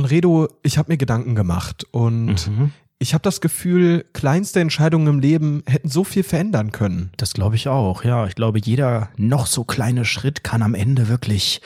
[0.00, 2.72] Anredo, ich habe mir Gedanken gemacht und mhm.
[2.98, 7.10] ich habe das Gefühl, kleinste Entscheidungen im Leben hätten so viel verändern können.
[7.18, 8.26] Das glaube ich auch, ja.
[8.26, 11.60] Ich glaube, jeder noch so kleine Schritt kann am Ende wirklich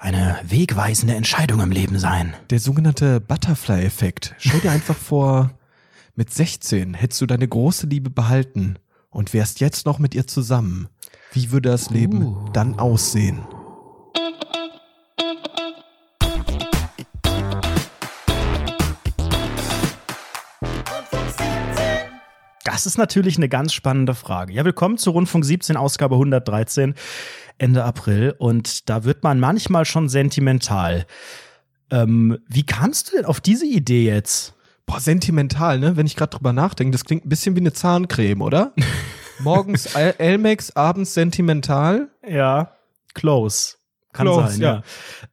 [0.00, 2.34] eine wegweisende Entscheidung im Leben sein.
[2.50, 4.34] Der sogenannte Butterfly-Effekt.
[4.38, 5.52] Stell dir einfach vor,
[6.16, 8.80] mit 16 hättest du deine große Liebe behalten
[9.10, 10.88] und wärst jetzt noch mit ihr zusammen.
[11.32, 12.48] Wie würde das Leben uh.
[12.52, 13.42] dann aussehen?
[22.76, 24.52] Das ist natürlich eine ganz spannende Frage.
[24.52, 26.94] Ja, willkommen zu Rundfunk 17, Ausgabe 113,
[27.56, 28.34] Ende April.
[28.36, 31.06] Und da wird man manchmal schon sentimental.
[31.90, 34.52] Ähm, wie kamst du denn auf diese Idee jetzt?
[34.84, 35.96] Boah, sentimental, ne?
[35.96, 38.74] Wenn ich gerade drüber nachdenke, das klingt ein bisschen wie eine Zahncreme, oder?
[39.38, 42.10] Morgens Elmex, abends sentimental.
[42.28, 42.72] Ja,
[43.14, 43.76] close.
[44.16, 44.82] Kann Close, sein, ja.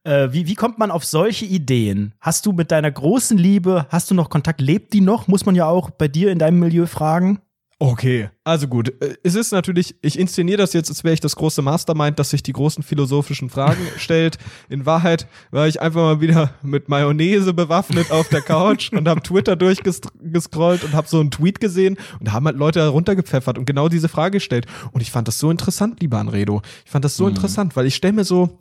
[0.06, 0.24] ja.
[0.24, 2.14] Äh, wie, wie kommt man auf solche Ideen?
[2.20, 4.62] Hast du mit deiner großen Liebe, hast du noch Kontakt?
[4.62, 5.28] Lebt die noch?
[5.28, 7.40] Muss man ja auch bei dir in deinem Milieu fragen.
[7.86, 8.94] Okay, also gut.
[9.02, 12.30] Äh, es ist natürlich, ich inszeniere das jetzt, als wäre ich das große Mastermind, das
[12.30, 14.38] sich die großen philosophischen Fragen stellt.
[14.70, 19.22] In Wahrheit war ich einfach mal wieder mit Mayonnaise bewaffnet auf der Couch und habe
[19.22, 23.90] Twitter durchgescrollt und habe so einen Tweet gesehen und haben halt Leute runtergepfeffert und genau
[23.90, 24.66] diese Frage gestellt.
[24.94, 26.62] Und ich fand das so interessant, lieber Anredo.
[26.86, 27.32] Ich fand das so mhm.
[27.32, 28.60] interessant, weil ich stelle mir so,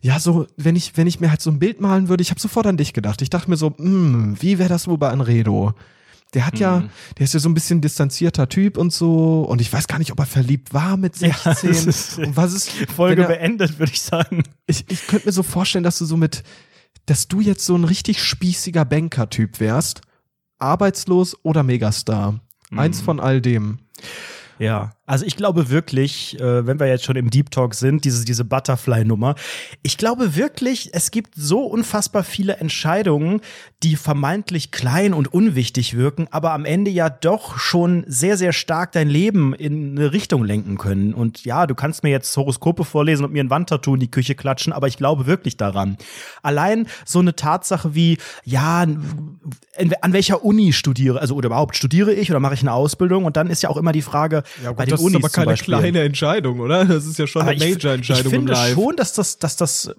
[0.00, 2.40] ja, so, wenn ich, wenn ich mir halt so ein Bild malen würde, ich habe
[2.40, 3.20] sofort an dich gedacht.
[3.20, 5.74] Ich dachte mir so, mh, hm, wie wäre das wohl bei Anredo?
[6.34, 6.60] Der hat mhm.
[6.60, 6.84] ja,
[7.18, 9.42] der ist ja so ein bisschen distanzierter Typ und so.
[9.42, 11.72] Und ich weiß gar nicht, ob er verliebt war mit 16.
[11.72, 14.42] Ja, ist, und was ist Folge er, beendet, würde ich sagen.
[14.66, 16.42] Ich, ich könnte mir so vorstellen, dass du so mit,
[17.06, 20.02] dass du jetzt so ein richtig spießiger Banker-Typ wärst.
[20.58, 22.40] Arbeitslos oder Megastar.
[22.70, 22.78] Mhm.
[22.78, 23.78] Eins von all dem.
[24.58, 28.24] Ja, also ich glaube wirklich, äh, wenn wir jetzt schon im Deep Talk sind, diese,
[28.24, 29.34] diese Butterfly-Nummer,
[29.82, 33.40] ich glaube wirklich, es gibt so unfassbar viele Entscheidungen,
[33.82, 38.92] die vermeintlich klein und unwichtig wirken, aber am Ende ja doch schon sehr, sehr stark
[38.92, 41.12] dein Leben in eine Richtung lenken können.
[41.12, 44.34] Und ja, du kannst mir jetzt Horoskope vorlesen und mir ein Wandtattoo in die Küche
[44.34, 45.98] klatschen, aber ich glaube wirklich daran.
[46.42, 48.86] Allein so eine Tatsache wie, ja,
[50.00, 53.26] an welcher Uni studiere, also oder überhaupt studiere ich oder mache ich eine Ausbildung?
[53.26, 55.46] Und dann ist ja auch immer die Frage, ja, gut, bei das Unis ist aber
[55.46, 56.84] keine kleine Entscheidung, oder?
[56.84, 58.58] Das ist ja schon aber eine Major-Entscheidung im Live.
[58.58, 59.94] Ich finde schon, dass das, dass das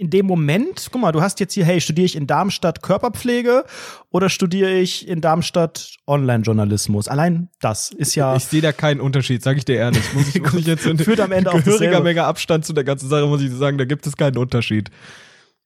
[0.00, 3.64] in dem Moment, guck mal, du hast jetzt hier, hey, studiere ich in Darmstadt Körperpflege
[4.10, 7.06] oder studiere ich in Darmstadt Online-Journalismus?
[7.06, 8.34] Allein das ist ja.
[8.36, 10.02] Ich sehe da keinen Unterschied, sage ich dir ehrlich.
[10.14, 12.84] Muss ich, muss ich jetzt in Führt am Ende auch gehöriger Menge Abstand zu der
[12.84, 14.90] ganzen Sache, muss ich sagen, da gibt es keinen Unterschied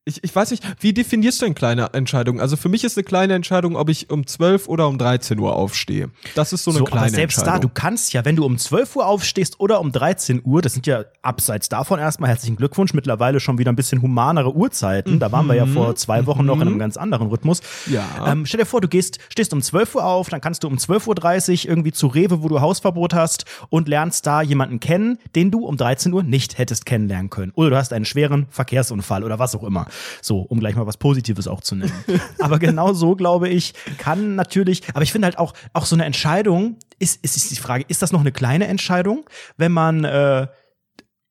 [0.07, 2.39] ich, ich weiß nicht, wie definierst du denn kleine Entscheidungen?
[2.39, 5.57] Also für mich ist eine kleine Entscheidung, ob ich um 12 oder um 13 Uhr
[5.57, 6.11] aufstehe.
[6.35, 7.61] Das ist so eine so, kleine aber selbst Entscheidung.
[7.63, 10.75] da, du kannst ja, wenn du um 12 Uhr aufstehst oder um 13 Uhr, das
[10.75, 15.15] sind ja abseits davon erstmal herzlichen Glückwunsch, mittlerweile schon wieder ein bisschen humanere Uhrzeiten.
[15.15, 15.19] Mhm.
[15.21, 16.47] Da waren wir ja vor zwei Wochen mhm.
[16.49, 16.81] noch in einem mhm.
[16.81, 17.63] ganz anderen Rhythmus.
[17.87, 18.05] Ja.
[18.27, 20.75] Ähm, stell dir vor, du gehst, stehst um 12 Uhr auf, dann kannst du um
[20.75, 25.51] 12.30 Uhr irgendwie zu Rewe, wo du Hausverbot hast und lernst da jemanden kennen, den
[25.51, 27.53] du um 13 Uhr nicht hättest kennenlernen können.
[27.55, 29.87] Oder du hast einen schweren Verkehrsunfall oder was auch immer.
[30.21, 31.93] So, um gleich mal was Positives auch zu nennen.
[32.39, 36.05] aber genau so, glaube ich, kann natürlich, aber ich finde halt auch, auch so eine
[36.05, 39.25] Entscheidung, ist, ist, ist die Frage, ist das noch eine kleine Entscheidung,
[39.57, 40.47] wenn man äh,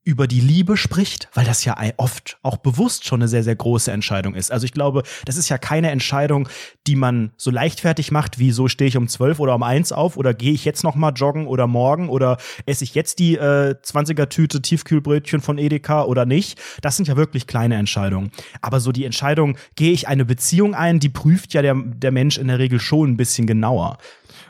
[0.03, 3.91] über die Liebe spricht, weil das ja oft auch bewusst schon eine sehr, sehr große
[3.91, 4.52] Entscheidung ist.
[4.52, 6.50] Also ich glaube, das ist ja keine Entscheidung,
[6.88, 10.18] die man so leichtfertig macht, wie so stehe ich um zwölf oder um eins auf
[10.18, 13.75] oder gehe ich jetzt noch mal joggen oder morgen oder esse ich jetzt die äh,
[13.81, 16.59] 20er Tüte Tiefkühlbrötchen von Edeka oder nicht.
[16.81, 18.31] Das sind ja wirklich kleine Entscheidungen.
[18.62, 22.38] Aber so die Entscheidung, gehe ich eine Beziehung ein, die prüft ja der, der Mensch
[22.38, 23.97] in der Regel schon ein bisschen genauer.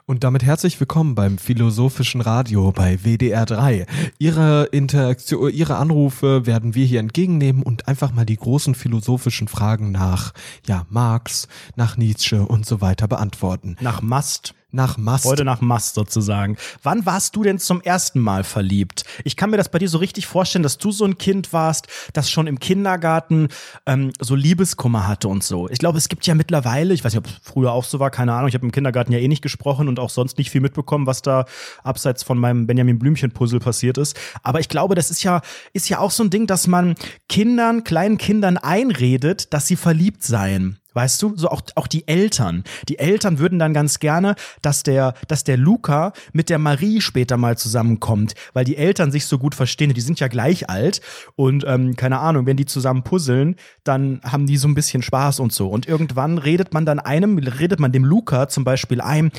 [0.05, 3.85] Und damit herzlich willkommen beim Philosophischen Radio bei WDR 3.
[4.19, 9.91] Ihre Interaktion, Ihre Anrufe werden wir hier entgegennehmen und einfach mal die großen philosophischen Fragen
[9.91, 10.33] nach,
[10.67, 11.47] ja, Marx,
[11.77, 13.77] nach Nietzsche und so weiter beantworten.
[13.79, 14.55] Nach Mast.
[14.75, 15.25] Nach Mast.
[15.25, 16.57] Heute nach Mast sozusagen.
[16.81, 19.05] Wann warst du denn zum ersten Mal verliebt?
[19.23, 21.85] Ich kann mir das bei dir so richtig vorstellen, dass du so ein Kind warst,
[22.13, 23.49] das schon im Kindergarten
[23.85, 25.69] ähm, so Liebeskummer hatte und so.
[25.69, 28.09] Ich glaube, es gibt ja mittlerweile, ich weiß nicht, ob es früher auch so war,
[28.09, 30.61] keine Ahnung, ich habe im Kindergarten ja eh nicht gesprochen und auch sonst nicht viel
[30.61, 31.45] mitbekommen, was da
[31.83, 34.19] abseits von meinem Benjamin Blümchen-Puzzle passiert ist.
[34.41, 35.41] Aber ich glaube, das ist ja,
[35.73, 36.95] ist ja auch so ein Ding, dass man
[37.29, 40.79] Kindern, kleinen Kindern einredet, dass sie verliebt seien.
[40.93, 42.63] Weißt du, so auch, auch die Eltern.
[42.89, 47.37] Die Eltern würden dann ganz gerne, dass der, dass der Luca mit der Marie später
[47.37, 49.93] mal zusammenkommt, weil die Eltern sich so gut verstehen.
[49.93, 51.01] Die sind ja gleich alt
[51.35, 55.39] und ähm, keine Ahnung, wenn die zusammen puzzeln, dann haben die so ein bisschen Spaß
[55.39, 55.67] und so.
[55.69, 59.31] Und irgendwann redet man dann einem, redet man dem Luca zum Beispiel ein,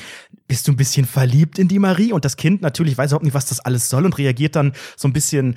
[0.47, 2.13] bist du ein bisschen verliebt in die Marie?
[2.13, 5.07] Und das Kind natürlich weiß überhaupt nicht, was das alles soll und reagiert dann so
[5.07, 5.55] ein bisschen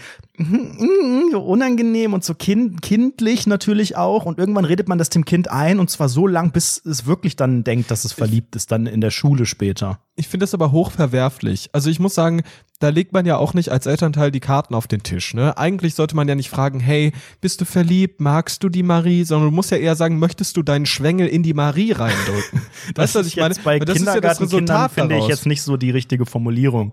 [1.31, 4.25] so unangenehm und so kind, kindlich natürlich auch.
[4.25, 7.37] Und irgendwann redet man das dem Kind ein und zwar so lang, bis es wirklich
[7.37, 10.01] dann denkt, dass es verliebt ist, dann in der Schule später.
[10.17, 11.71] Ich finde das aber hochverwerflich.
[11.73, 12.43] Also ich muss sagen,
[12.81, 15.35] da legt man ja auch nicht als Elternteil die Karten auf den Tisch.
[15.35, 15.57] Ne?
[15.59, 19.51] Eigentlich sollte man ja nicht fragen, hey, bist du verliebt, magst du die Marie, sondern
[19.51, 22.63] du musst ja eher sagen, möchtest du deinen Schwengel in die Marie reindrücken?
[22.95, 23.55] das weißt du, was ich meine?
[23.65, 26.93] Bei das Kindergartenkindern ja finde ich jetzt nicht so die richtige Formulierung.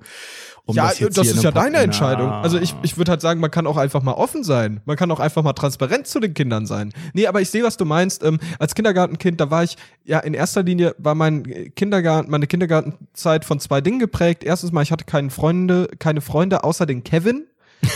[0.67, 2.31] Um ja, das, das ist ja deine Entscheidung.
[2.31, 4.81] Also ich, ich würde halt sagen, man kann auch einfach mal offen sein.
[4.85, 6.91] Man kann auch einfach mal transparent zu den Kindern sein.
[7.13, 8.23] Nee, aber ich sehe, was du meinst.
[8.23, 13.45] Ähm, als Kindergartenkind, da war ich, ja, in erster Linie war mein Kindergarten, meine Kindergartenzeit
[13.45, 14.43] von zwei Dingen geprägt.
[14.43, 17.45] Erstens mal, ich hatte keine Freunde, keine Freunde außer den Kevin.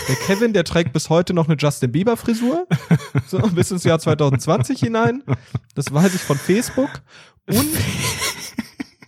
[0.07, 2.68] Der Kevin, der trägt bis heute noch eine Justin Bieber Frisur.
[3.27, 5.24] So, bis ins Jahr 2020 hinein.
[5.74, 7.01] Das weiß ich von Facebook.
[7.48, 7.57] Und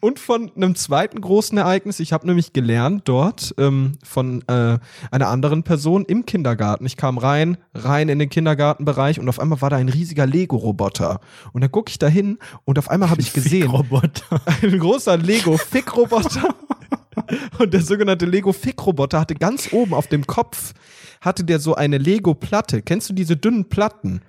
[0.02, 2.00] und von einem zweiten großen Ereignis.
[2.00, 4.80] Ich habe nämlich gelernt dort ähm, von äh,
[5.12, 6.86] einer anderen Person im Kindergarten.
[6.86, 11.22] Ich kam rein, rein in den Kindergartenbereich und auf einmal war da ein riesiger Lego-Roboter.
[11.54, 13.72] Und dann gucke ich da hin und auf einmal habe ich gesehen,
[14.62, 16.56] ein großer Lego-Fick-Roboter.
[17.60, 20.74] und der sogenannte Lego-Fick-Roboter hatte ganz oben auf dem Kopf
[21.22, 22.82] hatte der so eine Lego-Platte.
[22.82, 24.22] Kennst du diese dünnen Platten?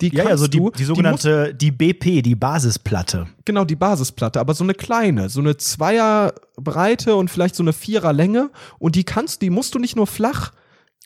[0.00, 3.26] Die ja, also die, die sogenannte, die, die, BP, die Basisplatte.
[3.44, 7.72] Genau, die Basisplatte, aber so eine kleine, so eine Zweier Breite und vielleicht so eine
[7.72, 8.50] Vierer Länge.
[8.78, 10.52] Und die kannst, die musst du nicht nur flach.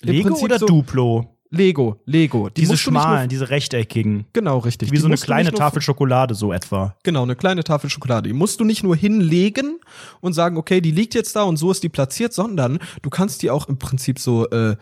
[0.02, 1.32] Lego oder so, Duplo?
[1.52, 2.48] Lego, Lego.
[2.48, 4.24] Die diese schmalen, diese rechteckigen.
[4.32, 4.90] Genau, richtig.
[4.90, 6.96] Wie die so eine kleine Tafel Schokolade, so etwa.
[7.02, 8.30] Genau, eine kleine Tafel Schokolade.
[8.30, 9.78] Die musst du nicht nur hinlegen
[10.20, 13.42] und sagen, okay, die liegt jetzt da und so ist die platziert, sondern du kannst
[13.42, 14.76] die auch im Prinzip so, äh,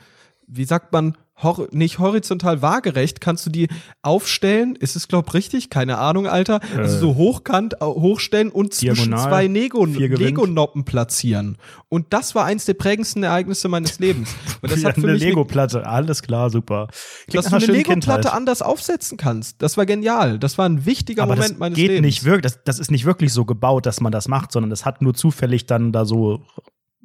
[0.46, 3.68] wie sagt man, hor nicht horizontal waagerecht, kannst du die
[4.02, 4.76] aufstellen.
[4.76, 5.70] Ist es, glaub richtig?
[5.70, 6.60] Keine Ahnung, Alter.
[6.74, 11.56] Äh, also so hochkant hochstellen und zwischen zwei Lego-Noppen platzieren.
[11.88, 14.34] Und das war eins der prägendsten Ereignisse meines Lebens.
[14.62, 16.88] Und das hat für eine Lego-Platte, alles klar, super.
[17.26, 19.60] Klingt dass du eine Lego-Platte anders aufsetzen kannst.
[19.62, 20.38] Das war genial.
[20.38, 22.06] Das war ein wichtiger Aber Moment meines geht Lebens.
[22.06, 24.84] Nicht wirklich, das, das ist nicht wirklich so gebaut, dass man das macht, sondern das
[24.84, 26.42] hat nur zufällig dann da so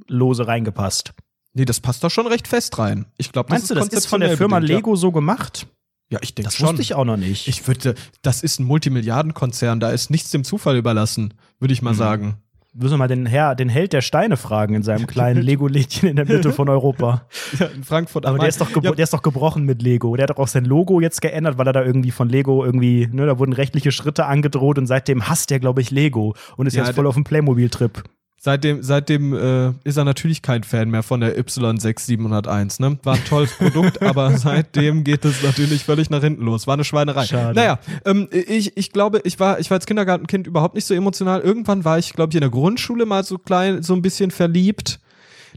[0.07, 1.13] lose reingepasst.
[1.55, 3.05] Nee, das passt da schon recht fest rein.
[3.17, 4.97] Ich glaube, Meinst du, das ist von der Firma bedingt, Lego ja.
[4.97, 5.67] so gemacht?
[6.09, 6.65] Ja, ich denke schon.
[6.65, 7.47] Das wusste ich auch noch nicht.
[7.47, 11.93] Ich würde, das ist ein Multimilliardenkonzern, da ist nichts dem Zufall überlassen, würde ich mal
[11.93, 11.97] mhm.
[11.97, 12.37] sagen.
[12.73, 16.17] Müssen wir mal den Herr, den Held der Steine fragen in seinem kleinen Lego-Lädchen in
[16.17, 17.25] der Mitte von Europa.
[17.57, 18.25] Ja, in Frankfurt.
[18.25, 18.91] Aber der ist, doch ja.
[18.91, 20.17] der ist doch gebrochen mit Lego.
[20.17, 23.07] Der hat doch auch sein Logo jetzt geändert, weil er da irgendwie von Lego irgendwie,
[23.09, 26.75] ne, da wurden rechtliche Schritte angedroht und seitdem hasst er, glaube ich, Lego und ist
[26.75, 28.03] ja, jetzt voll auf dem Playmobil-Trip.
[28.45, 32.79] Seitdem, seitdem äh, ist er natürlich kein Fan mehr von der Y6701.
[32.79, 32.99] Ne?
[33.01, 36.67] War ein tolles Produkt, aber seitdem geht es natürlich völlig nach hinten los.
[36.67, 37.25] War eine Schweinerei.
[37.25, 37.55] Schade.
[37.55, 41.41] Naja, ähm, ich, ich glaube, ich war, ich war als Kindergartenkind überhaupt nicht so emotional.
[41.41, 44.99] Irgendwann war ich, glaube ich, in der Grundschule mal so klein, so ein bisschen verliebt.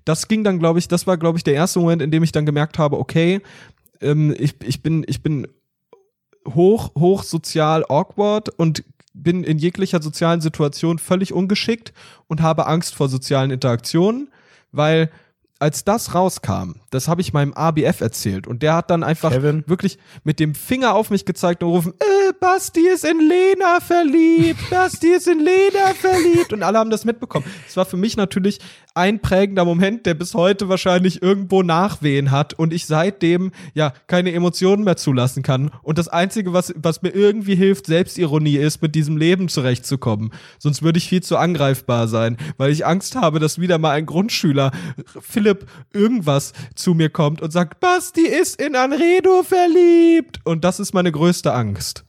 [0.06, 2.32] Das ging dann, glaube ich, das war, glaube ich, der erste Moment, in dem ich
[2.32, 3.42] dann gemerkt habe, okay,
[4.00, 5.46] ähm, ich, ich bin, ich bin
[6.54, 8.82] hoch, hoch sozial awkward und
[9.14, 11.92] bin in jeglicher sozialen Situation völlig ungeschickt
[12.26, 14.30] und habe Angst vor sozialen Interaktionen,
[14.72, 15.10] weil
[15.58, 19.64] als das rauskam, das habe ich meinem ABF erzählt und der hat dann einfach Kevin.
[19.66, 24.58] wirklich mit dem Finger auf mich gezeigt und rufen, äh, Basti ist in Lena verliebt,
[24.70, 27.44] Basti ist in Lena verliebt und alle haben das mitbekommen.
[27.66, 28.58] Es war für mich natürlich
[28.94, 34.32] ein prägender Moment, der bis heute wahrscheinlich irgendwo Nachwehen hat und ich seitdem ja keine
[34.32, 38.94] Emotionen mehr zulassen kann und das einzige, was, was mir irgendwie hilft, Selbstironie ist, mit
[38.94, 40.32] diesem Leben zurechtzukommen.
[40.58, 44.06] Sonst würde ich viel zu angreifbar sein, weil ich Angst habe, dass wieder mal ein
[44.06, 44.72] Grundschüler
[45.20, 50.40] Philipp irgendwas zu mir kommt und sagt, Basti ist in Anredo verliebt.
[50.44, 52.04] Und das ist meine größte Angst.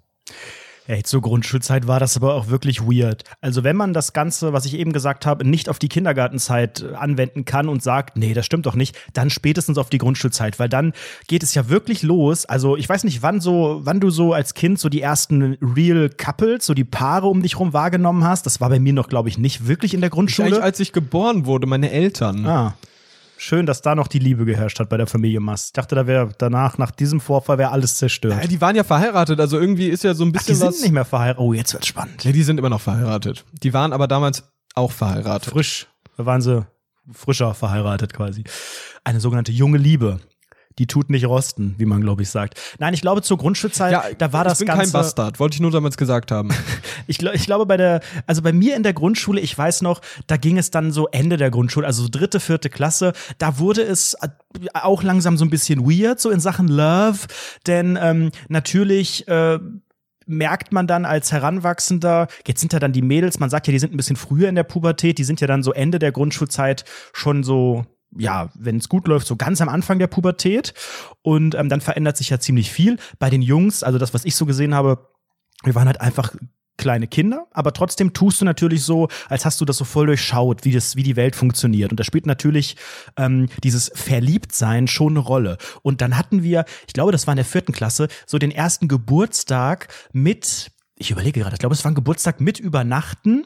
[0.89, 3.23] Ey, zur Grundschulzeit war das aber auch wirklich weird.
[3.41, 6.95] Also wenn man das Ganze, was ich eben gesagt habe, nicht auf die Kindergartenzeit äh,
[6.95, 10.67] anwenden kann und sagt, nee, das stimmt doch nicht, dann spätestens auf die Grundschulzeit, weil
[10.67, 10.93] dann
[11.27, 12.47] geht es ja wirklich los.
[12.47, 16.09] Also ich weiß nicht, wann so, wann du so als Kind so die ersten Real
[16.09, 18.47] Couples, so die Paare um dich rum wahrgenommen hast.
[18.47, 20.57] Das war bei mir noch, glaube ich, nicht wirklich in der Grundschule.
[20.57, 22.47] Ich, als ich geboren wurde, meine Eltern.
[22.47, 22.73] Ah
[23.39, 25.67] schön, dass da noch die Liebe geherrscht hat bei der Familie Mast.
[25.67, 28.41] Ich dachte, da wäre danach, nach diesem Vorfall, wäre alles zerstört.
[28.41, 30.75] Ja, die waren ja verheiratet, also irgendwie ist ja so ein bisschen Ach, die was.
[30.75, 31.41] sind nicht mehr verheiratet.
[31.41, 32.23] Oh, jetzt wird's spannend.
[32.23, 33.45] Ja, die sind immer noch verheiratet.
[33.63, 34.43] Die waren aber damals
[34.75, 35.51] auch verheiratet.
[35.51, 35.87] Frisch.
[36.17, 36.65] Da waren sie
[37.11, 38.43] frischer verheiratet quasi.
[39.03, 40.19] Eine sogenannte junge Liebe
[40.79, 42.59] die tut nicht rosten, wie man, glaube ich, sagt.
[42.79, 44.63] Nein, ich glaube, zur Grundschulzeit, ja, da war das Ganze.
[44.63, 46.49] Ich bin kein Bastard, wollte ich nur damals gesagt haben.
[47.07, 49.99] ich, glaub, ich glaube, bei der, also bei mir in der Grundschule, ich weiß noch,
[50.27, 53.81] da ging es dann so Ende der Grundschule, also so dritte, vierte Klasse, da wurde
[53.81, 54.15] es
[54.73, 57.19] auch langsam so ein bisschen weird, so in Sachen Love,
[57.67, 59.59] denn ähm, natürlich, äh,
[60.25, 63.79] merkt man dann als Heranwachsender, jetzt sind ja dann die Mädels, man sagt ja, die
[63.79, 66.85] sind ein bisschen früher in der Pubertät, die sind ja dann so Ende der Grundschulzeit
[67.13, 67.83] schon so
[68.17, 70.73] ja, wenn es gut läuft, so ganz am Anfang der Pubertät.
[71.21, 72.97] Und ähm, dann verändert sich ja ziemlich viel.
[73.19, 75.09] Bei den Jungs, also das, was ich so gesehen habe,
[75.63, 76.33] wir waren halt einfach
[76.77, 80.63] kleine Kinder, aber trotzdem tust du natürlich so, als hast du das so voll durchschaut,
[80.63, 81.91] wie das, wie die Welt funktioniert.
[81.91, 82.77] Und da spielt natürlich
[83.17, 85.57] ähm, dieses Verliebtsein schon eine Rolle.
[85.83, 88.87] Und dann hatten wir, ich glaube, das war in der vierten Klasse, so den ersten
[88.87, 93.45] Geburtstag mit, ich überlege gerade, ich glaube, es war ein Geburtstag mit Übernachten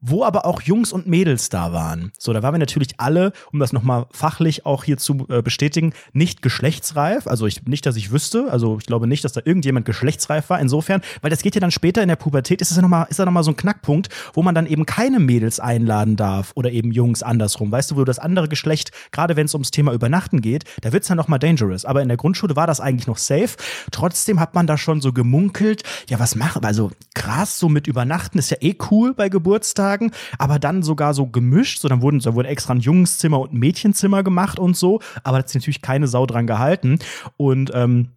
[0.00, 2.12] wo aber auch Jungs und Mädels da waren.
[2.18, 5.92] So, da waren wir natürlich alle, um das nochmal fachlich auch hier zu äh, bestätigen,
[6.12, 7.26] nicht geschlechtsreif.
[7.26, 8.48] Also ich, nicht, dass ich wüsste.
[8.50, 10.60] Also ich glaube nicht, dass da irgendjemand geschlechtsreif war.
[10.60, 13.18] Insofern, weil das geht ja dann später in der Pubertät, ist es ja nochmal, ist
[13.18, 16.92] da nochmal so ein Knackpunkt, wo man dann eben keine Mädels einladen darf oder eben
[16.92, 17.70] Jungs andersrum.
[17.70, 21.08] Weißt du, wo das andere Geschlecht, gerade wenn es ums Thema Übernachten geht, da wird's
[21.08, 21.84] dann nochmal dangerous.
[21.84, 23.56] Aber in der Grundschule war das eigentlich noch safe.
[23.90, 28.38] Trotzdem hat man da schon so gemunkelt, ja, was machen, also krass, so mit Übernachten
[28.38, 31.80] ist ja eh cool bei Geburtstag sagen, aber dann sogar so gemischt.
[31.80, 35.38] So, dann wurden, da wurde extra ein Jungenszimmer und ein Mädchenzimmer gemacht und so, aber
[35.38, 36.98] da hat sich natürlich keine Sau dran gehalten.
[37.36, 38.08] Und ähm,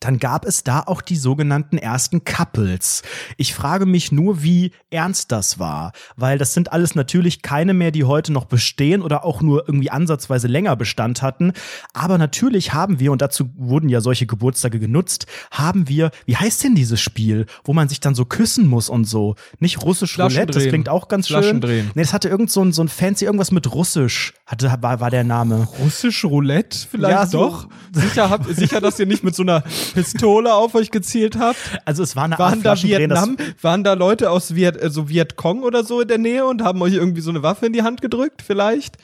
[0.00, 3.02] dann gab es da auch die sogenannten ersten Couples.
[3.38, 7.90] Ich frage mich nur, wie ernst das war, weil das sind alles natürlich keine mehr,
[7.90, 11.52] die heute noch bestehen oder auch nur irgendwie ansatzweise länger Bestand hatten.
[11.94, 16.64] Aber natürlich haben wir, und dazu wurden ja solche Geburtstage genutzt, haben wir, wie heißt
[16.64, 19.36] denn dieses Spiel, wo man sich dann so küssen muss und so?
[19.58, 21.60] Nicht russisch Roulette, das klingt auch ganz schön.
[21.94, 25.10] Nee, das hatte irgend so ein, so ein fancy, irgendwas mit Russisch, hatte, war, war
[25.10, 25.66] der Name.
[25.80, 26.76] Russisch Roulette?
[26.90, 27.68] Vielleicht Ja, so- doch?
[27.92, 31.56] Sicher, habt, sicher, dass ihr nicht mit so einer Pistole auf euch gezielt habt?
[31.84, 34.76] Also es war eine Art Waren da Flaschendrehen, das- Vietnam, waren da Leute aus Viet,
[34.82, 37.66] äh, so Vietcong oder so in der Nähe und haben euch irgendwie so eine Waffe
[37.66, 38.96] in die Hand gedrückt, vielleicht?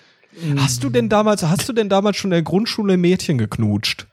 [0.59, 4.07] Hast du denn damals, hast du denn damals schon in der Grundschule Mädchen geknutscht?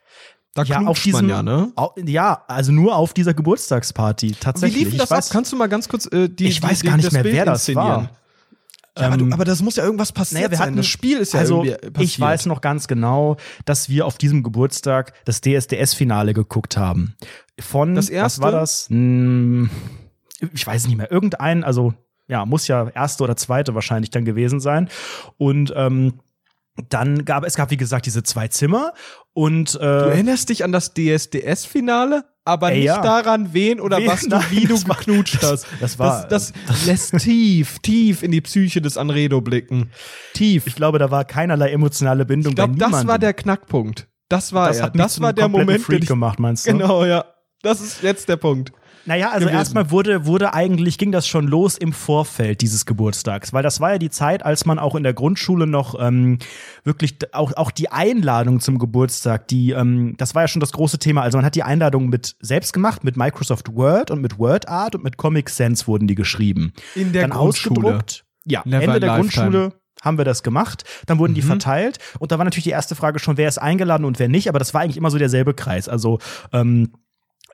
[0.54, 1.72] Da ja, knutscht auf diesem, man ja, ne?
[1.76, 4.84] au- ja, also nur auf dieser Geburtstagsparty, Wie tatsächlich.
[4.84, 5.34] lief das ich weiß, ab?
[5.34, 7.46] Kannst du mal ganz kurz äh, die Ich weiß die, gar nicht mehr, Bild wer
[7.46, 8.10] das war.
[9.02, 10.68] Ja, aber, Ähm, du, aber das muss ja irgendwas passiert Naja, wir sein.
[10.68, 12.10] hatten, Das Spiel ist ja also irgendwie passiert.
[12.10, 17.16] ich weiß noch ganz genau, dass wir auf diesem Geburtstag das DSDS-Finale geguckt haben.
[17.60, 18.42] Von Das erste?
[18.42, 18.88] was war das?
[18.90, 19.70] Hm,
[20.54, 21.12] ich weiß nicht mehr.
[21.12, 21.94] Irgendein, also
[22.28, 24.90] ja, muss ja erste oder zweite wahrscheinlich dann gewesen sein.
[25.38, 26.14] Und ähm,
[26.90, 28.94] dann gab es gab wie gesagt diese zwei Zimmer
[29.34, 33.02] und Du äh, erinnerst dich an das DSDS-Finale, aber Ey, nicht ja.
[33.02, 34.08] daran, wen oder Wen?
[34.08, 35.68] was du, Nein, wie du das geknutscht hast.
[35.80, 39.92] das war- das, das lässt tief, tief in die Psyche des Anredo blicken.
[40.34, 40.66] Tief.
[40.68, 44.08] ich glaube, da war keinerlei emotionale Bindung Ich glaube, das war der Knackpunkt.
[44.30, 46.72] Das war das hat mich Das war der Moment, den Freak ich, gemacht, meinst du?
[46.72, 47.26] Genau, ja.
[47.64, 48.72] Das ist jetzt der Punkt.
[49.06, 49.58] Naja, also gewesen.
[49.58, 53.94] erstmal wurde, wurde eigentlich, ging das schon los im Vorfeld dieses Geburtstags, weil das war
[53.94, 56.38] ja die Zeit, als man auch in der Grundschule noch ähm,
[56.84, 61.00] wirklich auch, auch die Einladung zum Geburtstag, die, ähm, das war ja schon das große
[61.00, 61.22] Thema.
[61.22, 65.04] Also man hat die Einladung mit selbst gemacht, mit Microsoft Word und mit WordArt und
[65.04, 66.74] mit Comic Sans wurden die geschrieben.
[66.96, 67.80] In der Dann Grundschule.
[67.80, 68.26] ausgedruckt.
[68.46, 69.16] Ja, Never Ende der.
[69.16, 70.84] Grundschule haben wir das gemacht.
[71.06, 71.48] Dann wurden die Mhm.
[71.48, 72.00] verteilt.
[72.18, 74.50] Und da war natürlich die erste Frage schon, wer ist eingeladen und wer nicht.
[74.50, 75.88] Aber das war eigentlich immer so derselbe Kreis.
[75.88, 76.18] Also
[76.52, 76.92] ähm,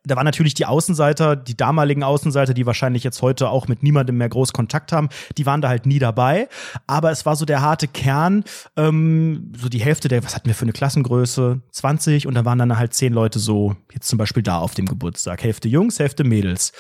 [0.08, 4.18] da waren natürlich die Außenseiter, die damaligen Außenseiter, die wahrscheinlich jetzt heute auch mit niemandem
[4.18, 6.48] mehr groß Kontakt haben, die waren da halt nie dabei.
[6.88, 8.44] Aber es war so der harte Kern,
[8.76, 11.62] ähm, so die Hälfte der, was hatten wir für eine Klassengröße?
[11.72, 14.86] 20 und da waren dann halt zehn Leute so, jetzt zum Beispiel da auf dem
[14.86, 15.44] Geburtstag.
[15.44, 16.72] Hälfte Jungs, Hälfte Mädels.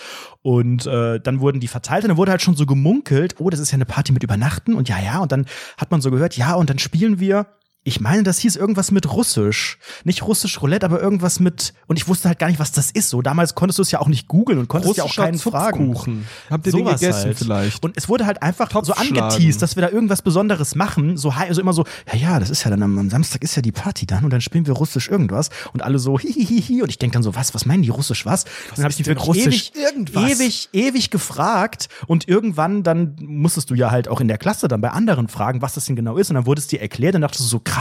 [0.41, 3.59] Und äh, dann wurden die verteilt und dann wurde halt schon so gemunkelt, oh, das
[3.59, 5.45] ist ja eine Party mit Übernachten und ja, ja, und dann
[5.77, 7.47] hat man so gehört, ja, und dann spielen wir
[7.87, 9.77] ich meine, das hieß irgendwas mit Russisch.
[10.03, 11.73] Nicht Russisch Roulette, aber irgendwas mit.
[11.87, 13.09] Und ich wusste halt gar nicht, was das ist.
[13.09, 15.95] So, damals konntest du es ja auch nicht googeln und konntest ja auch keinen fragen.
[15.95, 16.27] Zupfkuchen.
[16.49, 17.37] Habt ihr den Sowas gegessen halt.
[17.37, 17.85] vielleicht?
[17.85, 21.15] Und es wurde halt einfach so angeteased, dass wir da irgendwas Besonderes machen.
[21.15, 23.61] So, also immer so, ja, ja, das ist ja dann am, am Samstag ist ja
[23.61, 25.49] die Party dann und dann spielen wir Russisch irgendwas.
[25.71, 26.81] Und alle so, hihihihi.
[26.81, 28.43] Und ich denk dann so, was, was meinen die Russisch was?
[28.43, 30.39] und dann habe ich denn wirklich Russisch ewig, irgendwas?
[30.41, 31.87] ewig, ewig gefragt.
[32.05, 35.61] Und irgendwann dann musstest du ja halt auch in der Klasse dann bei anderen fragen,
[35.61, 36.29] was das denn genau ist.
[36.29, 37.76] Und dann wurde es dir erklärt und dachtest du so, krass,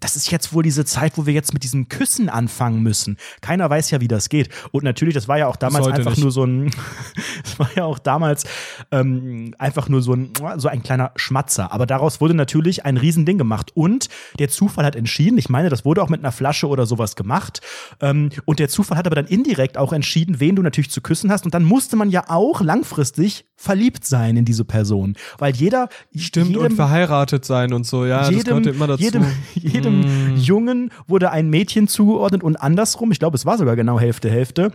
[0.00, 3.16] das ist jetzt wohl diese Zeit, wo wir jetzt mit diesen Küssen anfangen müssen.
[3.40, 4.48] Keiner weiß ja, wie das geht.
[4.72, 6.22] Und natürlich, das war ja auch damals einfach nicht.
[6.22, 6.70] nur so ein,
[7.42, 8.44] das war ja auch damals
[8.90, 11.72] ähm, einfach nur so ein, so ein kleiner Schmatzer.
[11.72, 13.72] Aber daraus wurde natürlich ein Riesending gemacht.
[13.74, 14.08] Und
[14.38, 17.60] der Zufall hat entschieden, ich meine, das wurde auch mit einer Flasche oder sowas gemacht.
[18.00, 21.30] Ähm, und der Zufall hat aber dann indirekt auch entschieden, wen du natürlich zu küssen
[21.30, 21.44] hast.
[21.44, 25.16] Und dann musste man ja auch langfristig verliebt sein in diese Person.
[25.38, 29.02] Weil jeder, Stimmt, und jedem, verheiratet sein und so, ja, das jedem, gehörte immer dazu.
[29.02, 29.17] jedem,
[29.54, 33.12] jedem Jungen wurde ein Mädchen zugeordnet und andersrum.
[33.12, 34.72] Ich glaube, es war sogar genau Hälfte, Hälfte.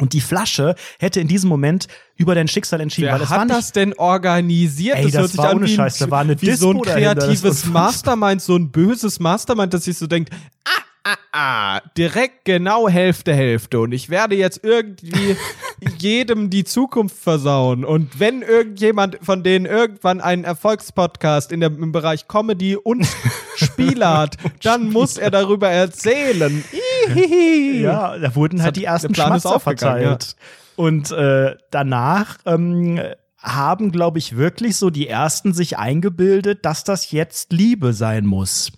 [0.00, 1.86] Und die Flasche hätte in diesem Moment
[2.16, 3.12] über dein Schicksal entschieden.
[3.12, 4.96] weil Wer war hat nicht, das denn organisiert?
[4.96, 6.70] Ey, das, das hört sich war an ohne wie, Scheiß, da war eine wie so
[6.72, 10.30] ein dahinter, kreatives war- Mastermind, so ein böses Mastermind, dass sich so denkt,
[10.64, 13.80] ah, ah, ah, direkt genau Hälfte, Hälfte.
[13.80, 15.36] Und ich werde jetzt irgendwie
[15.98, 17.84] jedem die Zukunft versauen.
[17.84, 23.06] Und wenn irgendjemand von denen irgendwann einen Erfolgspodcast in der, im Bereich Comedy und
[23.56, 26.64] Spiele hat, dann muss er darüber erzählen.
[27.06, 27.62] Ihihi.
[27.84, 30.36] Ja, da wurden Das halt die ersten Schmatzer verteilt.
[30.76, 32.98] Und äh, danach ähm,
[33.38, 38.72] haben, glaube ich, wirklich so die ersten sich eingebildet, dass das jetzt Liebe sein muss.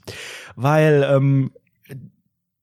[0.57, 1.53] Weil ähm,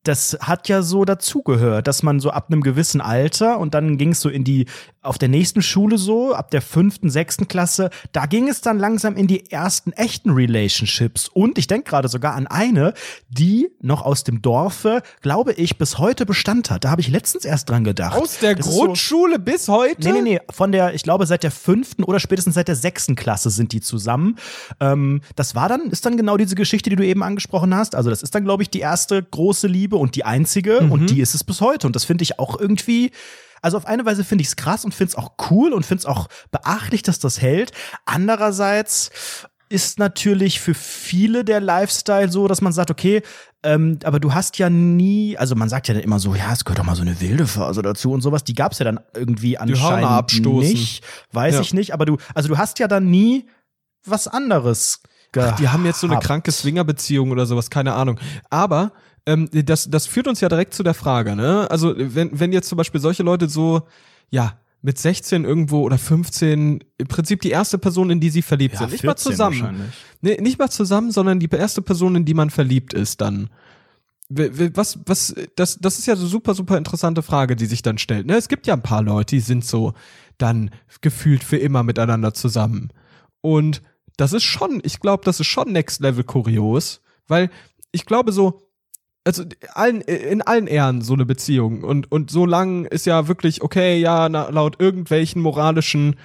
[0.04, 4.12] das hat ja so dazugehört, dass man so ab einem gewissen Alter und dann ging
[4.12, 4.66] es so in die,
[5.02, 9.16] auf der nächsten Schule so, ab der fünften, sechsten Klasse, da ging es dann langsam
[9.16, 11.30] in die ersten echten Relationships.
[11.30, 12.94] Und ich denke gerade sogar an eine,
[13.30, 16.84] die noch aus dem Dorfe, glaube ich, bis heute Bestand hat.
[16.84, 18.18] Da habe ich letztens erst dran gedacht.
[18.18, 20.02] Aus der Das ist so- Grundschule bis heute?
[20.12, 23.16] Nee, nee, nee, von der, ich glaube, seit der fünften oder spätestens seit der sechsten
[23.16, 24.38] Klasse sind die zusammen.
[24.80, 27.96] Ähm, das war dann, ist dann genau diese Geschichte, die du eben angesprochen hast.
[27.96, 31.20] Also, das ist dann, glaube ich, die erste große Liebe und die einzige und die
[31.22, 31.88] ist es bis heute.
[31.88, 33.12] Und das finde ich auch irgendwie.
[33.62, 36.00] Also auf eine Weise finde ich es krass und finde es auch cool und finde
[36.02, 37.72] es auch beachtlich, dass das hält.
[38.06, 39.10] Andererseits
[39.70, 43.22] ist natürlich für viele der Lifestyle so, dass man sagt, okay,
[43.64, 46.66] ähm, aber du hast ja nie, also man sagt ja dann immer so, ja, es
[46.66, 48.44] gehört doch mal so eine wilde Phase dazu und sowas.
[48.44, 50.70] Die gab es ja dann irgendwie anscheinend abstoßen.
[50.74, 51.04] nicht.
[51.32, 51.62] Weiß Ja.
[51.62, 53.48] ich nicht, aber du, also du hast ja dann nie
[54.06, 55.00] was anderes
[55.32, 55.60] gehabt.
[55.60, 58.20] Die haben jetzt so eine kranke Swingerbeziehung oder sowas, keine Ahnung.
[58.50, 58.92] Aber
[59.26, 61.70] ähm, das, das führt uns ja direkt zu der Frage, ne?
[61.70, 63.84] Also, wenn, wenn jetzt zum Beispiel solche Leute so,
[64.30, 68.74] ja, mit 16 irgendwo oder 15 im Prinzip die erste Person, in die sie verliebt
[68.74, 68.92] Ja, sind.
[68.92, 69.94] Nicht mal 14 zusammen.
[70.22, 73.50] Nee, nicht mal zusammen, sondern die erste Person, in die man verliebt ist dann.
[74.30, 78.26] Was, was, das, das ist ja so super, super interessante Frage, die sich dann stellt.
[78.26, 78.36] Ne?
[78.36, 79.94] Es gibt ja ein paar Leute, die sind so
[80.38, 82.90] dann gefühlt für immer miteinander zusammen.
[83.40, 83.82] Und
[84.18, 87.50] das ist schon, ich glaube, das ist schon Next Level kurios, weil
[87.92, 88.62] ich glaube so,
[89.26, 93.62] also allen, in allen Ehren so eine Beziehung und, und so lang ist ja wirklich,
[93.62, 96.16] okay, ja, na, laut irgendwelchen moralischen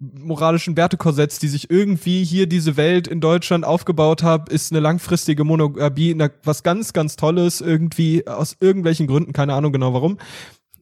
[0.00, 5.44] moralischen Wertekorsetts, die sich irgendwie hier diese Welt in Deutschland aufgebaut haben, ist eine langfristige
[5.44, 10.18] Monogamie was ganz, ganz Tolles irgendwie aus irgendwelchen Gründen, keine Ahnung genau warum.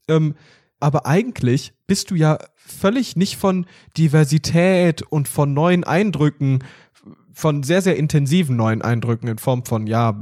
[0.09, 0.35] Ähm,
[0.81, 6.65] aber eigentlich bist du ja völlig nicht von Diversität und von neuen Eindrücken,
[7.33, 10.19] von sehr, sehr intensiven neuen Eindrücken in Form von, ja,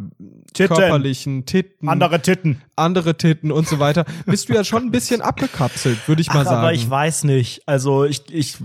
[0.54, 0.76] Titten.
[0.76, 2.62] körperlichen Titten, andere Titten.
[2.76, 6.40] andere Titten und so weiter, bist du ja schon ein bisschen abgekapselt, würde ich mal
[6.40, 6.56] Ach, sagen.
[6.58, 7.62] aber ich weiß nicht.
[7.66, 8.56] Also ich, ich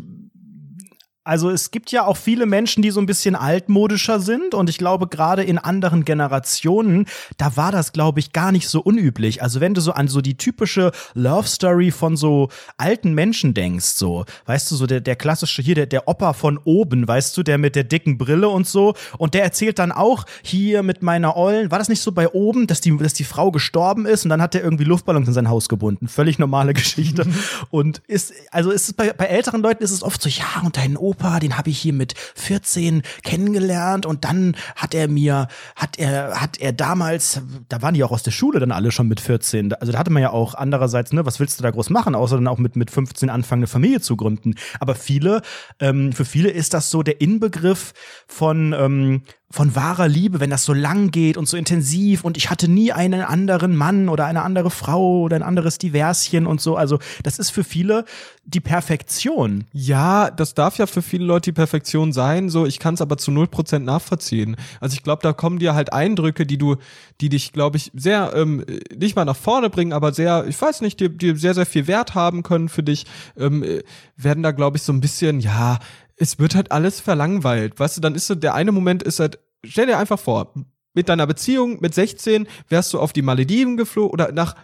[1.29, 4.79] also es gibt ja auch viele Menschen, die so ein bisschen altmodischer sind und ich
[4.79, 7.05] glaube gerade in anderen Generationen,
[7.37, 9.43] da war das glaube ich gar nicht so unüblich.
[9.43, 13.85] Also wenn du so an so die typische Love Story von so alten Menschen denkst,
[13.85, 17.43] so, weißt du, so der, der klassische hier, der, der Opa von oben, weißt du,
[17.43, 21.37] der mit der dicken Brille und so und der erzählt dann auch hier mit meiner
[21.37, 24.29] Ollen, war das nicht so bei oben, dass die, dass die Frau gestorben ist und
[24.29, 26.07] dann hat er irgendwie Luftballons in sein Haus gebunden.
[26.07, 27.27] Völlig normale Geschichte.
[27.69, 30.75] und ist, also ist es bei, bei älteren Leuten ist es oft so, ja, und
[30.75, 35.97] dein Opa, den habe ich hier mit 14 kennengelernt und dann hat er mir, hat
[35.97, 39.19] er, hat er damals, da waren die auch aus der Schule dann alle schon mit
[39.19, 39.73] 14.
[39.73, 42.35] Also da hatte man ja auch andererseits, ne, was willst du da groß machen, außer
[42.35, 44.55] dann auch mit, mit 15 anfangen, eine Familie zu gründen.
[44.79, 45.41] Aber viele,
[45.79, 47.93] ähm, für viele ist das so der Inbegriff
[48.27, 52.51] von, ähm, von wahrer Liebe, wenn das so lang geht und so intensiv und ich
[52.51, 56.75] hatte nie einen anderen Mann oder eine andere Frau oder ein anderes Diverschen und so.
[56.75, 58.05] Also das ist für viele
[58.45, 59.65] die Perfektion.
[59.73, 63.17] Ja, das darf ja für viele Leute die Perfektion sein, so ich kann es aber
[63.17, 64.55] zu 0% nachvollziehen.
[64.81, 66.75] Also ich glaube, da kommen dir halt Eindrücke, die du,
[67.19, 68.63] die dich, glaube ich, sehr, ähm,
[68.95, 71.87] nicht mal nach vorne bringen, aber sehr, ich weiß nicht, die, die sehr, sehr viel
[71.87, 73.81] Wert haben können für dich, ähm, äh,
[74.15, 75.79] werden da, glaube ich, so ein bisschen, ja,
[76.19, 77.79] es wird halt alles verlangweilt.
[77.79, 80.53] Weißt du, dann ist so, der eine Moment ist halt, stell dir einfach vor,
[80.93, 84.55] mit deiner Beziehung mit 16 wärst du auf die Malediven geflogen oder nach,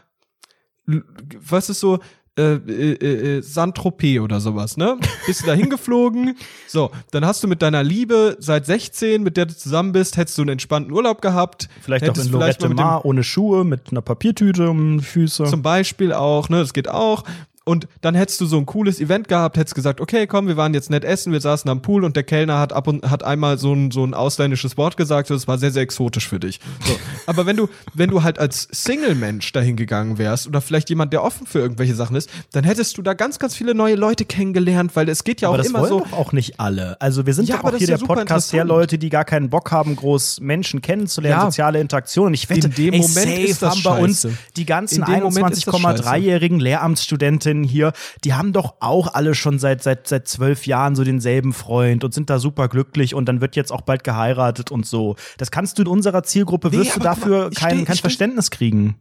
[0.86, 2.00] was ist so,
[2.38, 4.98] äh, äh, äh, Saint-Tropez oder sowas, ne?
[5.26, 6.36] Bist du da hingeflogen?
[6.68, 10.38] So, dann hast du mit deiner Liebe seit 16, mit der du zusammen bist, hättest
[10.38, 11.70] du einen entspannten Urlaub gehabt.
[11.82, 15.46] Vielleicht auch in Lorette Mar ohne Schuhe, mit einer Papiertüte um die Füße.
[15.46, 17.24] zum Beispiel auch, ne, das geht auch.
[17.68, 20.74] Und dann hättest du so ein cooles Event gehabt, hättest gesagt, okay, komm, wir waren
[20.76, 23.58] jetzt nett essen, wir saßen am Pool und der Kellner hat ab und hat einmal
[23.58, 26.60] so ein, so ein ausländisches Wort gesagt, das war sehr, sehr exotisch für dich.
[26.86, 26.96] So.
[27.26, 31.24] Aber wenn du, wenn du halt als Single-Mensch dahin gegangen wärst oder vielleicht jemand, der
[31.24, 34.96] offen für irgendwelche Sachen ist, dann hättest du da ganz, ganz viele neue Leute kennengelernt,
[34.96, 36.00] weil es geht ja aber auch das immer so.
[36.02, 37.02] doch auch nicht alle.
[37.02, 38.64] Also wir sind Ja, doch auch hier ja der Podcast der.
[38.64, 41.46] Leute, die gar keinen Bock haben, groß Menschen kennenzulernen, Ja.
[41.46, 42.28] soziale Interaktion.
[42.28, 45.00] Und ich wette, In dem ey, Moment safe ist das haben bei uns die ganzen
[45.00, 49.60] In dem Moment ist das 21,3-jährigen Lehramtsstudentinnen Kolleginnen hier, die haben doch auch alle schon
[49.60, 53.42] seit, seit, seit zwölf Jahren so denselben Freund und sind da super glücklich und dann
[53.42, 55.16] wird jetzt auch bald geheiratet und so.
[55.38, 58.52] Das kannst du in unserer Zielgruppe, Nee, wirst du aber dafür kein, steh- kein Verständnis
[58.52, 59.00] kriegen.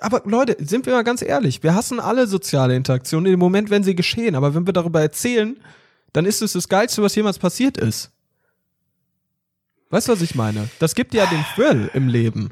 [0.00, 3.84] Aber Leute, sind wir mal ganz ehrlich, wir hassen alle soziale Interaktionen im Moment, wenn
[3.84, 5.56] sie geschehen, aber wenn wir darüber erzählen,
[6.12, 8.10] dann ist es das Geilste, was jemals passiert ist.
[9.90, 10.68] Weißt du, was ich meine?
[10.78, 12.50] Das gibt ja den Thrill im Leben.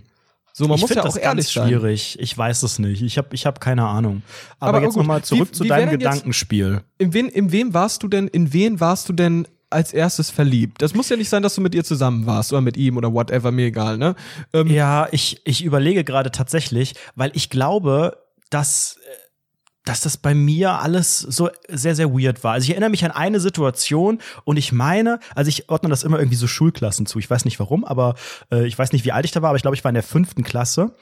[0.58, 1.68] So, man ich muss ja das auch ehrlich ganz sein.
[1.68, 2.18] schwierig.
[2.20, 3.02] Ich weiß es nicht.
[3.02, 4.22] Ich habe ich hab keine Ahnung.
[4.60, 6.82] Aber, Aber jetzt nochmal zurück wie- zu wie deinem denn jetzt- Gedankenspiel.
[6.98, 10.82] In wen, in wem warst du denn, in wen warst du denn als erstes verliebt?
[10.82, 13.12] Das muss ja nicht sein, dass du mit ihr zusammen warst oder mit ihm oder
[13.12, 14.16] whatever, mir egal, ne?
[14.52, 18.16] Ähm, Ja, ich, ich überlege gerade tatsächlich, weil ich glaube,
[18.50, 19.27] dass, äh,
[19.88, 22.52] dass das bei mir alles so sehr, sehr weird war.
[22.52, 26.18] Also ich erinnere mich an eine Situation und ich meine, also ich ordne das immer
[26.18, 27.18] irgendwie so Schulklassen zu.
[27.18, 28.14] Ich weiß nicht warum, aber
[28.52, 29.94] äh, ich weiß nicht, wie alt ich da war, aber ich glaube, ich war in
[29.94, 30.92] der fünften Klasse.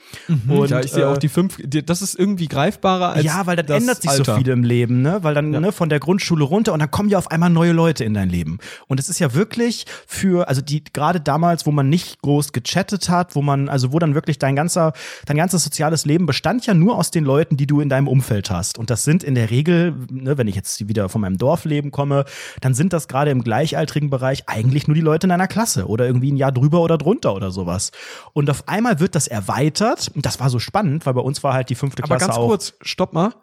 [0.49, 3.57] und ja, ich sehe äh, auch die fünf, das ist irgendwie greifbarer als ja, weil
[3.57, 4.25] dann das ändert sich Alter.
[4.25, 5.18] so viel im Leben, ne?
[5.22, 5.61] Weil dann Ja.
[5.61, 8.29] ne, von der Grundschule runter und dann kommen ja auf einmal neue Leute in dein
[8.31, 8.59] Leben.
[8.87, 13.09] Und es ist ja wirklich für, also die gerade damals, wo man nicht groß gechattet
[13.09, 14.92] hat, wo man, also wo dann wirklich dein ganzer,
[15.27, 18.51] dein ganzes soziales Leben bestand ja nur aus den Leuten, die du in deinem Umfeld
[18.51, 18.76] hast.
[18.79, 22.25] Und das sind in der Regel, ne, wenn ich jetzt wieder von meinem Dorfleben komme,
[22.61, 26.07] dann sind das gerade im gleichaltrigen Bereich eigentlich nur die Leute in einer Klasse oder
[26.07, 27.91] irgendwie ein Jahr drüber oder drunter oder sowas.
[28.33, 30.11] Und auf einmal wird das erweitert.
[30.15, 32.39] Und das war so spannend, weil bei uns war halt die fünfte Aber Klasse ganz
[32.39, 32.49] auch.
[32.49, 33.35] kurz, stopp mal.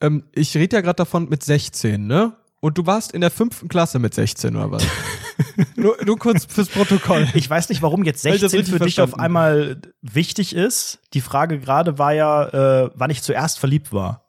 [0.00, 2.36] Ähm, ich rede ja gerade davon mit 16, ne?
[2.60, 4.84] Und du warst in der fünften Klasse mit 16 oder was?
[5.76, 7.28] nur, nur kurz fürs Protokoll.
[7.34, 9.24] Ich weiß nicht, warum jetzt Hab ich das 16 für dich auf verstanden?
[9.24, 10.98] einmal wichtig ist.
[11.12, 14.25] Die Frage gerade war ja, äh, wann ich zuerst verliebt war.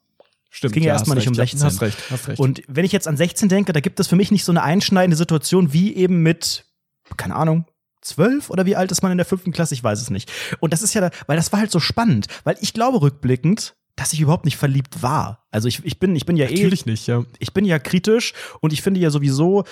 [0.50, 1.66] Stimmt, ging ja erstmal nicht um recht, 16.
[1.66, 2.40] Hast recht, hast recht.
[2.40, 4.64] Und wenn ich jetzt an 16 denke, da gibt es für mich nicht so eine
[4.64, 6.66] einschneidende Situation wie eben mit,
[7.18, 7.66] keine Ahnung,
[8.02, 9.74] 12 oder wie alt ist man in der fünften Klasse?
[9.74, 10.32] Ich weiß es nicht.
[10.60, 13.76] Und das ist ja, da, weil das war halt so spannend, weil ich glaube rückblickend,
[13.96, 15.46] dass ich überhaupt nicht verliebt war.
[15.52, 17.26] Also ich, ich bin, ich bin ja eh Natürlich nicht, ja.
[17.40, 19.66] ich bin ja kritisch und ich finde ja sowieso,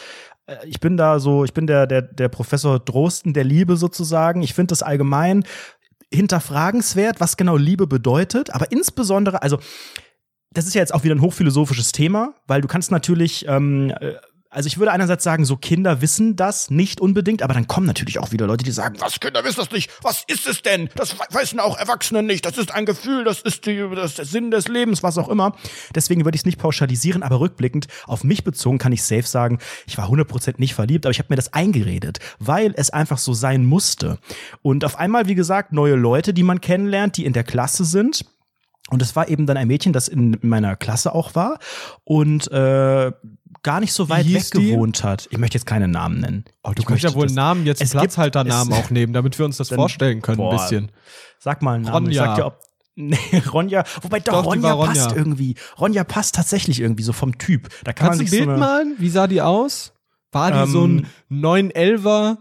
[0.47, 4.41] äh, ich bin da so, ich bin der, der, der Professor Drosten der Liebe sozusagen.
[4.41, 5.45] Ich finde das allgemein
[6.11, 9.59] hinterfragenswert, was genau Liebe bedeutet, aber insbesondere, also
[10.55, 14.13] das ist ja jetzt auch wieder ein hochphilosophisches Thema, weil du kannst natürlich, ähm, äh,
[14.49, 18.19] also ich würde einerseits sagen, so Kinder wissen das nicht unbedingt, aber dann kommen natürlich
[18.19, 20.89] auch wieder Leute, die sagen, was Kinder wissen das nicht, was ist es denn?
[20.95, 24.25] Das wissen auch Erwachsene nicht, das ist ein Gefühl, das ist, die, das ist der
[24.25, 25.57] Sinn des Lebens, was auch immer.
[25.93, 29.59] Deswegen würde ich es nicht pauschalisieren, aber rückblickend auf mich bezogen kann ich safe sagen,
[29.87, 33.33] ich war 100% nicht verliebt, aber ich habe mir das eingeredet, weil es einfach so
[33.33, 34.19] sein musste.
[34.61, 38.23] Und auf einmal, wie gesagt, neue Leute, die man kennenlernt, die in der Klasse sind.
[38.91, 41.57] Und es war eben dann ein Mädchen, das in meiner Klasse auch war
[42.03, 43.11] und äh,
[43.63, 44.69] gar nicht so weit weg die?
[44.71, 45.27] gewohnt hat.
[45.31, 46.45] Ich möchte jetzt keinen Namen nennen.
[46.63, 49.45] Oh, du Ich kannst ja wohl das- einen Namen jetzt, Platzhalternamen auch nehmen, damit wir
[49.45, 50.91] uns das Dann- vorstellen können boah, ein bisschen.
[51.39, 52.11] Sag mal einen Namen.
[52.11, 52.25] Ich Ronja.
[52.27, 52.59] sag dir, ob.
[52.97, 53.17] Nee,
[53.51, 55.17] Ronja, wobei doch, Doch, Ronja war passt Ronja.
[55.17, 55.55] irgendwie.
[55.77, 57.67] Ronja passt tatsächlich irgendwie so vom Typ.
[57.83, 58.95] Da kann Kannst du ein Bild so eine, malen?
[58.99, 59.91] Wie sah die aus?
[60.31, 62.37] War die Ähm, so ein 911er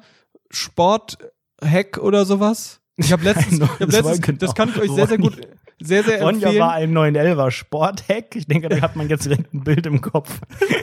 [0.51, 2.81] Sport-Hack oder sowas?
[2.97, 4.39] Ich habe letztens, ich hab Das letztens genau.
[4.39, 5.41] das kann ich euch sehr, sehr gut,
[5.81, 6.61] sehr, sehr Ronja empfehlen.
[6.61, 8.37] war ein 911er Sporthack.
[8.37, 10.41] Ich denke, da hat man jetzt direkt ein Bild im Kopf.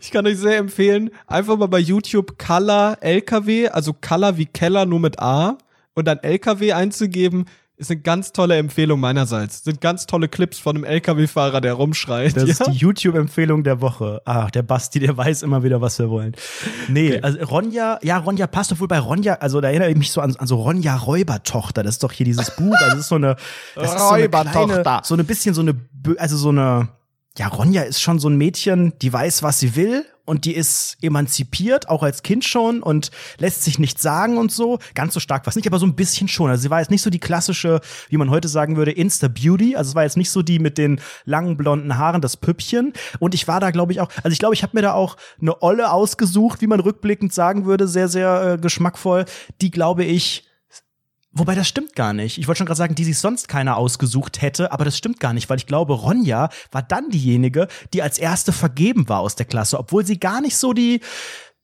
[0.00, 4.86] Ich kann euch sehr empfehlen, einfach mal bei YouTube Color LKW, also Color wie Keller
[4.86, 5.58] nur mit A
[5.94, 7.46] und dann LKW einzugeben,
[7.80, 9.64] ist eine ganz tolle Empfehlung meinerseits.
[9.64, 12.36] Sind ganz tolle Clips von einem LKW-Fahrer, der rumschreit.
[12.36, 12.50] Das ja?
[12.50, 14.20] ist die YouTube-Empfehlung der Woche.
[14.26, 16.34] Ach, der Basti, der weiß immer wieder, was wir wollen.
[16.88, 17.20] Nee, Okay.
[17.22, 20.36] also Ronja, ja, Ronja passt obwohl bei Ronja, also da erinnere ich mich so an,
[20.36, 21.82] an so Ronja Räubertochter.
[21.82, 22.74] Das ist doch hier dieses Buch.
[22.76, 23.32] Also das ist so eine,
[23.76, 25.00] ist so eine kleine, Räubertochter.
[25.04, 25.74] so eine bisschen so eine,
[26.18, 26.88] also so eine,
[27.38, 30.96] ja, Ronja ist schon so ein Mädchen, die weiß, was sie will und die ist
[31.00, 34.78] emanzipiert, auch als Kind schon und lässt sich nichts sagen und so.
[34.94, 36.50] Ganz so stark war es nicht, aber so ein bisschen schon.
[36.50, 39.76] Also sie war jetzt nicht so die klassische, wie man heute sagen würde, Insta-Beauty.
[39.76, 42.92] Also es war jetzt nicht so die mit den langen blonden Haaren, das Püppchen.
[43.20, 45.16] Und ich war da, glaube ich, auch, also ich glaube, ich habe mir da auch
[45.40, 49.24] eine Olle ausgesucht, wie man rückblickend sagen würde, sehr, sehr äh, geschmackvoll,
[49.60, 50.49] die, glaube ich,
[51.32, 52.38] Wobei das stimmt gar nicht.
[52.38, 55.32] Ich wollte schon gerade sagen, die sich sonst keiner ausgesucht hätte, aber das stimmt gar
[55.32, 59.46] nicht, weil ich glaube, Ronja war dann diejenige, die als erste vergeben war aus der
[59.46, 61.00] Klasse, obwohl sie gar nicht so die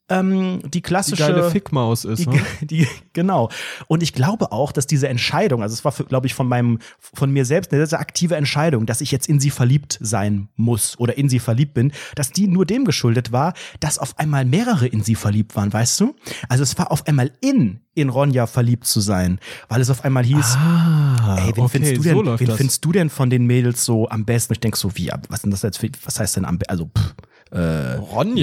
[0.09, 2.21] ähm, die die klassische geile Fickmaus ist.
[2.27, 2.41] die, ne?
[2.63, 3.51] die, genau.
[3.89, 7.31] Und ich glaube auch, dass diese Entscheidung, also es war, glaube ich, von meinem, von
[7.33, 11.17] mir selbst eine sehr, aktive Entscheidung, dass ich jetzt in sie verliebt sein muss oder
[11.19, 15.03] in sie verliebt bin, dass die nur dem geschuldet war, dass auf einmal mehrere in
[15.03, 16.15] sie verliebt waren, weißt du?
[16.49, 20.25] Also es war auf einmal in, in Ronja verliebt zu sein, weil es auf einmal
[20.25, 22.57] hieß, Ah, Ey, wen, okay, findest du denn, so wen das.
[22.57, 24.53] findest du denn von den Mädels so am besten?
[24.53, 26.71] Ich denk so, wie, was denn das jetzt, für- was heißt denn am besten?
[26.71, 27.15] Also, pff,
[27.53, 28.41] Äh, Ronja,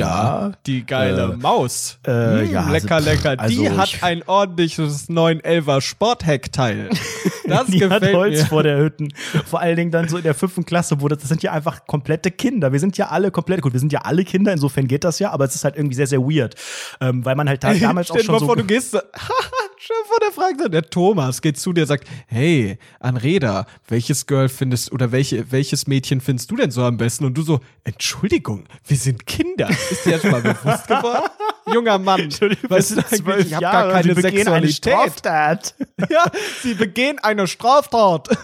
[0.47, 1.99] ja, die geile äh, Maus.
[2.07, 2.11] äh,
[2.45, 3.35] Mm, ja, lecker, also, lecker.
[3.37, 6.89] also die hat ein ordentliches 911er Sportheckteil.
[7.45, 8.45] Das die hat gefällt Holz mir.
[8.45, 9.13] vor der Hütten.
[9.45, 11.85] Vor allen Dingen dann so in der fünften Klasse, wo das, das sind ja einfach
[11.85, 12.71] komplette Kinder.
[12.71, 15.29] Wir sind ja alle komplett, gut, wir sind ja alle Kinder, insofern geht das ja,
[15.31, 16.55] aber es ist halt irgendwie sehr, sehr weird.
[17.01, 18.45] Ähm, weil man halt da, damals auch schon mal so.
[18.45, 18.93] vor, du gehst
[19.83, 24.47] schon vor der Frage, der Thomas geht zu dir und sagt, hey, Anreda, welches Girl
[24.47, 27.25] findest oder welche, welches Mädchen findest du denn so am besten?
[27.25, 29.69] Und du so, Entschuldigung, wir sind Kinder.
[29.69, 31.29] Ist dir jetzt mal bewusst geworden?
[31.73, 35.19] Junger Mann, weißt du ich habe gar keine Sie begehen eine Sexualität.
[35.19, 35.75] Straftat.
[36.09, 36.25] Ja,
[36.61, 38.27] sie begehen eine Straftat.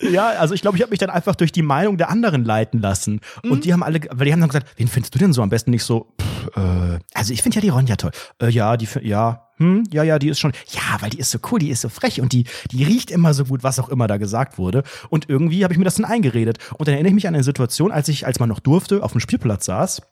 [0.00, 2.80] Ja, also ich glaube, ich habe mich dann einfach durch die Meinung der anderen leiten
[2.80, 3.20] lassen.
[3.42, 3.50] Mhm.
[3.50, 5.48] Und die haben alle, weil die haben dann gesagt, wen findest du denn so am
[5.48, 5.70] besten?
[5.70, 8.12] Nicht so, pff, äh, also ich finde ja die Ronja toll.
[8.40, 11.38] Äh, ja, die, ja, hm, ja, ja, die ist schon, ja, weil die ist so
[11.50, 14.06] cool, die ist so frech und die, die riecht immer so gut, was auch immer
[14.06, 14.82] da gesagt wurde.
[15.10, 16.58] Und irgendwie habe ich mir das dann eingeredet.
[16.78, 19.12] Und dann erinnere ich mich an eine Situation, als ich, als man noch durfte, auf
[19.12, 20.02] dem Spielplatz saß.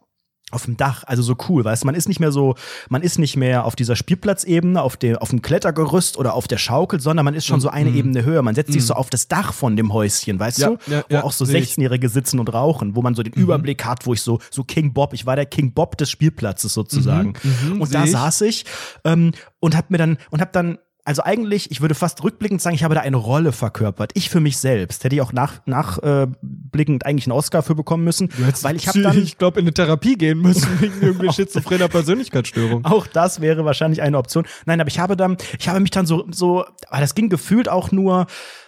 [0.50, 2.54] Auf dem Dach, also so cool, weißt du, man ist nicht mehr so,
[2.88, 6.56] man ist nicht mehr auf dieser Spielplatzebene, auf dem, auf dem Klettergerüst oder auf der
[6.56, 8.40] Schaukel, sondern man ist schon so eine Ebene höher.
[8.40, 10.62] Man setzt sich so auf das Dach von dem Häuschen, weißt Mhm.
[10.62, 10.90] Ja, du?
[10.92, 11.72] ja, wo ja, auch so seh ich.
[11.72, 13.42] 16-Jährige sitzen und rauchen, wo man so den Mhm.
[13.42, 16.72] Überblick hat, wo ich so, so King Bob, ich war der King Bob des Spielplatzes
[16.72, 17.34] sozusagen.
[17.42, 18.10] mhm, und seh da ich.
[18.12, 18.64] saß ich
[19.04, 22.76] ähm, und hab mir dann, und hab dann also eigentlich, ich würde fast rückblickend sagen,
[22.76, 24.10] ich habe da eine Rolle verkörpert.
[24.14, 25.04] Ich für mich selbst.
[25.04, 28.28] Hätte ich auch nach, nachblickend äh, blickend eigentlich einen Oscar für bekommen müssen.
[28.62, 32.84] weil ich habe dann ich glaube, in eine Therapie gehen müssen wegen irgendwie schizophrener Persönlichkeitsstörung.
[32.84, 34.44] Auch das wäre wahrscheinlich eine Option.
[34.66, 37.70] Nein, aber ich habe dann, ich habe mich dann so, so, aber das ging gefühlt
[37.70, 38.26] auch nur,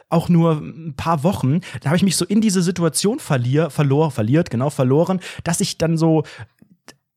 [0.09, 1.61] auch nur ein paar Wochen.
[1.83, 5.79] Da habe ich mich so in diese Situation verlier, verlor, verliert, genau, verloren, dass ich
[5.79, 6.25] dann so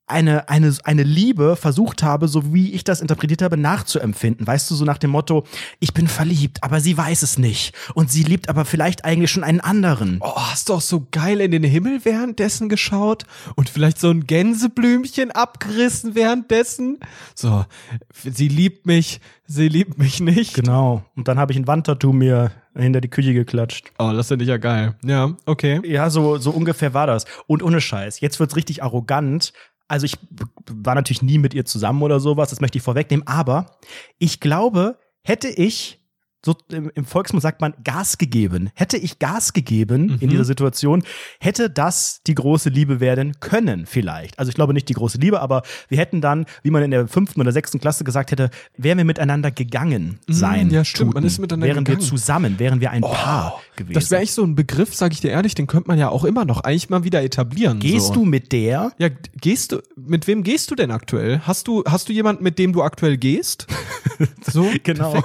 [0.06, 4.46] eine, eine, eine Liebe versucht habe, so wie ich das interpretiert habe, nachzuempfinden.
[4.46, 5.46] Weißt du, so nach dem Motto,
[5.80, 7.74] ich bin verliebt, aber sie weiß es nicht.
[7.94, 10.20] Und sie liebt aber vielleicht eigentlich schon einen anderen.
[10.22, 13.24] Oh, hast du auch so geil in den Himmel währenddessen geschaut
[13.56, 17.00] und vielleicht so ein Gänseblümchen abgerissen währenddessen?
[17.34, 17.66] So,
[18.14, 20.54] sie liebt mich, sie liebt mich nicht.
[20.54, 21.06] Genau.
[21.16, 23.92] Und dann habe ich ein Wandtattoo mir hinter die Küche geklatscht.
[24.00, 24.96] Oh, das finde ich ja geil.
[25.04, 25.82] Ja, okay.
[25.86, 27.26] Ja, so, so ungefähr war das.
[27.48, 29.54] Und ohne Scheiß, jetzt wird's richtig arrogant.
[29.88, 30.18] Also ich
[30.70, 33.78] war natürlich nie mit ihr zusammen oder sowas, das möchte ich vorwegnehmen, aber
[34.18, 36.03] ich glaube, hätte ich,
[36.46, 41.04] so im, im Volksmund sagt man, Gas gegeben, hätte ich Gas gegeben in dieser Situation,
[41.40, 44.38] hätte das die große Liebe werden können, vielleicht.
[44.40, 47.08] Also ich glaube nicht die große Liebe, aber wir hätten dann, wie man in der
[47.08, 50.70] fünften oder sechsten Klasse gesagt hätte, wären wir miteinander gegangen sein.
[50.70, 51.28] ja, stimmt, man Tuten.
[51.28, 52.08] ist miteinander Wären wir gegangen.
[52.08, 53.94] zusammen, wären wir ein Paar gewesen.
[53.94, 56.26] Das wäre eigentlich so ein Begriff, sage ich dir ehrlich, den könnte man ja auch
[56.26, 57.80] immer noch eigentlich mal wieder etablieren.
[57.80, 58.14] Gehst so.
[58.16, 58.92] du mit der?
[58.98, 61.40] Ja, gehst du, mit wem gehst du denn aktuell?
[61.44, 63.68] Hast du, hast du jemanden, mit dem du aktuell gehst?
[64.52, 64.68] So?
[64.84, 65.24] Genau.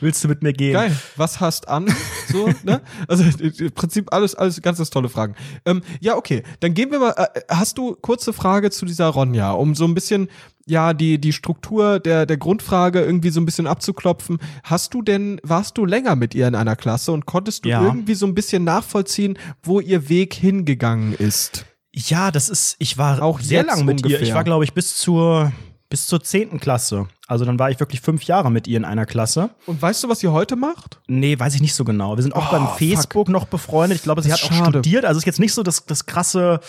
[0.00, 0.72] Willst du mit mir gehen?
[0.72, 0.96] Geil.
[1.16, 1.86] Was hast an?
[2.30, 2.80] So, ne?
[3.08, 5.34] Also im Prinzip alles, alles ganz, ganz tolle Fragen.
[5.64, 6.42] Ähm, ja, okay.
[6.60, 7.10] Dann gehen wir mal.
[7.16, 10.28] Äh, hast du kurze Frage zu dieser Ronja, um so ein bisschen
[10.66, 14.38] ja die die Struktur der der Grundfrage irgendwie so ein bisschen abzuklopfen.
[14.62, 17.82] Hast du denn warst du länger mit ihr in einer Klasse und konntest du Ja.
[17.82, 21.64] irgendwie so ein bisschen nachvollziehen, wo ihr Weg hingegangen ist?
[21.92, 24.06] Ja, das ist, ich war Auch sehr lang mit ihr.
[24.06, 24.22] ungefähr.
[24.22, 25.50] Ich war, glaube ich, bis zur,
[25.90, 27.08] bis zur zehnten Klasse.
[27.26, 29.50] Also dann war ich wirklich fünf Jahre mit ihr in einer Klasse.
[29.66, 31.00] Und weißt du, was sie heute macht?
[31.08, 32.16] Nee, weiß ich nicht so genau.
[32.16, 32.78] Wir sind auch Oh, beim fuck.
[32.78, 33.96] Facebook noch befreundet.
[33.98, 34.70] Ich glaube, sie hat auch schade.
[34.78, 35.04] studiert.
[35.04, 36.60] Also ist jetzt nicht so das, das krasse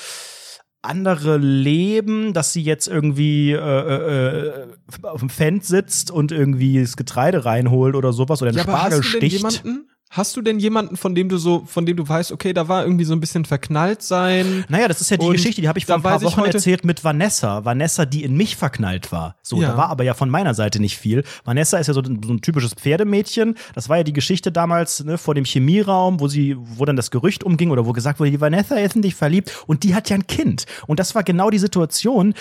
[0.84, 4.68] andere Leben, dass sie jetzt irgendwie äh, äh, äh,
[5.04, 9.14] auf dem Fendt sitzt und irgendwie das Getreide reinholt oder sowas oder einen Spargel hast
[9.14, 9.38] du denn sticht.
[9.64, 9.88] jemanden?
[10.14, 12.84] Hast du denn jemanden, von dem du so, von dem du weißt, okay, da war
[12.84, 14.66] irgendwie so ein bisschen verknallt sein?
[14.68, 17.06] Naja, das ist ja die Geschichte, die habe ich vor ein paar Wochen erzählt mit
[17.06, 17.64] Vanessa.
[17.64, 19.38] Vanessa, die in mich verknallt war.
[19.42, 19.70] So, Ja.
[19.70, 21.24] da war aber ja von meiner Seite nicht viel.
[21.46, 23.56] Vanessa ist ja so, ein- so ein typisches Pferdemädchen.
[23.74, 27.10] Das war ja die Geschichte damals ne, vor dem Chemieraum, wo sie, wo dann das
[27.10, 30.10] Gerücht umging oder wo gesagt wurde, die Vanessa ist in dich verliebt und die hat
[30.10, 30.66] ja ein Kind.
[30.88, 32.34] Und das war genau die Situation,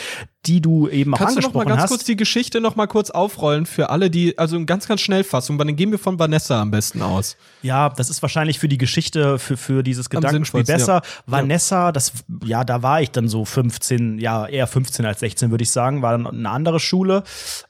[0.47, 1.89] die du eben auch Kannst du noch mal angesprochen ganz hast.
[1.91, 5.59] kurz die Geschichte noch mal kurz aufrollen für alle, die, also in ganz, ganz Schnellfassung,
[5.59, 7.37] weil dann gehen wir von Vanessa am besten aus.
[7.63, 10.95] Ja, das ist wahrscheinlich für die Geschichte, für, für dieses Gedankenspiel besser.
[10.95, 11.03] ja.
[11.27, 15.63] Vanessa, das, ja, da war ich dann so 15, ja, eher 15 als 16, würde
[15.63, 17.23] ich sagen, war dann eine andere Schule,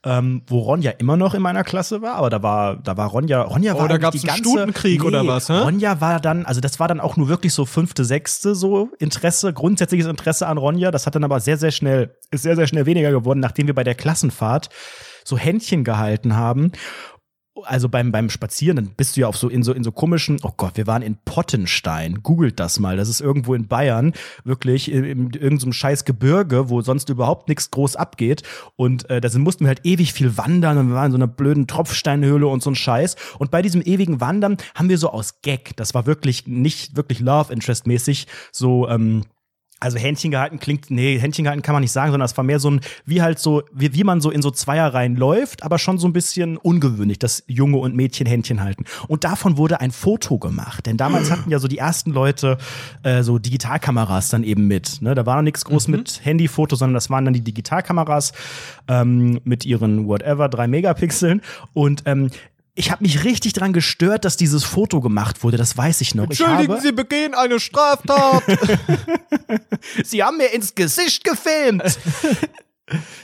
[0.04, 3.42] ähm, wo Ronja immer noch in meiner Klasse war, aber da war, da war Ronja,
[3.42, 5.58] Ronja war Oh, da gab's die einen ganze, Stutenkrieg oder was, hä?
[5.58, 9.52] Ronja war dann, also das war dann auch nur wirklich so fünfte, sechste so Interesse,
[9.52, 12.86] grundsätzliches Interesse an Ronja, das hat dann aber sehr, sehr schnell, ist sehr, sehr schnell
[12.86, 14.68] weniger geworden, nachdem wir bei der Klassenfahrt
[15.24, 16.72] so Händchen gehalten haben
[17.64, 20.38] also beim, beim Spazieren, dann bist du ja auf so in so in so komischen,
[20.42, 22.22] oh Gott, wir waren in Pottenstein.
[22.22, 22.96] Googelt das mal.
[22.96, 24.12] Das ist irgendwo in Bayern,
[24.44, 28.42] wirklich in, in irgendeinem scheiß Gebirge, wo sonst überhaupt nichts groß abgeht.
[28.76, 31.26] Und äh, da mussten wir halt ewig viel wandern und wir waren in so einer
[31.26, 33.16] blöden Tropfsteinhöhle und so ein Scheiß.
[33.38, 37.20] Und bei diesem ewigen Wandern haben wir so aus Gag, das war wirklich nicht wirklich
[37.20, 39.24] Love Interest mäßig, so ähm,
[39.80, 42.60] Also Händchen gehalten klingt, nee, Händchen gehalten kann man nicht sagen, sondern es war mehr
[42.60, 45.98] so ein, wie halt so, wie, wie man so in so Zweierreihen läuft, aber schon
[45.98, 48.84] so ein bisschen ungewöhnlich, dass Junge und Mädchen Händchen halten.
[49.08, 50.86] Und davon wurde ein Foto gemacht.
[50.86, 52.58] Denn damals hatten ja so die ersten Leute
[53.02, 55.00] äh, so Digitalkameras dann eben mit.
[55.00, 55.14] Ne?
[55.14, 58.32] Da war noch nichts groß mit Handyfoto, sondern das waren dann die Digitalkameras
[58.88, 61.40] ähm, mit ihren whatever, drei Megapixeln.
[61.72, 62.30] Und ähm,
[62.74, 65.56] ich habe mich richtig dran gestört, dass dieses Foto gemacht wurde.
[65.56, 66.24] Das weiß ich noch.
[66.30, 68.42] Ich Entschuldigen habe, Sie begehen eine Straftat.
[70.04, 71.82] Sie haben mir ins Gesicht gefilmt.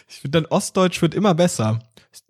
[0.09, 1.81] ich finde, dein Ostdeutsch wird immer besser.